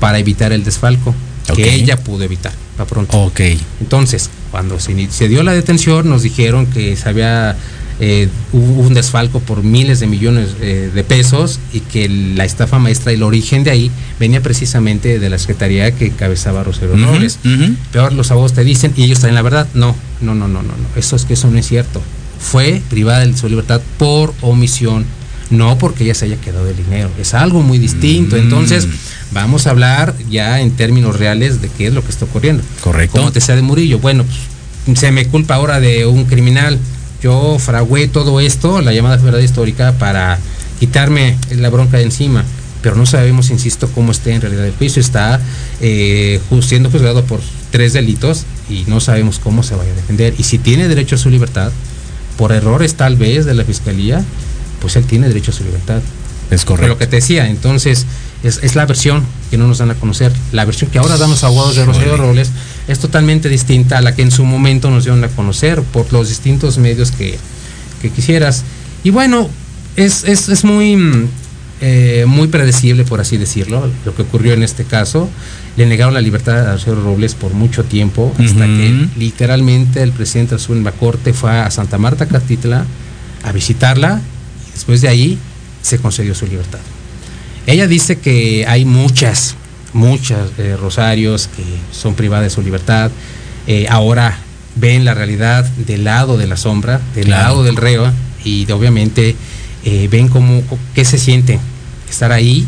para 0.00 0.18
evitar 0.18 0.52
el 0.52 0.64
desfalco 0.64 1.14
que 1.54 1.74
ella 1.74 1.96
pudo 1.96 2.24
evitar. 2.24 2.52
Pa' 2.76 2.86
pronto. 2.86 3.16
Ok. 3.18 3.40
Entonces, 3.80 4.30
cuando 4.50 4.78
se, 4.80 4.94
dio 5.28 5.42
la 5.42 5.52
detención, 5.52 6.08
nos 6.08 6.22
dijeron 6.22 6.66
que 6.66 6.96
se 6.96 7.08
había 7.08 7.56
eh, 7.98 8.28
hubo 8.52 8.82
un 8.82 8.92
desfalco 8.92 9.40
por 9.40 9.62
miles 9.62 10.00
de 10.00 10.06
millones 10.06 10.50
eh, 10.60 10.90
de 10.94 11.04
pesos 11.04 11.60
y 11.72 11.80
que 11.80 12.08
la 12.08 12.44
estafa 12.44 12.78
maestra 12.78 13.12
y 13.12 13.14
el 13.14 13.22
origen 13.22 13.64
de 13.64 13.70
ahí 13.70 13.90
venía 14.20 14.42
precisamente 14.42 15.18
de 15.18 15.30
la 15.30 15.38
secretaría 15.38 15.90
que 15.92 16.08
encabezaba 16.08 16.62
Rosario 16.62 16.96
Robles. 16.96 17.38
ujú. 17.42 17.74
Peor 17.92 18.12
los 18.12 18.30
abogados 18.30 18.52
te 18.52 18.64
dicen 18.64 18.92
y 18.96 19.04
ellos 19.04 19.20
traen 19.20 19.34
la 19.34 19.42
verdad. 19.42 19.66
No, 19.72 19.96
no, 20.20 20.34
no, 20.34 20.46
no, 20.46 20.62
no, 20.62 20.68
no. 20.68 20.88
Eso 20.96 21.16
es 21.16 21.24
que 21.24 21.34
eso 21.34 21.50
no 21.50 21.58
es 21.58 21.66
cierto. 21.66 22.02
Fue 22.38 22.82
privada 22.90 23.24
de 23.24 23.34
su 23.34 23.48
libertad 23.48 23.80
por 23.98 24.34
omisión, 24.42 25.06
no 25.50 25.78
porque 25.78 26.04
ella 26.04 26.14
se 26.14 26.26
haya 26.26 26.36
quedado 26.36 26.68
el 26.68 26.76
dinero. 26.76 27.10
Es 27.18 27.34
algo 27.34 27.62
muy 27.62 27.78
distinto. 27.78 28.36
Mm. 28.36 28.40
Entonces, 28.40 28.88
vamos 29.32 29.66
a 29.66 29.70
hablar 29.70 30.14
ya 30.30 30.60
en 30.60 30.72
términos 30.72 31.18
reales 31.18 31.62
de 31.62 31.68
qué 31.68 31.86
es 31.86 31.94
lo 31.94 32.02
que 32.02 32.10
está 32.10 32.24
ocurriendo. 32.24 32.62
Correcto. 32.80 33.18
Como 33.18 33.32
te 33.32 33.40
sea 33.40 33.56
de 33.56 33.62
Murillo. 33.62 33.98
Bueno, 33.98 34.24
pues, 34.84 34.98
se 34.98 35.10
me 35.12 35.26
culpa 35.26 35.54
ahora 35.54 35.80
de 35.80 36.06
un 36.06 36.24
criminal. 36.24 36.78
Yo 37.22 37.58
fragué 37.58 38.08
todo 38.08 38.40
esto, 38.40 38.80
la 38.80 38.92
llamada 38.92 39.16
verdad 39.16 39.40
histórica, 39.40 39.92
para 39.98 40.38
quitarme 40.78 41.36
la 41.50 41.70
bronca 41.70 41.96
de 41.98 42.04
encima. 42.04 42.44
Pero 42.82 42.94
no 42.94 43.06
sabemos, 43.06 43.50
insisto, 43.50 43.88
cómo 43.94 44.12
esté 44.12 44.32
en 44.34 44.42
realidad 44.42 44.66
el 44.66 44.74
juicio. 44.74 45.00
Está 45.00 45.40
eh, 45.80 46.40
siendo 46.62 46.90
juzgado 46.90 47.24
por 47.24 47.40
tres 47.70 47.92
delitos 47.92 48.44
y 48.68 48.84
no 48.86 49.00
sabemos 49.00 49.38
cómo 49.38 49.62
se 49.62 49.74
vaya 49.74 49.92
a 49.92 49.94
defender. 49.96 50.34
Y 50.38 50.44
si 50.44 50.58
tiene 50.58 50.86
derecho 50.86 51.16
a 51.16 51.18
su 51.18 51.30
libertad, 51.30 51.72
por 52.36 52.52
errores 52.52 52.94
tal 52.94 53.16
vez 53.16 53.44
de 53.46 53.54
la 53.54 53.64
fiscalía, 53.64 54.22
pues 54.80 54.96
él 54.96 55.04
tiene 55.04 55.28
derecho 55.28 55.50
a 55.50 55.54
su 55.54 55.64
libertad. 55.64 56.00
Es 56.50 56.64
Por 56.64 56.72
lo 56.72 56.76
correcto. 56.76 56.98
que 56.98 57.06
te 57.08 57.16
decía, 57.16 57.48
entonces 57.48 58.06
es, 58.42 58.60
es 58.62 58.76
la 58.76 58.86
versión 58.86 59.24
que 59.50 59.58
no 59.58 59.66
nos 59.66 59.78
dan 59.78 59.90
a 59.90 59.94
conocer. 59.94 60.32
La 60.52 60.64
versión 60.64 60.90
que 60.90 60.98
ahora 60.98 61.16
dan 61.16 61.30
los 61.30 61.42
abogados 61.42 61.74
de 61.74 61.84
Rosario. 61.84 62.16
Robles 62.16 62.50
es 62.86 62.98
totalmente 63.00 63.48
distinta 63.48 63.98
a 63.98 64.00
la 64.00 64.14
que 64.14 64.22
en 64.22 64.30
su 64.30 64.44
momento 64.44 64.90
nos 64.90 65.04
dieron 65.04 65.24
a 65.24 65.28
conocer 65.28 65.82
por 65.82 66.12
los 66.12 66.28
distintos 66.28 66.78
medios 66.78 67.10
que, 67.10 67.38
que 68.00 68.10
quisieras. 68.10 68.62
Y 69.02 69.10
bueno, 69.10 69.50
es, 69.96 70.24
es, 70.24 70.48
es 70.48 70.64
muy, 70.64 70.96
mm, 70.96 71.28
eh, 71.80 72.24
muy 72.28 72.48
predecible, 72.48 73.04
por 73.04 73.20
así 73.20 73.36
decirlo, 73.38 73.90
lo 74.04 74.14
que 74.14 74.22
ocurrió 74.22 74.52
en 74.52 74.62
este 74.62 74.84
caso. 74.84 75.28
Le 75.76 75.84
negaron 75.86 76.14
la 76.14 76.20
libertad 76.20 76.68
a 76.68 76.72
Rosario 76.72 77.02
Robles 77.02 77.34
por 77.34 77.52
mucho 77.52 77.84
tiempo, 77.84 78.32
hasta 78.38 78.66
que 78.66 79.08
literalmente 79.16 80.02
el 80.02 80.12
presidente 80.12 80.56
en 80.68 80.84
la 80.84 80.92
corte 80.92 81.32
fue 81.34 81.50
a 81.50 81.70
Santa 81.70 81.98
Marta 81.98 82.26
Catitla 82.26 82.86
a 83.42 83.52
visitarla 83.52 84.22
después 84.76 85.00
de 85.00 85.08
ahí 85.08 85.38
se 85.82 85.98
concedió 85.98 86.34
su 86.34 86.46
libertad. 86.46 86.78
Ella 87.66 87.88
dice 87.88 88.18
que 88.18 88.64
hay 88.68 88.84
muchas, 88.84 89.54
muchas 89.92 90.50
eh, 90.58 90.76
rosarios 90.76 91.48
que 91.56 91.64
son 91.90 92.14
privadas 92.14 92.44
de 92.44 92.50
su 92.50 92.62
libertad. 92.62 93.10
Eh, 93.66 93.86
ahora 93.90 94.38
ven 94.76 95.04
la 95.04 95.14
realidad 95.14 95.64
del 95.64 96.04
lado 96.04 96.36
de 96.38 96.46
la 96.46 96.56
sombra, 96.56 97.00
del 97.14 97.24
Claro. 97.24 97.42
lado 97.42 97.64
del 97.64 97.76
reo, 97.76 98.12
y 98.44 98.70
obviamente 98.70 99.34
eh, 99.84 100.06
ven 100.10 100.28
cómo, 100.28 100.62
qué 100.94 101.04
se 101.04 101.18
siente 101.18 101.58
estar 102.08 102.30
ahí 102.30 102.64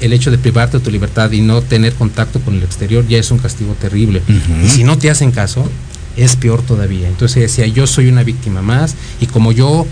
el 0.00 0.12
hecho 0.12 0.30
de 0.30 0.38
privarte 0.38 0.78
de 0.78 0.84
tu 0.84 0.90
libertad 0.90 1.30
y 1.32 1.40
no 1.40 1.62
tener 1.62 1.94
contacto 1.94 2.40
con 2.40 2.54
el 2.56 2.62
exterior 2.62 3.06
ya 3.08 3.18
es 3.18 3.30
un 3.30 3.38
castigo 3.38 3.74
terrible. 3.80 4.22
Y 4.64 4.68
si 4.68 4.84
no 4.84 4.98
te 4.98 5.10
hacen 5.10 5.30
caso, 5.32 5.68
es 6.16 6.36
peor 6.36 6.62
todavía. 6.62 7.08
Entonces 7.08 7.42
decía, 7.42 7.66
yo 7.66 7.86
soy 7.86 8.08
una 8.08 8.22
víctima 8.24 8.62
más 8.62 8.94
y 9.20 9.26
como 9.26 9.50
yo 9.52 9.86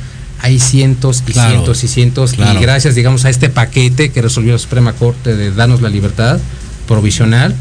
hay 0.46 0.58
cientos 0.60 1.22
y 1.26 1.32
Claro, 1.32 1.50
cientos 1.50 1.84
y 1.84 1.88
cientos 1.88 2.32
claro. 2.34 2.58
y 2.58 2.62
gracias 2.62 2.94
digamos 2.94 3.24
a 3.24 3.30
este 3.30 3.48
paquete 3.48 4.10
que 4.10 4.22
resolvió 4.22 4.52
la 4.52 4.58
Suprema 4.58 4.92
Corte 4.92 5.34
de 5.34 5.50
darnos 5.50 5.82
la 5.82 5.88
libertad 5.88 6.38
provisional 6.86 7.54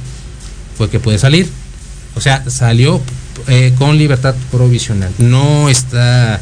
fue 0.77 0.89
que 0.89 0.99
puede 0.99 1.17
salir. 1.17 1.47
O 2.15 2.21
sea, 2.21 2.47
salió 2.49 3.01
eh, 3.47 3.73
con 3.77 3.97
libertad 3.97 4.35
provisional. 4.51 5.11
No 5.17 5.69
está, 5.69 6.39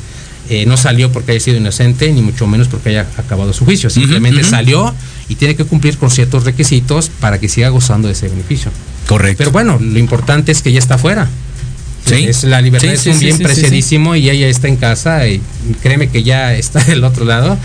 eh, 0.50 0.66
no 0.66 0.78
salió 0.78 1.12
porque 1.12 1.32
haya 1.32 1.40
sido 1.40 1.58
inocente, 1.58 2.12
ni 2.12 2.22
mucho 2.22 2.46
menos 2.48 2.68
porque 2.68 2.90
haya 2.90 3.08
acabado 3.18 3.54
su 3.54 3.66
juicio. 3.66 3.90
Simplemente 3.90 4.44
salió 4.44 4.94
y 5.30 5.36
tiene 5.36 5.56
que 5.56 5.66
cumplir 5.66 5.98
con 5.98 6.12
ciertos 6.12 6.44
requisitos 6.44 7.10
para 7.20 7.40
que 7.40 7.50
siga 7.50 7.70
gozando 7.70 8.08
de 8.08 8.14
ese 8.14 8.28
beneficio. 8.28 8.72
Correcto. 9.08 9.38
Pero 9.38 9.52
bueno, 9.52 9.80
lo 9.80 10.00
importante 10.00 10.52
es 10.52 10.62
que 10.62 10.72
ya 10.72 10.80
está 10.80 10.98
fuera. 10.98 11.28
Sí. 12.06 12.26
Es, 12.26 12.44
la 12.44 12.62
libertad 12.62 12.90
Sí, 12.90 12.94
es 12.94 13.06
un 13.08 13.20
sí, 13.20 13.26
bien 13.26 13.38
preciadísimo 13.38 14.16
y 14.16 14.30
ella 14.30 14.48
está 14.48 14.68
en 14.68 14.76
casa 14.76 15.28
y 15.28 15.42
créeme 15.82 16.10
que 16.10 16.24
ya 16.24 16.54
está 16.54 16.84
del 16.84 17.04
otro 17.04 17.26
lado. 17.26 17.58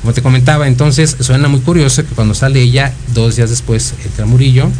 Como 0.00 0.12
te 0.12 0.22
comentaba, 0.22 0.68
entonces 0.68 1.16
suena 1.20 1.48
muy 1.48 1.60
curioso 1.60 2.06
que 2.06 2.14
cuando 2.14 2.34
sale 2.34 2.62
ella, 2.62 2.92
dos 3.14 3.36
días 3.36 3.50
después 3.50 3.94
entra 4.04 4.26
Murillo, 4.26 4.70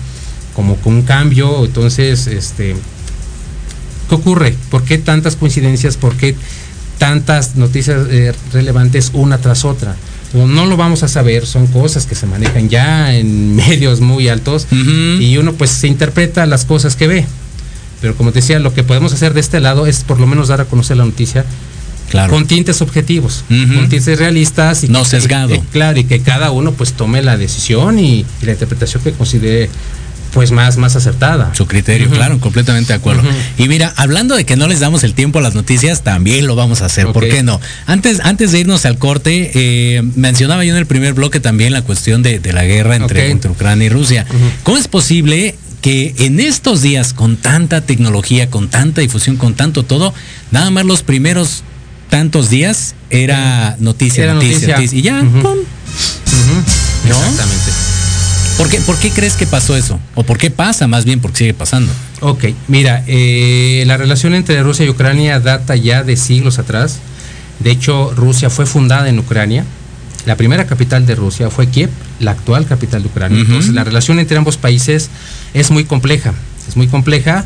como 0.55 0.77
con 0.77 0.95
un 0.95 1.03
cambio, 1.03 1.64
entonces, 1.64 2.27
este, 2.29 2.77
¿qué 4.09 4.14
ocurre? 4.14 4.55
¿Por 4.71 4.85
qué 4.85 4.99
tantas 4.99 5.35
coincidencias? 5.35 5.97
¿Por 5.97 6.17
qué 6.17 6.37
tantas 6.99 7.57
noticias 7.57 8.07
eh, 8.11 8.33
relevantes 8.53 9.11
una 9.14 9.39
tras 9.39 9.64
otra? 9.64 9.97
Como 10.33 10.47
No 10.47 10.67
lo 10.67 10.77
vamos 10.77 11.03
a 11.03 11.09
saber, 11.09 11.47
son 11.47 11.67
cosas 11.67 12.07
que 12.07 12.14
se 12.14 12.27
manejan 12.27 12.69
ya 12.69 13.14
en 13.14 13.57
medios 13.57 14.01
muy 14.01 14.29
altos 14.29 14.67
y 14.71 15.37
uno 15.39 15.55
pues 15.55 15.71
se 15.71 15.89
interpreta 15.89 16.47
las 16.47 16.64
cosas 16.64 16.95
que 16.95 17.07
ve. 17.07 17.27
Pero 18.01 18.15
como 18.17 18.33
te 18.33 18.41
decía, 18.41 18.59
lo 18.59 18.75
que 18.75 18.83
podemos 18.85 19.13
hacer 19.13 19.35
de 19.35 19.41
este 19.41 19.61
lado 19.61 19.87
es 19.87 20.01
por 20.05 20.21
lo 20.21 20.27
menos 20.27 20.49
dar 20.49 20.61
a 20.61 20.65
conocer 20.67 20.97
la 20.97 21.05
noticia 21.05 21.45
claro. 22.11 22.33
con 22.33 22.47
tintes 22.47 22.83
objetivos, 22.83 23.45
con 23.49 23.89
tintes 23.89 24.19
realistas 24.19 24.85
y 24.85 24.89
No 24.89 25.03
que- 25.03 25.09
sesgado. 25.11 25.61
claro, 25.73 25.99
y 25.99 26.05
que 26.05 26.21
cada 26.21 26.51
uno 26.51 26.73
pues 26.73 26.93
tome 26.93 27.23
la 27.23 27.37
decisión 27.37 27.99
y, 27.99 28.27
y 28.43 28.47
la 28.47 28.53
interpretación 28.53 29.03
que 29.03 29.13
considere 29.13 29.71
pues 30.33 30.51
más, 30.51 30.77
más 30.77 30.95
acertada. 30.97 31.55
Su 31.55 31.67
criterio, 31.67 32.11
claro, 32.11 32.39
completamente 32.41 32.89
de 32.93 32.99
acuerdo. 32.99 33.23
Y 33.57 33.69
mira, 33.69 33.95
hablando 33.97 34.37
de 34.37 34.45
que 34.45 34.55
no 34.57 34.67
les 34.67 34.81
damos 34.81 35.03
el 35.03 35.15
tiempo 35.15 35.39
a 35.39 35.43
las 35.43 35.55
noticias, 35.55 36.03
también 36.03 36.47
lo 36.47 36.55
vamos 36.55 36.83
a 36.83 36.87
hacer. 36.87 37.07
¿Por 37.07 37.27
qué 37.27 37.43
no? 37.43 37.59
Antes, 37.87 38.21
antes 38.23 38.53
de 38.53 38.59
irnos 38.61 38.85
al 38.85 38.99
corte, 38.99 39.51
eh, 39.55 40.03
mencionaba 40.15 40.63
yo 40.67 40.73
en 40.73 40.77
el 40.79 40.85
primer 40.85 41.15
bloque 41.15 41.41
también 41.41 41.73
la 41.73 41.81
cuestión 41.83 42.23
de, 42.23 42.39
de 42.39 42.53
la 42.53 42.65
guerra 42.65 42.97
entre, 42.97 43.31
entre 43.31 43.51
Ucrania 43.51 43.87
y 43.87 43.89
Rusia. 43.89 44.27
¿Cómo 44.63 44.77
es 44.77 44.89
posible 44.89 45.55
que 45.87 46.16
en 46.18 46.41
estos 46.41 46.82
días, 46.82 47.12
con 47.12 47.37
tanta 47.37 47.80
tecnología, 47.80 48.51
con 48.51 48.66
tanta 48.66 49.03
difusión, 49.03 49.37
con 49.37 49.55
tanto 49.55 49.84
todo, 49.84 50.12
nada 50.51 50.68
más 50.72 50.84
los 50.84 51.05
primeros 51.05 51.62
tantos 52.11 52.51
días 52.51 52.97
era 53.09 53.76
noticia, 53.78 54.24
Era 54.24 54.34
noticia, 54.34 54.55
noticia. 54.55 54.74
noticia, 54.78 54.99
y 54.99 55.03
ya, 55.03 55.20
pum. 55.20 55.59
¿No? 57.09 57.14
Exactamente. 57.14 57.70
¿Por 58.59 58.68
qué, 58.68 58.80
¿Por 58.80 58.99
qué 58.99 59.11
crees 59.12 59.34
que 59.34 59.47
pasó 59.47 59.76
eso? 59.76 60.01
¿O 60.16 60.24
por 60.24 60.39
qué 60.39 60.51
pasa 60.51 60.89
más 60.89 61.05
bien? 61.05 61.20
Porque 61.20 61.39
sigue 61.39 61.55
pasando. 61.55 61.93
Ok, 62.18 62.47
mira, 62.66 63.05
eh, 63.07 63.84
la 63.87 63.97
relación 63.97 64.34
entre 64.34 64.61
Rusia 64.64 64.87
y 64.87 64.89
Ucrania 64.89 65.39
data 65.39 65.76
ya 65.76 66.03
de 66.03 66.16
siglos 66.16 66.59
atrás. 66.59 66.99
De 67.61 67.70
hecho, 67.70 68.12
Rusia 68.16 68.51
fue 68.51 68.66
fundada 68.66 69.09
en 69.09 69.20
Ucrania. 69.20 69.64
La 70.26 70.34
primera 70.34 70.66
capital 70.66 71.07
de 71.07 71.14
Rusia 71.14 71.49
fue 71.49 71.68
Kiev, 71.68 71.91
la 72.18 72.32
actual 72.32 72.66
capital 72.66 73.03
de 73.03 73.09
Ucrania. 73.09 73.39
Entonces, 73.39 73.72
la 73.72 73.84
relación 73.84 74.18
entre 74.18 74.37
ambos 74.37 74.57
países 74.57 75.09
es 75.61 75.71
muy 75.71 75.85
compleja. 75.85 76.33
Es 76.69 76.77
muy 76.77 76.87
compleja. 76.89 77.45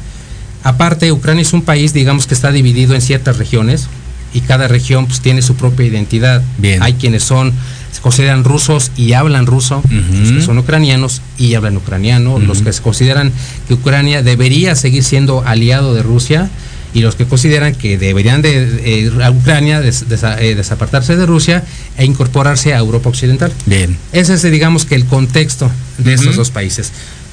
Aparte, 0.63 1.11
Ucrania 1.13 1.43
es 1.43 1.53
un 1.53 1.63
país, 1.63 1.93
digamos, 1.95 2.27
que 2.27 2.35
está 2.35 2.53
dividido 2.53 2.95
en 2.95 3.01
ciertas 3.01 3.39
regiones 3.39 3.87
y 4.35 4.41
cada 4.43 4.69
región 4.69 5.07
pues, 5.07 5.21
tiene 5.21 5.43
su 5.43 5.55
propia 5.55 5.87
identidad. 5.87 6.43
Bien. 6.59 6.83
Hay 6.83 6.95
quienes 6.95 7.23
son, 7.25 7.53
se 7.93 8.01
consideran 8.01 8.45
rusos 8.45 8.91
y 8.97 9.15
hablan 9.15 9.47
ruso, 9.47 9.83
los 9.91 10.33
que 10.33 10.43
son 10.43 10.59
ucranianos 10.59 11.23
y 11.39 11.55
hablan 11.55 11.77
ucraniano, 11.77 12.39
los 12.39 12.61
que 12.63 12.73
se 12.73 12.83
consideran 12.83 13.33
que 13.69 13.75
Ucrania 13.75 14.23
debería 14.23 14.75
seguir 14.77 15.03
siendo 15.03 15.43
aliado 15.47 15.95
de 15.95 16.03
Rusia 16.03 16.51
y 16.93 17.01
los 17.01 17.15
que 17.15 17.25
consideran 17.25 17.75
que 17.75 17.97
deberían 17.99 18.43
de 18.43 18.81
eh, 18.85 19.11
a 19.23 19.31
Ucrania 19.31 19.81
des- 19.81 20.05
eh, 20.11 20.55
desapartarse 20.57 21.17
de 21.17 21.25
Rusia 21.25 21.65
e 21.97 22.05
incorporarse 22.05 22.75
a 22.75 22.79
Europa 22.79 23.09
Occidental. 23.09 23.53
Bien. 23.67 23.97
Ese 24.13 24.35
es, 24.35 24.43
digamos, 24.43 24.85
que 24.85 24.95
el 24.97 25.07
contexto 25.07 25.71
de 25.99 26.15
estos 26.15 26.37
dos 26.37 26.51
países. 26.51 26.91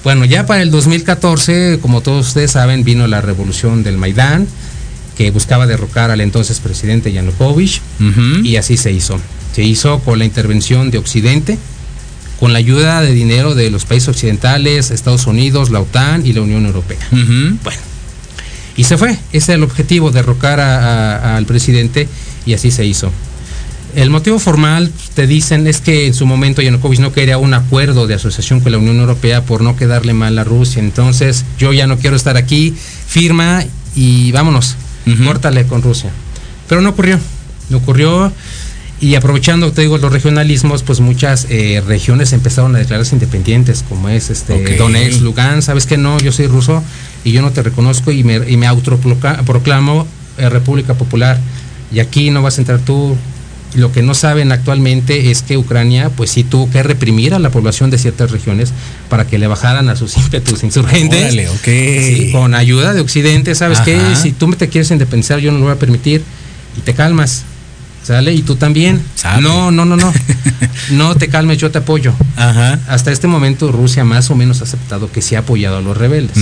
Bueno, 0.07 0.23
ya 0.23 0.45
para 0.45 0.61
el 0.61 0.71
2014, 0.71 1.79
como 1.81 1.99
todos 1.99 2.27
ustedes 2.27 2.51
saben, 2.51 2.85
vino 2.85 3.07
la 3.07 3.19
revolución 3.19 3.83
del 3.83 3.97
Maidán, 3.97 4.47
que 5.17 5.31
buscaba 5.31 5.67
derrocar 5.67 6.11
al 6.11 6.21
entonces 6.21 6.61
presidente 6.61 7.11
Yanukovych, 7.11 7.81
y 8.41 8.55
así 8.55 8.77
se 8.77 8.93
hizo. 8.93 9.19
Se 9.53 9.63
hizo 9.63 9.99
con 9.99 10.17
la 10.17 10.23
intervención 10.23 10.91
de 10.91 10.97
Occidente, 10.97 11.59
con 12.39 12.53
la 12.53 12.59
ayuda 12.59 13.01
de 13.01 13.11
dinero 13.11 13.53
de 13.53 13.69
los 13.69 13.83
países 13.83 14.07
occidentales, 14.07 14.91
Estados 14.91 15.27
Unidos, 15.27 15.71
la 15.71 15.81
OTAN 15.81 16.25
y 16.25 16.31
la 16.31 16.39
Unión 16.39 16.65
Europea. 16.65 17.05
Bueno, 17.11 17.81
y 18.77 18.85
se 18.85 18.97
fue. 18.97 19.11
Ese 19.11 19.19
es 19.33 19.49
el 19.49 19.63
objetivo, 19.63 20.11
derrocar 20.11 20.61
al 20.61 21.45
presidente 21.45 22.07
y 22.45 22.53
así 22.53 22.71
se 22.71 22.85
hizo. 22.85 23.11
El 23.95 24.09
motivo 24.09 24.37
formal, 24.37 24.91
te 25.15 25.25
dicen, 25.25 25.65
es 25.65 25.81
que 25.81 26.07
en 26.07 26.13
su 26.13 26.25
momento 26.25 26.61
Yanukovych 26.61 26.99
no 26.99 27.13
quería 27.13 27.37
un 27.37 27.53
acuerdo 27.53 28.05
de 28.05 28.13
asociación 28.15 28.59
con 28.59 28.71
la 28.71 28.77
Unión 28.77 28.99
Europea 28.99 29.43
por 29.43 29.61
no 29.61 29.75
quedarle 29.75 30.13
mal 30.13 30.37
a 30.37 30.43
Rusia. 30.43 30.81
Entonces, 30.81 31.45
yo 31.57 31.73
ya 31.73 31.87
no 31.87 31.97
quiero 31.97 32.15
estar 32.15 32.37
aquí, 32.37 32.75
firma 33.07 33.63
y 33.95 34.31
vámonos, 34.31 34.75
Ujú. 35.07 35.23
córtale 35.23 35.65
con 35.65 35.81
Rusia. 35.81 36.11
Pero 36.67 36.81
no 36.81 36.89
ocurrió, 36.89 37.19
no 37.69 37.77
ocurrió. 37.77 38.31
Y 38.99 39.13
aprovechando, 39.15 39.71
te 39.71 39.81
digo, 39.81 39.97
los 39.99 40.11
regionalismos, 40.11 40.81
pues 40.83 40.99
muchas 41.01 41.45
eh, 41.49 41.81
regiones 41.85 42.33
empezaron 42.33 42.75
a 42.75 42.79
declararse 42.79 43.15
independientes, 43.15 43.83
como 43.87 44.09
es 44.09 44.29
este 44.31 44.53
Ok. 44.53 44.69
Donetsk, 44.77 45.21
Lugansk, 45.21 45.67
sabes 45.67 45.85
que 45.85 45.97
no, 45.97 46.17
yo 46.19 46.31
soy 46.31 46.47
ruso 46.47 46.83
y 47.23 47.31
yo 47.31 47.43
no 47.43 47.51
te 47.51 47.61
reconozco 47.61 48.11
y 48.11 48.23
me, 48.23 48.41
y 48.49 48.57
me 48.57 48.65
autoproclamo 48.65 50.07
eh, 50.39 50.49
República 50.49 50.95
Popular 50.95 51.39
y 51.91 51.99
aquí 51.99 52.31
no 52.31 52.41
vas 52.41 52.57
a 52.57 52.61
entrar 52.61 52.79
tú. 52.79 53.15
Lo 53.77 53.91
que 53.91 54.01
no 54.01 54.15
saben 54.15 54.51
actualmente 54.51 55.29
es 55.29 55.43
que 55.43 55.55
Ucrania, 55.55 56.09
pues 56.09 56.31
sí 56.31 56.43
tuvo 56.43 56.67
que 56.71 56.81
reprimir 56.81 57.35
a 57.35 57.39
la 57.39 57.51
población 57.51 57.91
de 57.91 57.99
ciertas 57.99 58.31
regiones 58.31 58.73
para 59.07 59.27
que 59.27 59.37
le 59.37 59.45
bajaran 59.45 59.87
a 59.89 59.95
sus 59.95 60.17
ímpetus 60.17 60.63
insurgentes. 60.63 61.25
Órale, 61.25 61.47
ok. 61.47 61.63
Sí, 61.63 62.29
con 62.31 62.55
ayuda 62.55 62.95
de 62.95 63.01
Occidente, 63.01 63.53
¿sabes 63.53 63.79
qué? 63.81 63.97
Ajá. 63.97 64.15
Si 64.15 64.31
tú 64.31 64.47
me 64.47 64.55
te 64.55 64.67
quieres 64.67 64.89
independizar, 64.89 65.37
yo 65.39 65.51
no 65.51 65.59
lo 65.59 65.65
voy 65.65 65.73
a 65.73 65.79
permitir 65.79 66.23
y 66.75 66.81
te 66.81 66.95
calmas. 66.95 67.43
¿Sale? 68.01 68.33
Y 68.33 68.41
tú 68.41 68.55
también. 68.55 68.99
Sabe. 69.13 69.43
No, 69.43 69.69
no, 69.69 69.85
no, 69.85 69.95
no. 69.95 70.11
no 70.91 71.15
te 71.15 71.27
calmes, 71.27 71.59
yo 71.59 71.69
te 71.69 71.77
apoyo. 71.77 72.13
Ajá. 72.35 72.79
Hasta 72.87 73.11
este 73.11 73.27
momento 73.27 73.71
Rusia 73.71 74.05
más 74.05 74.31
o 74.31 74.35
menos 74.35 74.61
ha 74.61 74.63
aceptado 74.63 75.11
que 75.11 75.21
sí 75.21 75.35
ha 75.35 75.39
apoyado 75.39 75.77
a 75.77 75.81
los 75.81 75.95
rebeldes. 75.95 76.37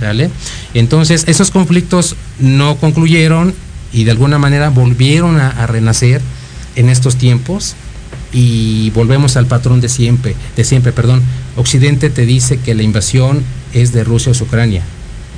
¿Vale? 0.00 0.30
Entonces, 0.72 1.24
esos 1.26 1.50
conflictos 1.50 2.16
no 2.38 2.76
concluyeron 2.76 3.52
y 3.92 4.04
de 4.04 4.12
alguna 4.12 4.38
manera 4.38 4.70
volvieron 4.70 5.38
a, 5.38 5.50
a 5.50 5.66
renacer 5.66 6.22
en 6.76 6.88
estos 6.88 7.16
tiempos 7.16 7.74
y 8.32 8.90
volvemos 8.90 9.36
al 9.36 9.46
patrón 9.46 9.80
de 9.80 9.88
siempre, 9.88 10.34
de 10.56 10.64
siempre, 10.64 10.92
perdón. 10.92 11.22
Occidente 11.56 12.10
te 12.10 12.26
dice 12.26 12.58
que 12.58 12.74
la 12.74 12.82
invasión 12.82 13.42
es 13.72 13.92
de 13.92 14.04
Rusia 14.04 14.32
o 14.32 14.44
Ucrania, 14.44 14.82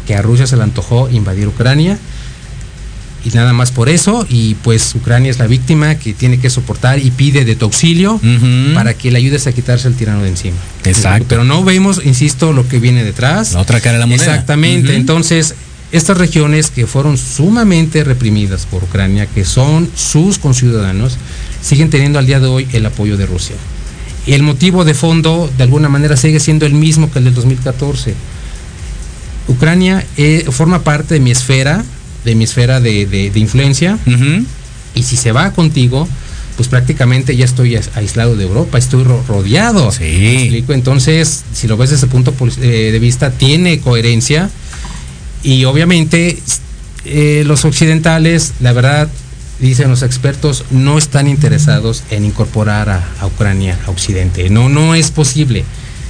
que 0.07 0.15
a 0.15 0.23
Rusia 0.23 0.47
se 0.47 0.57
le 0.57 0.63
antojó 0.63 1.09
invadir 1.11 1.49
Ucrania 1.49 1.99
y 3.25 3.29
nada 3.31 3.53
más 3.53 3.71
por 3.71 3.89
eso 3.89 4.27
y 4.29 4.55
pues 4.55 4.95
Ucrania 4.95 5.31
es 5.31 5.39
la 5.39 5.47
víctima 5.47 5.97
que 5.97 6.15
tiene 6.15 6.39
que 6.39 6.49
soportar 6.49 6.99
y 6.99 7.11
pide 7.11 7.45
de 7.45 7.55
tu 7.55 7.67
auxilio 7.67 8.21
para 8.75 8.95
que 8.95 9.11
le 9.11 9.19
ayudes 9.19 9.47
a 9.47 9.53
quitarse 9.53 9.89
el 9.89 9.95
tirano 9.95 10.23
de 10.23 10.31
encima. 10.31 10.57
Exacto. 10.85 11.27
Pero 11.29 11.45
no 11.45 11.63
vemos, 11.63 12.01
insisto, 12.05 12.53
lo 12.53 12.67
que 12.67 12.79
viene 12.79 13.05
detrás. 13.05 13.53
La 13.53 13.61
otra 13.61 13.81
cara 13.81 13.95
de 13.95 14.01
la 14.01 14.07
moneda. 14.07 14.25
Exactamente. 14.25 14.97
Entonces, 14.97 15.55
estas 15.93 16.17
regiones 16.19 16.71
que 16.71 16.87
fueron 16.87 17.19
sumamente 17.19 18.05
reprimidas 18.05 18.67
por 18.67 18.85
Ucrania, 18.85 19.27
que 19.27 19.45
son 19.45 19.91
sus 19.97 20.39
conciudadanos, 20.39 21.17
siguen 21.63 21.91
teniendo 21.91 22.19
al 22.19 22.27
día 22.27 22.39
de 22.41 22.47
hoy 22.47 22.69
el 22.73 22.87
apoyo 22.87 23.17
de 23.17 23.27
Rusia. 23.27 23.57
Y 24.27 24.35
el 24.35 24.43
motivo 24.43 24.85
de 24.85 24.95
fondo, 24.95 25.51
de 25.57 25.63
alguna 25.65 25.89
manera, 25.89 26.17
sigue 26.17 26.39
siendo 26.41 26.65
el 26.67 26.75
mismo 26.75 27.11
que 27.11 27.19
el 27.19 27.25
del 27.25 27.35
2014. 27.35 28.15
Ucrania 29.49 30.05
eh, 30.17 30.47
forma 30.51 30.83
parte 30.85 31.15
de 31.15 31.21
mi 31.21 31.31
esfera, 31.31 31.85
de 32.25 32.35
mi 32.35 32.45
esfera 32.45 32.81
de, 32.81 33.07
de- 33.07 33.31
de 33.31 33.41
influencia, 33.41 33.99
y 34.95 35.03
si 35.03 35.17
se 35.17 35.33
va 35.33 35.53
contigo, 35.53 36.07
pues 36.57 36.69
prácticamente 36.69 37.35
ya 37.37 37.45
estoy 37.47 37.75
ais- 37.75 37.89
aislado 37.95 38.37
de 38.37 38.45
Europa, 38.45 38.79
estoy 38.79 39.03
ro- 39.05 39.25
rodeado. 39.27 39.91
Sí. 40.51 40.65
Entonces, 40.69 41.43
si 41.55 41.67
lo 41.67 41.77
ves 41.77 41.91
desde 41.91 42.07
ese 42.07 42.13
punto 42.13 42.35
eh, 42.61 42.91
de 42.93 42.99
vista, 42.99 43.31
tiene 43.33 43.81
coherencia. 43.81 44.51
Y 45.43 45.65
obviamente, 45.65 46.39
eh, 47.05 47.43
los 47.47 47.65
occidentales, 47.65 48.53
la 48.61 48.73
verdad, 48.73 49.09
dicen 49.59 49.89
los 49.91 50.03
expertos, 50.03 50.65
no 50.71 50.99
están 50.99 51.27
interesados 51.29 52.03
en 52.11 52.25
incorporar 52.25 52.89
a, 52.91 53.05
a 53.21 53.27
Ucrania 53.27 53.79
a 53.87 53.91
Occidente. 53.91 54.49
No, 54.51 54.69
no 54.69 54.95
es 54.95 55.11
posible. 55.11 55.65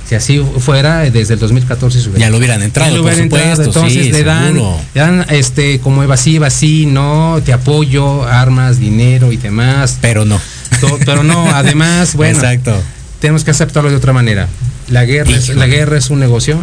Si 0.08 0.16
así 0.16 0.42
fuera, 0.58 1.02
desde 1.08 1.34
el 1.34 1.40
2014 1.40 2.00
se 2.00 2.08
hubiera- 2.08 2.26
Ya 2.26 2.30
lo 2.30 2.38
hubieran 2.38 2.62
entrado, 2.62 2.90
Ya 2.90 2.96
lo 2.96 3.02
por 3.04 3.12
hubieran 3.12 3.24
entrado, 3.32 3.62
entonces 3.62 4.06
sí, 4.06 4.10
le 4.12 4.24
dan, 4.24 4.54
seguro. 4.54 4.76
le 4.92 5.00
dan 5.00 5.26
este 5.30 5.78
como 5.78 6.02
evasiva, 6.02 6.50
sí, 6.50 6.86
no, 6.86 7.40
te 7.44 7.52
apoyo, 7.52 8.24
armas, 8.24 8.80
dinero 8.80 9.30
y 9.30 9.36
demás. 9.36 9.98
Pero 10.00 10.24
no. 10.24 10.40
To- 10.80 10.98
Pero 11.06 11.22
no, 11.22 11.48
además, 11.54 12.16
bueno, 12.16 12.34
Exacto. 12.38 12.74
tenemos 13.20 13.44
que 13.44 13.52
aceptarlo 13.52 13.88
de 13.90 13.96
otra 13.96 14.12
manera. 14.12 14.48
La 14.88 15.04
guerra, 15.04 15.30
es, 15.30 15.48
la 15.50 15.68
guerra 15.68 15.96
es 15.96 16.10
un 16.10 16.18
negocio. 16.18 16.58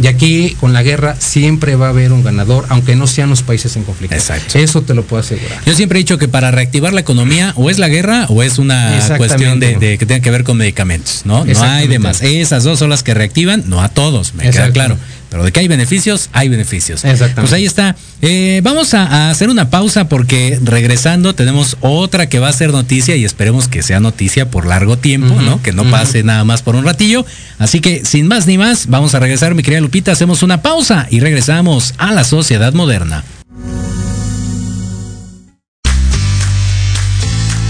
Y 0.00 0.08
aquí 0.08 0.56
con 0.60 0.72
la 0.72 0.82
guerra 0.82 1.16
siempre 1.18 1.74
va 1.74 1.86
a 1.86 1.88
haber 1.90 2.12
un 2.12 2.22
ganador, 2.22 2.66
aunque 2.68 2.96
no 2.96 3.06
sean 3.06 3.30
los 3.30 3.42
países 3.42 3.76
en 3.76 3.84
conflicto. 3.84 4.14
Exacto. 4.14 4.58
Eso 4.58 4.82
te 4.82 4.94
lo 4.94 5.04
puedo 5.04 5.20
asegurar. 5.20 5.60
Yo 5.64 5.74
siempre 5.74 5.98
he 5.98 6.00
dicho 6.00 6.18
que 6.18 6.28
para 6.28 6.50
reactivar 6.50 6.92
la 6.92 7.00
economía 7.00 7.52
o 7.56 7.70
es 7.70 7.78
la 7.78 7.88
guerra 7.88 8.26
o 8.28 8.42
es 8.42 8.58
una 8.58 8.98
cuestión 9.16 9.58
de, 9.58 9.76
de 9.76 9.98
que 9.98 10.06
tenga 10.06 10.20
que 10.20 10.30
ver 10.30 10.44
con 10.44 10.56
medicamentos, 10.56 11.22
¿no? 11.24 11.38
No 11.38 11.44
hay 11.44 11.50
Exactamente. 11.50 11.88
de 11.92 11.98
más. 11.98 12.22
Esas 12.22 12.64
dos 12.64 12.78
son 12.78 12.90
las 12.90 13.02
que 13.02 13.14
reactivan, 13.14 13.64
no 13.66 13.80
a 13.80 13.88
todos, 13.88 14.34
me 14.34 14.50
queda 14.50 14.70
claro. 14.70 14.98
Pero 15.30 15.44
de 15.44 15.52
que 15.52 15.60
hay 15.60 15.68
beneficios, 15.68 16.30
hay 16.32 16.48
beneficios. 16.48 17.04
Exactamente. 17.04 17.40
Pues 17.40 17.52
ahí 17.52 17.66
está. 17.66 17.96
Eh, 18.22 18.60
vamos 18.62 18.94
a, 18.94 19.02
a 19.02 19.30
hacer 19.30 19.50
una 19.50 19.70
pausa 19.70 20.08
porque 20.08 20.58
regresando 20.62 21.34
tenemos 21.34 21.76
otra 21.80 22.28
que 22.28 22.38
va 22.38 22.48
a 22.48 22.52
ser 22.52 22.70
noticia 22.70 23.16
y 23.16 23.24
esperemos 23.24 23.68
que 23.68 23.82
sea 23.82 24.00
noticia 24.00 24.50
por 24.50 24.66
largo 24.66 24.96
tiempo, 24.98 25.40
¿no? 25.40 25.60
Que 25.62 25.72
no 25.72 25.84
pase 25.90 26.22
nada 26.22 26.44
más 26.44 26.62
por 26.62 26.76
un 26.76 26.84
ratillo. 26.84 27.26
Así 27.58 27.80
que 27.80 28.04
sin 28.04 28.28
más 28.28 28.46
ni 28.46 28.58
más, 28.58 28.86
vamos 28.88 29.14
a 29.14 29.20
regresar, 29.20 29.54
mi 29.54 29.62
querida 29.62 29.80
Lupita, 29.80 30.12
hacemos 30.12 30.42
una 30.42 30.62
pausa 30.62 31.06
y 31.10 31.20
regresamos 31.20 31.94
a 31.98 32.12
la 32.12 32.24
sociedad 32.24 32.72
moderna. 32.72 33.24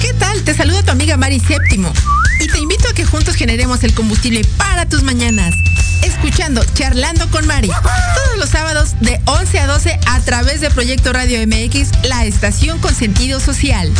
¿Qué 0.03 0.13
tal? 0.19 0.43
Te 0.43 0.55
saluda 0.55 0.83
tu 0.83 0.93
amiga 0.93 1.17
Mari 1.17 1.41
Séptimo 1.41 1.93
y 2.41 2.47
te 2.49 2.59
invito 2.59 2.89
a 2.89 2.95
que 2.95 3.05
juntos 3.05 3.35
generemos 3.35 3.83
el 3.85 3.95
combustible 3.95 4.43
para 4.57 4.89
tus 4.89 5.03
mañanas. 5.03 5.55
Escuchando 6.03 6.63
Charlando 6.75 7.29
con 7.31 7.47
Mari 7.47 7.69
todos 7.69 8.39
los 8.39 8.49
sábados 8.49 8.95
de 9.01 9.21
11 9.27 9.59
a 9.61 9.67
12 9.67 9.99
a 10.07 10.21
través 10.21 10.61
de 10.61 10.71
Proyecto 10.71 11.13
Radio 11.13 11.39
MX, 11.47 11.91
la 12.05 12.25
estación 12.25 12.79
con 12.79 12.95
sentido 12.95 13.41
social. 13.41 13.93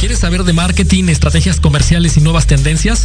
¿Quieres 0.00 0.18
saber 0.18 0.44
de 0.44 0.52
marketing, 0.52 1.04
estrategias 1.08 1.60
comerciales 1.60 2.16
y 2.16 2.20
nuevas 2.20 2.46
tendencias? 2.46 3.04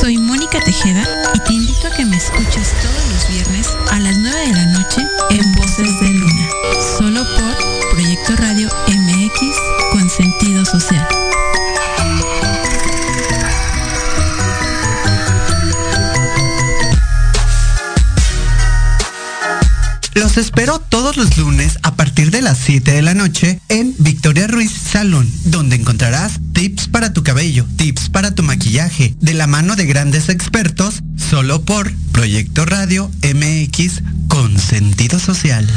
Soy 0.00 0.18
Mónica 0.18 0.60
Tejeda 0.60 1.06
y 1.34 1.40
te 1.40 1.52
invito 1.54 1.88
a 1.88 1.90
que 1.90 2.04
me 2.04 2.16
escuches 2.16 2.72
todos 2.82 3.08
los 3.12 3.28
viernes 3.28 3.68
a 3.90 3.98
las 4.00 4.16
9 4.18 4.46
de 4.46 4.52
la 4.52 4.66
noche 4.66 5.00
en 5.30 5.52
Voces 5.52 6.00
de 6.00 6.08
Luna, 6.08 6.48
solo 6.98 7.24
por 7.24 7.90
Proyecto 7.92 8.36
Radio 8.36 8.68
MX 8.88 9.56
con 9.92 10.08
sentido 10.10 10.64
social. 10.64 11.06
Los 20.14 20.36
espero 20.36 20.78
todos 20.78 21.16
los 21.16 21.36
lunes 21.36 21.78
a 21.82 21.96
partir 21.96 22.30
de 22.30 22.40
las 22.40 22.58
7 22.58 22.92
de 22.92 23.02
la 23.02 23.14
noche 23.14 23.60
en 23.68 23.94
Victoria 23.98 24.46
Ruiz 24.46 24.72
Salón, 24.72 25.30
donde 25.44 25.76
encontrarás 25.76 26.40
tips 26.64 26.88
para 26.88 27.12
tu 27.12 27.22
cabello, 27.22 27.66
tips 27.76 28.08
para 28.08 28.34
tu 28.34 28.42
maquillaje, 28.42 29.14
de 29.20 29.34
la 29.34 29.46
mano 29.46 29.76
de 29.76 29.84
grandes 29.84 30.30
expertos, 30.30 31.02
solo 31.14 31.62
por 31.62 31.92
Proyecto 32.10 32.64
Radio 32.64 33.10
MX 33.22 34.00
con 34.28 34.58
sentido 34.58 35.18
social. 35.18 35.68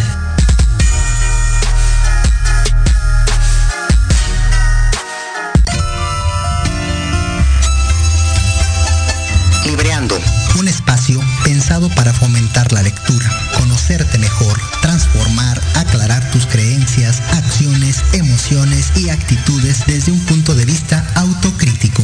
Libreando, 9.66 10.18
un 10.58 10.70
espacio 10.70 11.20
pensado 11.48 11.88
para 11.96 12.14
fomentar 12.14 12.74
la 12.74 12.82
lectura, 12.82 13.26
conocerte 13.58 14.18
mejor, 14.18 14.60
transformar, 14.82 15.58
aclarar 15.76 16.30
tus 16.30 16.46
creencias, 16.46 17.22
acciones, 17.32 18.04
emociones 18.12 18.92
y 18.98 19.08
actitudes 19.08 19.86
desde 19.88 20.12
un 20.12 20.20
punto 20.26 20.56
de 20.56 20.66
vista 20.66 21.10
autocrítico. 21.16 22.04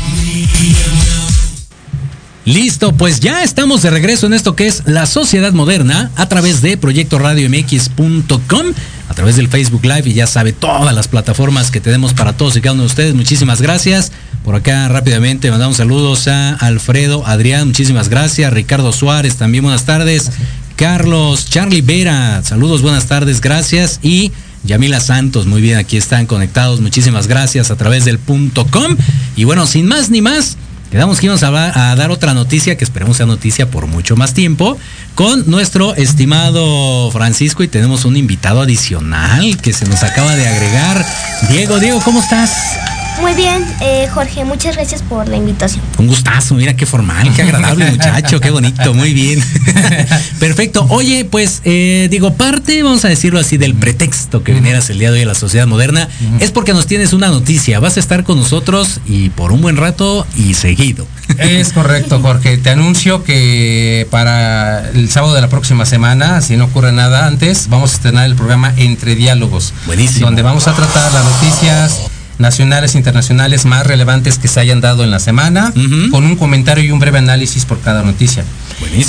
Listo, 2.43 2.93
pues 2.93 3.19
ya 3.19 3.43
estamos 3.43 3.83
de 3.83 3.91
regreso 3.91 4.25
en 4.25 4.33
esto 4.33 4.55
que 4.55 4.65
es 4.65 4.81
la 4.87 5.05
sociedad 5.05 5.53
moderna 5.53 6.09
a 6.15 6.27
través 6.27 6.63
de 6.63 6.75
proyectoradiomx.com, 6.75 8.65
a 9.07 9.13
través 9.13 9.35
del 9.35 9.47
Facebook 9.47 9.83
Live 9.83 10.09
y 10.09 10.13
ya 10.13 10.25
sabe 10.25 10.51
todas 10.51 10.95
las 10.95 11.07
plataformas 11.07 11.69
que 11.69 11.79
tenemos 11.79 12.15
para 12.15 12.33
todos 12.33 12.57
y 12.57 12.61
cada 12.61 12.73
uno 12.73 12.81
de 12.81 12.87
ustedes. 12.87 13.13
Muchísimas 13.13 13.61
gracias. 13.61 14.11
Por 14.43 14.55
acá 14.55 14.87
rápidamente 14.87 15.51
mandamos 15.51 15.77
saludos 15.77 16.27
a 16.27 16.55
Alfredo, 16.55 17.27
Adrián, 17.27 17.67
muchísimas 17.67 18.09
gracias. 18.09 18.51
Ricardo 18.51 18.91
Suárez, 18.91 19.35
también 19.35 19.63
buenas 19.63 19.85
tardes. 19.85 20.31
Carlos, 20.75 21.45
Charlie 21.47 21.81
Vera, 21.81 22.41
saludos, 22.43 22.81
buenas 22.81 23.05
tardes, 23.05 23.39
gracias. 23.39 23.99
Y 24.01 24.31
Yamila 24.63 24.99
Santos, 24.99 25.45
muy 25.45 25.61
bien, 25.61 25.77
aquí 25.77 25.95
están 25.95 26.25
conectados, 26.25 26.81
muchísimas 26.81 27.27
gracias 27.27 27.69
a 27.69 27.75
través 27.75 28.03
del 28.03 28.17
punto 28.17 28.65
com. 28.65 28.97
Y 29.35 29.43
bueno, 29.43 29.67
sin 29.67 29.85
más 29.85 30.09
ni 30.09 30.21
más, 30.21 30.57
quedamos 30.91 31.19
que 31.19 31.25
íbamos 31.25 31.43
a, 31.43 31.91
a 31.91 31.95
dar 31.95 32.11
otra 32.11 32.33
noticia, 32.33 32.77
que 32.77 32.83
esperemos 32.83 33.17
sea 33.17 33.25
noticia 33.25 33.69
por 33.69 33.87
mucho 33.87 34.15
más 34.15 34.33
tiempo, 34.33 34.77
con 35.15 35.49
nuestro 35.49 35.95
estimado 35.95 37.09
Francisco 37.11 37.63
y 37.63 37.67
tenemos 37.67 38.05
un 38.05 38.17
invitado 38.17 38.61
adicional 38.61 39.57
que 39.57 39.73
se 39.73 39.85
nos 39.85 40.03
acaba 40.03 40.35
de 40.35 40.47
agregar. 40.47 41.05
Diego, 41.49 41.79
Diego, 41.79 42.01
¿cómo 42.03 42.19
estás? 42.19 43.00
Muy 43.19 43.33
bien, 43.33 43.63
eh, 43.81 44.07
Jorge, 44.13 44.45
muchas 44.45 44.75
gracias 44.75 45.03
por 45.03 45.27
la 45.27 45.37
invitación. 45.37 45.83
Un 45.97 46.07
gustazo, 46.07 46.55
mira 46.55 46.75
qué 46.75 46.85
formal, 46.85 47.31
qué 47.35 47.41
agradable 47.43 47.91
muchacho, 47.91 48.39
qué 48.39 48.49
bonito, 48.49 48.93
muy 48.93 49.13
bien. 49.13 49.43
Perfecto. 50.39 50.85
Oye, 50.89 51.25
pues 51.25 51.61
eh, 51.63 52.07
digo, 52.09 52.33
parte, 52.33 52.81
vamos 52.83 53.05
a 53.05 53.09
decirlo 53.09 53.39
así, 53.39 53.57
del 53.57 53.75
pretexto 53.75 54.43
que 54.43 54.53
vinieras 54.53 54.89
el 54.89 54.99
día 54.99 55.11
de 55.11 55.19
hoy 55.19 55.23
a 55.23 55.27
la 55.27 55.35
sociedad 55.35 55.67
moderna, 55.67 56.07
es 56.39 56.51
porque 56.51 56.73
nos 56.73 56.87
tienes 56.87 57.13
una 57.13 57.27
noticia. 57.27 57.79
Vas 57.79 57.97
a 57.97 57.99
estar 57.99 58.23
con 58.23 58.37
nosotros 58.37 59.01
y 59.05 59.29
por 59.29 59.51
un 59.51 59.61
buen 59.61 59.77
rato 59.77 60.25
y 60.35 60.53
seguido. 60.53 61.05
Es 61.37 61.73
correcto, 61.73 62.19
Jorge. 62.21 62.57
Te 62.57 62.69
anuncio 62.69 63.23
que 63.23 64.07
para 64.09 64.89
el 64.89 65.09
sábado 65.09 65.33
de 65.33 65.41
la 65.41 65.49
próxima 65.49 65.85
semana, 65.85 66.41
si 66.41 66.57
no 66.57 66.65
ocurre 66.65 66.91
nada 66.91 67.27
antes, 67.27 67.67
vamos 67.69 67.91
a 67.91 67.95
estrenar 67.95 68.25
el 68.25 68.35
programa 68.35 68.73
Entre 68.77 69.15
Diálogos. 69.15 69.73
Buenísimo. 69.85 70.25
Donde 70.25 70.41
vamos 70.41 70.67
a 70.67 70.73
tratar 70.73 71.11
las 71.13 71.23
noticias 71.23 72.11
nacionales 72.41 72.95
e 72.95 72.97
internacionales 72.97 73.65
más 73.65 73.85
relevantes 73.85 74.37
que 74.37 74.47
se 74.47 74.59
hayan 74.59 74.81
dado 74.81 75.03
en 75.03 75.11
la 75.11 75.19
semana, 75.19 75.73
con 76.11 76.25
un 76.25 76.35
comentario 76.35 76.83
y 76.83 76.91
un 76.91 76.99
breve 76.99 77.19
análisis 77.19 77.65
por 77.65 77.79
cada 77.79 78.03
noticia. 78.03 78.43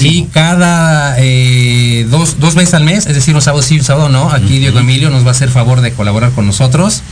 Y 0.01 0.25
cada 0.25 1.17
eh, 1.19 2.07
dos, 2.11 2.39
dos 2.39 2.55
veces 2.55 2.75
al 2.75 2.85
mes, 2.85 3.07
es 3.07 3.15
decir, 3.15 3.35
un 3.35 3.43
sábado 3.43 3.63
sí, 3.63 3.79
un 3.79 3.85
sábado 3.85 4.09
no, 4.09 4.31
aquí 4.31 4.59
Diego 4.59 4.79
Emilio 4.79 5.11
nos 5.11 5.25
va 5.25 5.29
a 5.29 5.33
hacer 5.33 5.49
favor 5.49 5.81
de 5.81 5.93
colaborar 5.93 6.31
con 6.33 6.47
nosotros. 6.47 7.03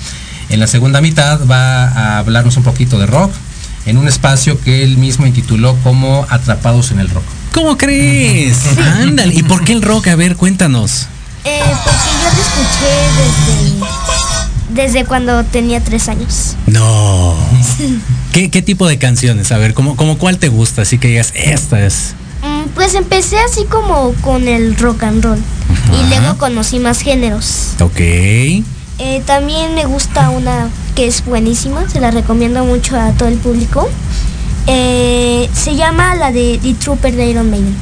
En 0.50 0.60
la 0.60 0.66
segunda 0.66 1.00
mitad 1.00 1.40
va 1.46 1.86
a 1.86 2.18
hablarnos 2.18 2.56
un 2.56 2.64
poquito 2.64 2.98
de 2.98 3.06
rock 3.06 3.32
en 3.86 3.96
un 3.96 4.08
espacio 4.08 4.60
que 4.60 4.82
él 4.82 4.98
mismo 4.98 5.26
intituló 5.26 5.76
como 5.82 6.26
Atrapados 6.28 6.90
en 6.90 7.00
el 7.00 7.08
Rock. 7.08 7.24
¿Cómo 7.52 7.76
crees? 7.76 8.58
Ándale. 8.78 9.34
¿Y 9.34 9.42
por 9.42 9.64
qué 9.64 9.72
el 9.72 9.82
rock? 9.82 10.08
A 10.08 10.16
ver, 10.16 10.36
cuéntanos. 10.36 11.06
Eh, 11.44 11.62
porque 11.84 12.10
yo 12.22 12.30
te 12.30 12.40
escuché 12.42 12.92
desde, 13.16 14.30
desde 14.74 15.04
cuando 15.04 15.44
tenía 15.44 15.80
tres 15.80 16.08
años. 16.08 16.56
No. 16.66 17.34
¿Qué, 18.32 18.50
qué 18.50 18.62
tipo 18.62 18.86
de 18.86 18.98
canciones? 18.98 19.50
A 19.52 19.58
ver, 19.58 19.74
¿cómo, 19.74 19.96
cómo 19.96 20.18
cuál 20.18 20.38
te 20.38 20.48
gusta? 20.48 20.82
Así 20.82 20.98
que 20.98 21.08
digas, 21.08 21.32
esta 21.34 21.84
es. 21.84 22.14
Mm, 22.42 22.68
Pues 22.74 22.94
empecé 22.94 23.38
así 23.38 23.64
como 23.64 24.12
con 24.22 24.48
el 24.48 24.76
rock 24.76 25.02
and 25.04 25.24
roll. 25.24 25.38
Y 25.92 26.08
luego 26.08 26.38
conocí 26.38 26.78
más 26.78 27.00
géneros. 27.00 27.70
Ok. 27.80 27.98
Eh, 28.00 29.22
también 29.26 29.74
me 29.74 29.84
gusta 29.86 30.30
una 30.30 30.68
que 30.94 31.06
es 31.06 31.24
buenísima, 31.24 31.88
se 31.88 32.00
la 32.00 32.10
recomiendo 32.10 32.64
mucho 32.64 32.98
a 32.98 33.12
todo 33.12 33.28
el 33.28 33.38
público. 33.38 33.88
Eh, 34.66 35.48
se 35.52 35.74
llama 35.74 36.14
la 36.14 36.32
de 36.32 36.58
The 36.62 36.74
Trooper 36.74 37.14
de 37.14 37.30
Iron 37.30 37.50
Maiden. 37.50 37.74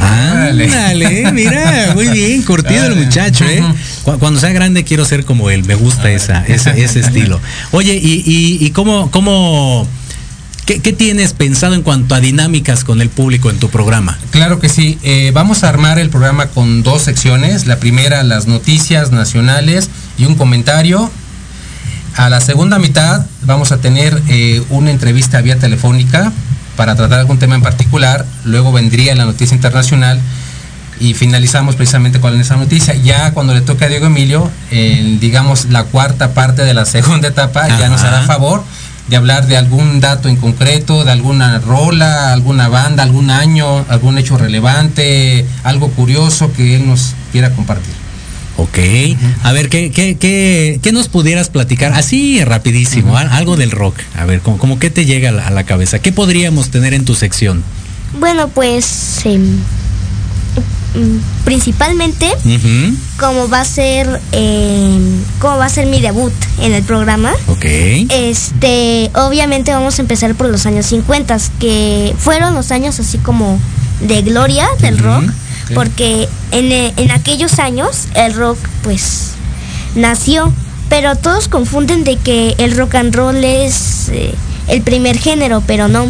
Ándale, 0.00 1.32
mira, 1.32 1.92
muy 1.94 2.08
bien, 2.08 2.42
curtido 2.42 2.84
el 2.86 2.96
muchacho, 2.96 3.44
¿eh? 3.44 3.62
Cu- 4.04 4.18
Cuando 4.18 4.40
sea 4.40 4.50
grande 4.52 4.84
quiero 4.84 5.04
ser 5.04 5.24
como 5.24 5.50
él, 5.50 5.64
me 5.64 5.74
gusta 5.74 6.10
esa, 6.10 6.44
esa- 6.46 6.70
ese 6.76 7.00
estilo. 7.00 7.40
Oye, 7.72 7.94
¿y, 7.94 8.22
y, 8.26 8.64
y 8.64 8.70
cómo, 8.70 9.10
cómo, 9.10 9.86
qué, 10.66 10.80
qué 10.80 10.92
tienes 10.92 11.32
pensado 11.32 11.74
en 11.74 11.82
cuanto 11.82 12.14
a 12.14 12.20
dinámicas 12.20 12.84
con 12.84 13.00
el 13.00 13.08
público 13.08 13.50
en 13.50 13.58
tu 13.58 13.68
programa? 13.68 14.18
Claro 14.30 14.60
que 14.60 14.68
sí. 14.68 14.98
Eh, 15.02 15.30
vamos 15.34 15.64
a 15.64 15.68
armar 15.68 15.98
el 15.98 16.10
programa 16.10 16.48
con 16.48 16.82
dos 16.82 17.02
secciones. 17.02 17.66
La 17.66 17.78
primera, 17.78 18.22
las 18.22 18.46
noticias 18.46 19.10
nacionales 19.12 19.88
y 20.18 20.24
un 20.24 20.34
comentario. 20.34 21.10
A 22.16 22.30
la 22.30 22.40
segunda 22.40 22.78
mitad 22.78 23.26
vamos 23.42 23.72
a 23.72 23.76
tener 23.78 24.22
eh, 24.28 24.62
una 24.70 24.90
entrevista 24.90 25.42
vía 25.42 25.58
telefónica 25.58 26.32
para 26.76 26.94
tratar 26.94 27.18
algún 27.18 27.38
tema 27.38 27.54
en 27.54 27.62
particular. 27.62 28.24
Luego 28.44 28.72
vendría 28.72 29.14
la 29.14 29.24
noticia 29.24 29.54
internacional 29.54 30.20
y 31.00 31.14
finalizamos 31.14 31.76
precisamente 31.76 32.20
con 32.20 32.38
esa 32.40 32.56
noticia. 32.56 32.94
Ya 32.94 33.32
cuando 33.32 33.54
le 33.54 33.60
toque 33.60 33.84
a 33.84 33.88
Diego 33.88 34.06
Emilio, 34.06 34.50
en, 34.70 35.20
digamos 35.20 35.66
la 35.66 35.84
cuarta 35.84 36.32
parte 36.32 36.62
de 36.62 36.74
la 36.74 36.84
segunda 36.84 37.28
etapa, 37.28 37.68
ya 37.68 37.88
nos 37.88 38.02
hará 38.02 38.22
favor 38.22 38.62
de 39.08 39.16
hablar 39.16 39.46
de 39.46 39.56
algún 39.56 40.00
dato 40.00 40.28
en 40.28 40.36
concreto, 40.36 41.04
de 41.04 41.12
alguna 41.12 41.58
rola, 41.60 42.32
alguna 42.32 42.68
banda, 42.68 43.02
algún 43.02 43.30
año, 43.30 43.84
algún 43.88 44.18
hecho 44.18 44.36
relevante, 44.36 45.46
algo 45.62 45.90
curioso 45.90 46.52
que 46.52 46.76
él 46.76 46.86
nos 46.86 47.14
quiera 47.30 47.50
compartir. 47.50 48.05
Ok. 48.58 48.78
A 49.42 49.52
ver, 49.52 49.68
¿qué, 49.68 49.90
qué, 49.90 50.16
qué, 50.16 50.80
qué 50.82 50.92
nos 50.92 51.08
pudieras 51.08 51.48
platicar? 51.50 51.92
Así, 51.92 52.42
rapidísimo, 52.44 53.16
al- 53.16 53.28
algo 53.30 53.56
del 53.56 53.70
rock. 53.70 53.96
A 54.18 54.24
ver, 54.24 54.40
como, 54.40 54.58
como 54.58 54.78
qué 54.78 54.88
te 54.90 55.04
llega 55.04 55.28
a 55.28 55.32
la, 55.32 55.46
a 55.46 55.50
la 55.50 55.64
cabeza. 55.64 55.98
¿Qué 55.98 56.12
podríamos 56.12 56.70
tener 56.70 56.94
en 56.94 57.04
tu 57.04 57.14
sección? 57.14 57.62
Bueno, 58.18 58.48
pues 58.48 59.20
em, 59.26 59.42
mm, 60.94 61.18
principalmente 61.44 62.28
como 63.18 63.48
va 63.48 63.60
a 63.60 63.64
ser 63.64 64.20
em, 64.32 65.18
como 65.38 65.58
va 65.58 65.66
a 65.66 65.68
ser 65.68 65.86
mi 65.86 66.00
debut 66.00 66.32
en 66.62 66.72
el 66.72 66.82
programa. 66.82 67.32
Ok. 67.48 67.64
Este, 68.08 69.10
obviamente 69.14 69.70
vamos 69.72 69.98
a 69.98 70.02
empezar 70.02 70.34
por 70.34 70.48
los 70.48 70.66
años 70.66 70.86
50, 70.86 71.36
que 71.60 72.14
fueron 72.18 72.54
los 72.54 72.70
años 72.72 72.98
así 73.00 73.18
como 73.18 73.58
de 74.00 74.22
gloria 74.22 74.66
del 74.80 74.98
rock, 74.98 75.24
porque 75.74 76.28
en, 76.50 76.72
e- 76.72 76.92
en 76.96 77.10
aquellos 77.10 77.58
años 77.58 78.06
el 78.14 78.34
rock 78.34 78.58
pues 78.82 79.32
nació, 79.94 80.52
pero 80.88 81.16
todos 81.16 81.48
confunden 81.48 82.04
de 82.04 82.16
que 82.16 82.54
el 82.58 82.76
rock 82.76 82.94
and 82.96 83.14
roll 83.14 83.42
es 83.44 84.08
eh, 84.10 84.34
el 84.68 84.82
primer 84.82 85.18
género, 85.18 85.62
pero 85.66 85.88
no, 85.88 86.06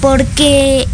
porque 0.00 0.86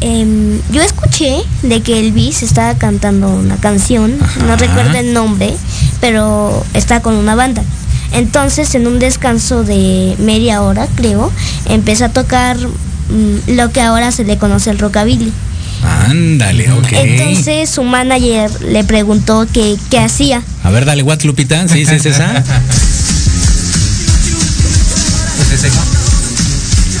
em, 0.00 0.60
yo 0.70 0.82
escuché 0.82 1.36
de 1.62 1.82
que 1.82 1.98
Elvis 1.98 2.42
estaba 2.42 2.74
cantando 2.76 3.28
una 3.28 3.56
canción, 3.56 4.16
no 4.46 4.56
recuerdo 4.56 4.96
el 4.98 5.12
nombre, 5.12 5.54
pero 6.00 6.64
está 6.74 7.00
con 7.02 7.14
una 7.14 7.34
banda. 7.34 7.62
Entonces, 8.12 8.74
en 8.74 8.86
un 8.86 8.98
descanso 8.98 9.64
de 9.64 10.14
media 10.18 10.62
hora, 10.62 10.86
creo, 10.94 11.30
empezó 11.66 12.04
a 12.06 12.08
tocar 12.10 12.56
mm, 12.56 13.56
lo 13.56 13.70
que 13.72 13.80
ahora 13.80 14.12
se 14.12 14.24
le 14.24 14.38
conoce 14.38 14.70
el 14.70 14.78
rockabilly. 14.78 15.32
Ándale, 15.86 16.70
ok. 16.72 16.92
Entonces, 16.92 17.70
su 17.70 17.82
manager 17.84 18.50
le 18.62 18.84
preguntó 18.84 19.46
que 19.52 19.76
qué 19.90 19.98
hacía. 19.98 20.42
A 20.62 20.70
ver, 20.70 20.84
dale, 20.84 21.02
what, 21.02 21.22
Lupita? 21.22 21.66
¿Sí, 21.68 21.84
sí, 21.86 21.94
es 21.94 22.06
esa? 22.06 22.44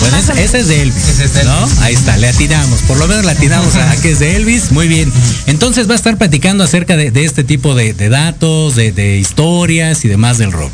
Bueno, 0.00 0.18
esa, 0.18 0.40
esa 0.40 0.58
es 0.58 0.68
de 0.68 0.82
Elvis, 0.82 1.04
¿no? 1.44 1.82
Ahí 1.82 1.94
está, 1.94 2.16
le 2.16 2.28
atinamos. 2.28 2.80
Por 2.82 2.96
lo 2.98 3.08
menos 3.08 3.24
le 3.24 3.32
atinamos 3.32 3.74
a 3.76 3.96
que 4.02 4.12
es 4.12 4.18
de 4.18 4.36
Elvis. 4.36 4.70
Muy 4.70 4.88
bien. 4.88 5.12
Entonces 5.46 5.88
va 5.88 5.92
a 5.92 5.96
estar 5.96 6.16
platicando 6.16 6.64
acerca 6.64 6.96
de, 6.96 7.10
de 7.10 7.24
este 7.24 7.44
tipo 7.44 7.74
de, 7.74 7.92
de 7.94 8.08
datos, 8.08 8.76
de, 8.76 8.92
de 8.92 9.18
historias 9.18 10.04
y 10.04 10.08
demás 10.08 10.38
del 10.38 10.52
rock. 10.52 10.72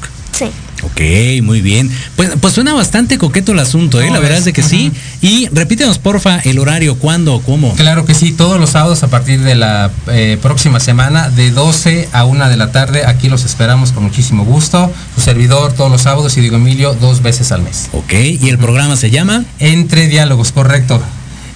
Ok, 0.83 1.01
muy 1.43 1.61
bien. 1.61 1.91
Pues, 2.17 2.31
pues 2.41 2.55
suena 2.55 2.75
bastante 2.75 3.17
coqueto 3.19 3.53
el 3.53 3.59
asunto, 3.61 4.01
¿eh? 4.01 4.09
No, 4.09 4.15
La 4.15 4.21
verdad 4.21 4.39
es- 4.39 4.41
es 4.41 4.45
de 4.47 4.53
que 4.53 4.63
sí. 4.63 4.93
Y 5.21 5.49
repítenos, 5.53 5.99
porfa, 5.99 6.39
el 6.41 6.59
horario, 6.59 6.97
cuándo, 6.97 7.41
cómo. 7.41 7.75
Claro 7.75 8.05
que 8.05 8.15
sí, 8.15 8.33
todos 8.33 8.59
los 8.59 8.71
sábados 8.71 9.03
a 9.03 9.09
partir 9.09 9.41
de 9.41 9.55
la 9.55 9.91
eh, 10.09 10.39
próxima 10.43 10.81
semana, 10.81 11.31
de 11.31 11.51
12 11.53 12.09
a 12.13 12.25
1 12.25 12.49
de 12.49 12.57
la 12.57 12.73
tarde, 12.73 13.07
aquí 13.07 13.29
los 13.29 13.45
esperamos 13.45 13.93
con 13.93 14.03
muchísimo 14.03 14.45
gusto. 14.45 14.93
Su 15.15 15.21
servidor 15.21 15.73
todos 15.73 15.91
los 15.91 16.03
sábados 16.03 16.37
y 16.37 16.41
Diego 16.41 16.57
Emilio 16.57 16.95
dos 16.95 17.23
veces 17.23 17.53
al 17.53 17.63
mes. 17.63 17.89
Ok, 17.93 18.13
¿y 18.15 18.49
el 18.49 18.59
programa 18.59 18.97
se 18.97 19.11
llama? 19.11 19.45
Entre 19.61 20.09
Diálogos, 20.09 20.53
correcto. 20.53 21.01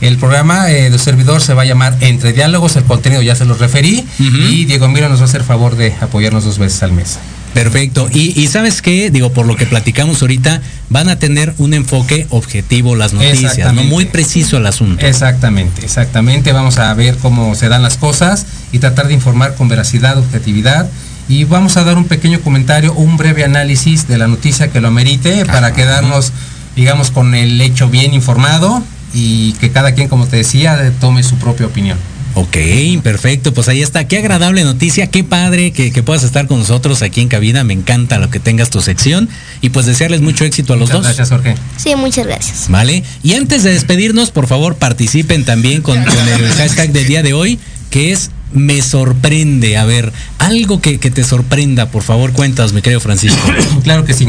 El 0.01 0.19
programa 0.19 0.71
eh, 0.71 0.91
de 0.91 0.99
servidor 0.99 1.41
se 1.41 1.55
va 1.55 1.63
a 1.63 1.65
llamar 1.65 1.97
Entre 2.01 2.33
Diálogos, 2.35 2.77
el 2.77 2.85
contenido 2.85 3.23
ya 3.23 3.35
se 3.35 3.47
los 3.47 3.59
referí 3.59 4.05
y 4.19 4.67
Diego 4.67 4.85
Emilio 4.87 5.09
nos 5.09 5.21
va 5.21 5.23
a 5.23 5.29
hacer 5.29 5.43
favor 5.43 5.75
de 5.75 5.95
apoyarnos 6.01 6.45
dos 6.45 6.59
veces 6.59 6.83
al 6.83 6.93
mes. 6.93 7.19
Perfecto. 7.63 8.09
Y, 8.13 8.39
y 8.41 8.47
sabes 8.49 8.83
qué, 8.83 9.11
digo, 9.11 9.33
por 9.33 9.47
lo 9.47 9.57
que 9.57 9.67
platicamos 9.67 10.21
ahorita, 10.23 10.61
van 10.91 11.09
a 11.09 11.19
tener 11.19 11.55
un 11.59 11.75
enfoque 11.75 12.27
objetivo 12.31 12.95
las 12.97 13.13
noticias, 13.15 13.73
¿no? 13.73 13.83
Muy 13.85 14.05
preciso 14.07 14.59
el 14.59 14.67
asunto. 14.67 15.05
Exactamente, 15.07 15.85
exactamente. 15.85 16.53
Vamos 16.53 16.79
a 16.79 16.93
ver 16.95 17.17
cómo 17.17 17.55
se 17.55 17.69
dan 17.69 17.83
las 17.83 17.97
cosas 17.97 18.47
y 18.73 18.79
tratar 18.79 19.09
de 19.09 19.15
informar 19.15 19.55
con 19.55 19.69
veracidad, 19.69 20.19
objetividad. 20.19 20.89
Y 21.29 21.45
vamos 21.45 21.77
a 21.77 21.83
dar 21.85 21.97
un 21.97 22.05
pequeño 22.05 22.41
comentario, 22.41 22.93
un 22.95 23.17
breve 23.17 23.43
análisis 23.45 24.07
de 24.07 24.19
la 24.19 24.29
noticia 24.29 24.69
que 24.69 24.81
lo 24.81 24.89
amerite 24.89 25.45
para 25.47 25.73
quedarnos, 25.73 26.33
digamos, 26.77 27.11
con 27.11 27.35
el 27.35 27.61
hecho 27.61 27.89
bien 27.89 28.15
informado 28.15 28.83
y 29.13 29.53
que 29.55 29.71
cada 29.73 29.93
quien, 29.93 30.09
como 30.09 30.27
te 30.27 30.37
decía, 30.37 30.77
de- 30.77 30.91
tome 30.93 31.23
su 31.23 31.37
propia 31.37 31.67
opinión. 31.67 31.99
Ok, 32.39 32.57
perfecto. 33.03 33.55
Pues 33.55 33.67
ahí 33.69 33.81
está. 33.81 34.07
Qué 34.07 34.19
agradable 34.19 34.63
noticia, 34.63 35.07
qué 35.07 35.25
padre 35.25 35.73
que, 35.73 35.91
que 35.91 36.03
puedas 36.03 36.23
estar 36.23 36.47
con 36.47 36.59
nosotros 36.59 37.01
aquí 37.01 37.23
en 37.23 37.29
cabina. 37.29 37.65
Me 37.65 37.73
encanta 37.73 38.19
lo 38.19 38.29
que 38.29 38.39
tengas 38.41 38.69
tu 38.69 38.83
sección. 38.83 39.29
Y 39.63 39.71
pues 39.71 39.87
desearles 39.87 40.21
mucho 40.21 40.45
éxito 40.45 40.75
a 40.75 40.77
los 40.77 40.91
Muchas 40.91 40.97
dos. 40.99 41.17
gracias, 41.17 41.31
Jorge. 41.31 41.55
Sí, 41.79 41.95
muchas 41.97 42.27
gracias. 42.27 42.67
¿Vale? 42.69 43.03
Y 43.23 43.33
antes 43.33 43.63
de 43.63 43.73
despedirnos, 43.73 44.31
por 44.31 44.47
favor, 44.49 44.77
participen 44.77 45.45
también 45.47 45.81
con, 45.81 46.03
con 46.05 46.29
el 46.29 46.47
hashtag 46.59 46.93
del 46.93 47.07
día 47.07 47.23
de 47.23 47.33
hoy, 47.33 47.59
que 47.89 48.13
es 48.13 48.31
me 48.53 48.83
sorprende. 48.83 49.79
A 49.79 49.87
ver, 49.87 50.13
algo 50.39 50.83
que, 50.83 50.99
que 51.01 51.11
te 51.11 51.25
sorprenda, 51.25 51.87
por 51.91 52.03
favor, 52.03 52.33
cuentas, 52.33 52.75
mi 52.75 52.83
querido 52.83 53.01
Francisco. 53.01 53.41
Claro 53.83 54.05
que 54.05 54.13
sí. 54.13 54.29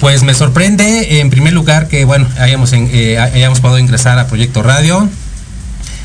Pues 0.00 0.22
me 0.22 0.32
sorprende, 0.34 1.20
en 1.20 1.28
primer 1.28 1.52
lugar, 1.52 1.86
que 1.88 2.04
bueno, 2.06 2.26
hayamos, 2.38 2.72
en- 2.72 2.88
eh, 2.92 3.18
hayamos 3.18 3.60
podido 3.60 3.78
ingresar 3.78 4.18
a 4.18 4.26
Proyecto 4.26 4.62
Radio, 4.62 5.08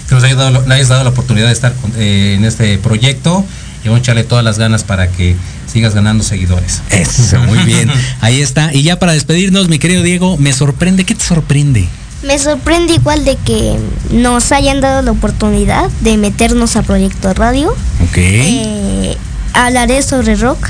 que 0.08 0.16
nos 0.16 0.24
haya 0.24 0.36
dado, 0.36 0.66
le 0.68 0.74
hayas 0.76 0.88
dado 0.90 1.04
la 1.04 1.10
oportunidad 1.10 1.48
de 1.48 1.54
estar 1.54 1.74
con- 1.76 1.92
eh, 1.98 2.36
en 2.38 2.46
este 2.46 2.78
proyecto 2.78 3.44
y 3.84 3.88
vamos 3.90 4.00
a 4.00 4.02
echarle 4.04 4.24
todas 4.24 4.44
las 4.44 4.58
ganas 4.58 4.84
para 4.84 5.10
que 5.10 5.36
sigas 5.72 5.94
ganando 5.94 6.24
seguidores. 6.24 6.82
Eso, 6.90 7.40
muy 7.42 7.60
bien. 7.60 7.92
Ahí 8.22 8.42
está. 8.42 8.74
Y 8.74 8.84
ya 8.84 9.00
para 9.00 9.14
despedirnos, 9.14 9.68
mi 9.70 9.80
querido 9.80 10.02
Diego, 10.04 10.38
me 10.38 10.54
sorprende. 10.54 11.04
¿Qué 11.06 11.14
te 11.16 11.24
sorprende? 11.24 11.88
Me 12.24 12.40
sorprende 12.40 12.94
igual 12.96 13.26
de 13.26 13.36
que 13.36 13.76
nos 14.12 14.52
hayan 14.52 14.82
dado 14.82 15.02
la 15.04 15.12
oportunidad 15.12 15.88
de 16.02 16.18
meternos 16.18 16.76
a 16.76 16.82
Proyecto 16.82 17.34
Radio. 17.34 17.70
Ok. 18.04 18.18
Eh, 18.18 19.16
hablaré 19.54 20.02
sobre 20.02 20.36
rock 20.36 20.68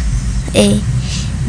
eh, 0.54 0.80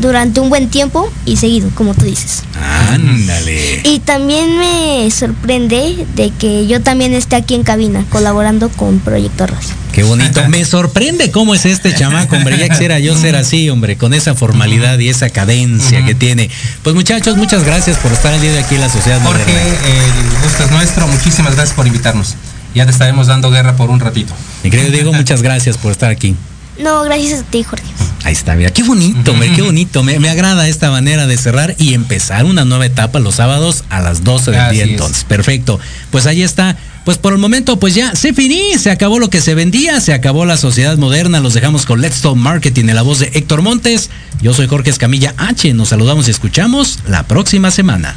durante 0.01 0.41
un 0.41 0.49
buen 0.49 0.69
tiempo 0.69 1.11
y 1.25 1.37
seguido, 1.37 1.71
como 1.75 1.95
tú 1.95 2.05
dices. 2.05 2.43
Ándale. 2.91 3.83
Y 3.85 4.01
también 4.01 4.59
me 4.59 5.11
sorprende 5.11 6.07
de 6.15 6.31
que 6.31 6.67
yo 6.67 6.81
también 6.83 7.15
esté 7.15 7.37
aquí 7.37 7.55
en 7.55 7.63
cabina 7.63 8.05
colaborando 8.11 8.69
con 8.71 8.99
Proyecto 9.01 9.47
Radio. 9.47 9.69
Qué 9.93 10.03
bonito. 10.03 10.41
Me 10.49 10.65
sorprende 10.65 11.31
cómo 11.31 11.55
es 11.55 11.67
este 11.67 11.95
chamaco, 11.95 12.37
hombre. 12.37 12.57
Ya 12.59 12.69
quisiera 12.69 12.99
yo 13.01 13.17
ser 13.17 13.35
así, 13.37 13.69
hombre, 13.69 13.97
con 13.97 14.15
esa 14.15 14.35
formalidad 14.35 14.99
y 14.99 15.09
esa 15.09 15.31
cadencia 15.31 16.05
que 16.05 16.15
tiene. 16.15 16.51
Pues 16.83 16.95
muchachos, 16.95 17.37
muchas 17.37 17.65
gracias 17.65 17.97
por 17.97 18.13
estar 18.13 18.33
el 18.33 18.41
día 18.41 18.53
de 18.53 18.61
aquí 18.61 18.77
en 18.77 18.83
la 18.83 18.91
Sociedad 18.91 19.21
Jorge, 19.23 19.45
Moderna. 19.45 19.63
el 19.63 20.43
gusto 20.45 20.65
es 20.65 20.71
nuestro, 20.71 21.09
muchísimas 21.09 21.57
gracias 21.57 21.75
por 21.75 21.87
invitarnos. 21.87 22.37
Ya 22.75 22.85
te 22.85 22.93
estaremos 22.93 23.27
dando 23.27 23.51
guerra 23.51 23.77
por 23.77 23.91
un 23.91 23.99
ratito. 23.99 24.35
Mi 24.63 24.71
querido 24.71 24.91
Diego, 24.91 25.13
muchas 25.13 25.43
gracias 25.43 25.77
por 25.79 25.91
estar 25.91 26.11
aquí. 26.11 26.37
No, 26.79 27.03
gracias 27.03 27.41
a 27.41 27.43
ti, 27.45 27.63
Jorge. 27.63 27.85
Ahí 28.25 28.33
está, 28.33 28.55
mira, 28.57 28.71
qué 28.71 28.83
bonito, 28.83 29.31
hombre, 29.33 29.53
qué 29.55 29.63
bonito. 29.63 30.03
Me, 30.03 30.19
me 30.19 30.29
agrada 30.29 30.69
esta 30.69 30.91
manera 30.91 31.27
de 31.27 31.37
cerrar 31.37 31.75
y 31.79 31.95
empezar 31.95 32.45
una 32.45 32.65
nueva 32.65 32.85
etapa 32.87 33.21
los 33.21 33.37
sábados 33.37 33.85
a 33.91 34.01
las 34.01 34.25
12 34.25 34.51
del 34.51 34.61
Así 34.61 34.75
día 34.75 34.85
es. 34.85 34.91
entonces. 34.91 35.25
Perfecto. 35.25 35.79
Pues 36.11 36.27
ahí 36.27 36.43
está. 36.43 36.77
Pues 37.05 37.17
por 37.17 37.33
el 37.33 37.39
momento, 37.39 37.79
pues 37.79 37.95
ya 37.95 38.15
se 38.15 38.35
finí, 38.35 38.77
se 38.79 38.91
acabó 38.91 39.19
lo 39.19 39.31
que 39.31 39.41
se 39.41 39.55
vendía, 39.55 39.99
se 40.01 40.13
acabó 40.13 40.45
la 40.45 40.59
sociedad 40.59 40.99
moderna, 40.99 41.41
los 41.41 41.55
dejamos 41.55 41.87
con 41.87 42.03
Let's 42.03 42.21
Talk 42.21 42.37
Marketing 42.37 42.87
en 42.91 42.97
la 42.97 43.03
voz 43.03 43.21
de 43.21 43.31
Héctor 43.33 43.63
Montes. 43.63 44.11
Yo 44.43 44.53
soy 44.53 44.67
Jorge 44.67 44.91
Escamilla 44.91 45.33
H, 45.39 45.73
nos 45.73 45.89
saludamos 45.89 46.29
y 46.29 46.33
escuchamos 46.33 46.99
la 47.07 47.23
próxima 47.23 47.71
semana. 47.71 48.15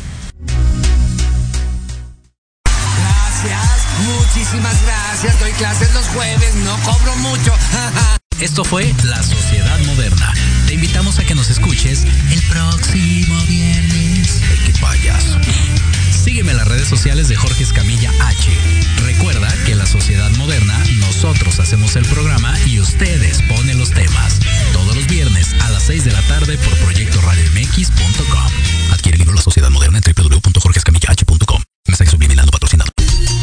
Gracias, 2.66 3.70
muchísimas 4.05 4.76
gracias. 4.84 5.39
Doy 5.39 5.51
clases 5.53 5.93
los 5.93 6.05
jueves, 6.07 6.55
no 6.66 6.76
cobro 6.84 7.16
mucho. 7.18 7.53
Esto 8.42 8.64
fue 8.64 8.92
La 9.04 9.22
Sociedad 9.22 9.80
Moderna. 9.86 10.34
Te 10.66 10.74
invitamos 10.74 11.20
a 11.20 11.24
que 11.24 11.36
nos 11.36 11.52
escuches 11.52 12.06
el 12.32 12.42
próximo 12.50 13.39
viernes. 13.46 14.42
Ay, 14.50 14.58
qué 14.66 14.74
payaso. 14.80 15.38
Sígueme 16.12 16.50
en 16.52 16.58
las 16.58 16.68
redes 16.68 16.88
sociales 16.88 17.28
de 17.28 17.36
Jorge 17.36 17.62
Escamilla 17.62 18.12
H. 18.20 18.50
Recuerda 19.06 19.48
que 19.68 19.76
La 19.76 19.86
Sociedad 19.86 20.32
Moderna, 20.38 20.76
nosotros 20.98 21.60
hacemos 21.60 21.96
el 21.96 22.06
programa 22.08 22.58
y 22.66 22.80
ustedes 22.80 23.44
ponen 23.44 23.78
los 23.78 23.92
temas. 23.92 24.39
Todos 24.74 24.96
los 24.96 25.06
viernes 25.06 25.56
a 25.62 25.70
las 25.70 25.84
6 25.84 26.04
de 26.06 26.12
la 26.12 26.22
tarde 26.24 26.58
por 26.58 26.76
proyectoradiomx.com. 26.78 28.52
Adquiere 28.92 29.18
el 29.18 29.20
libro 29.20 29.36
La 29.36 29.42
Sociedad 29.44 29.70
Moderna 29.70 30.00
en 30.00 30.14
www.jorgeescamillah.com. 30.16 30.91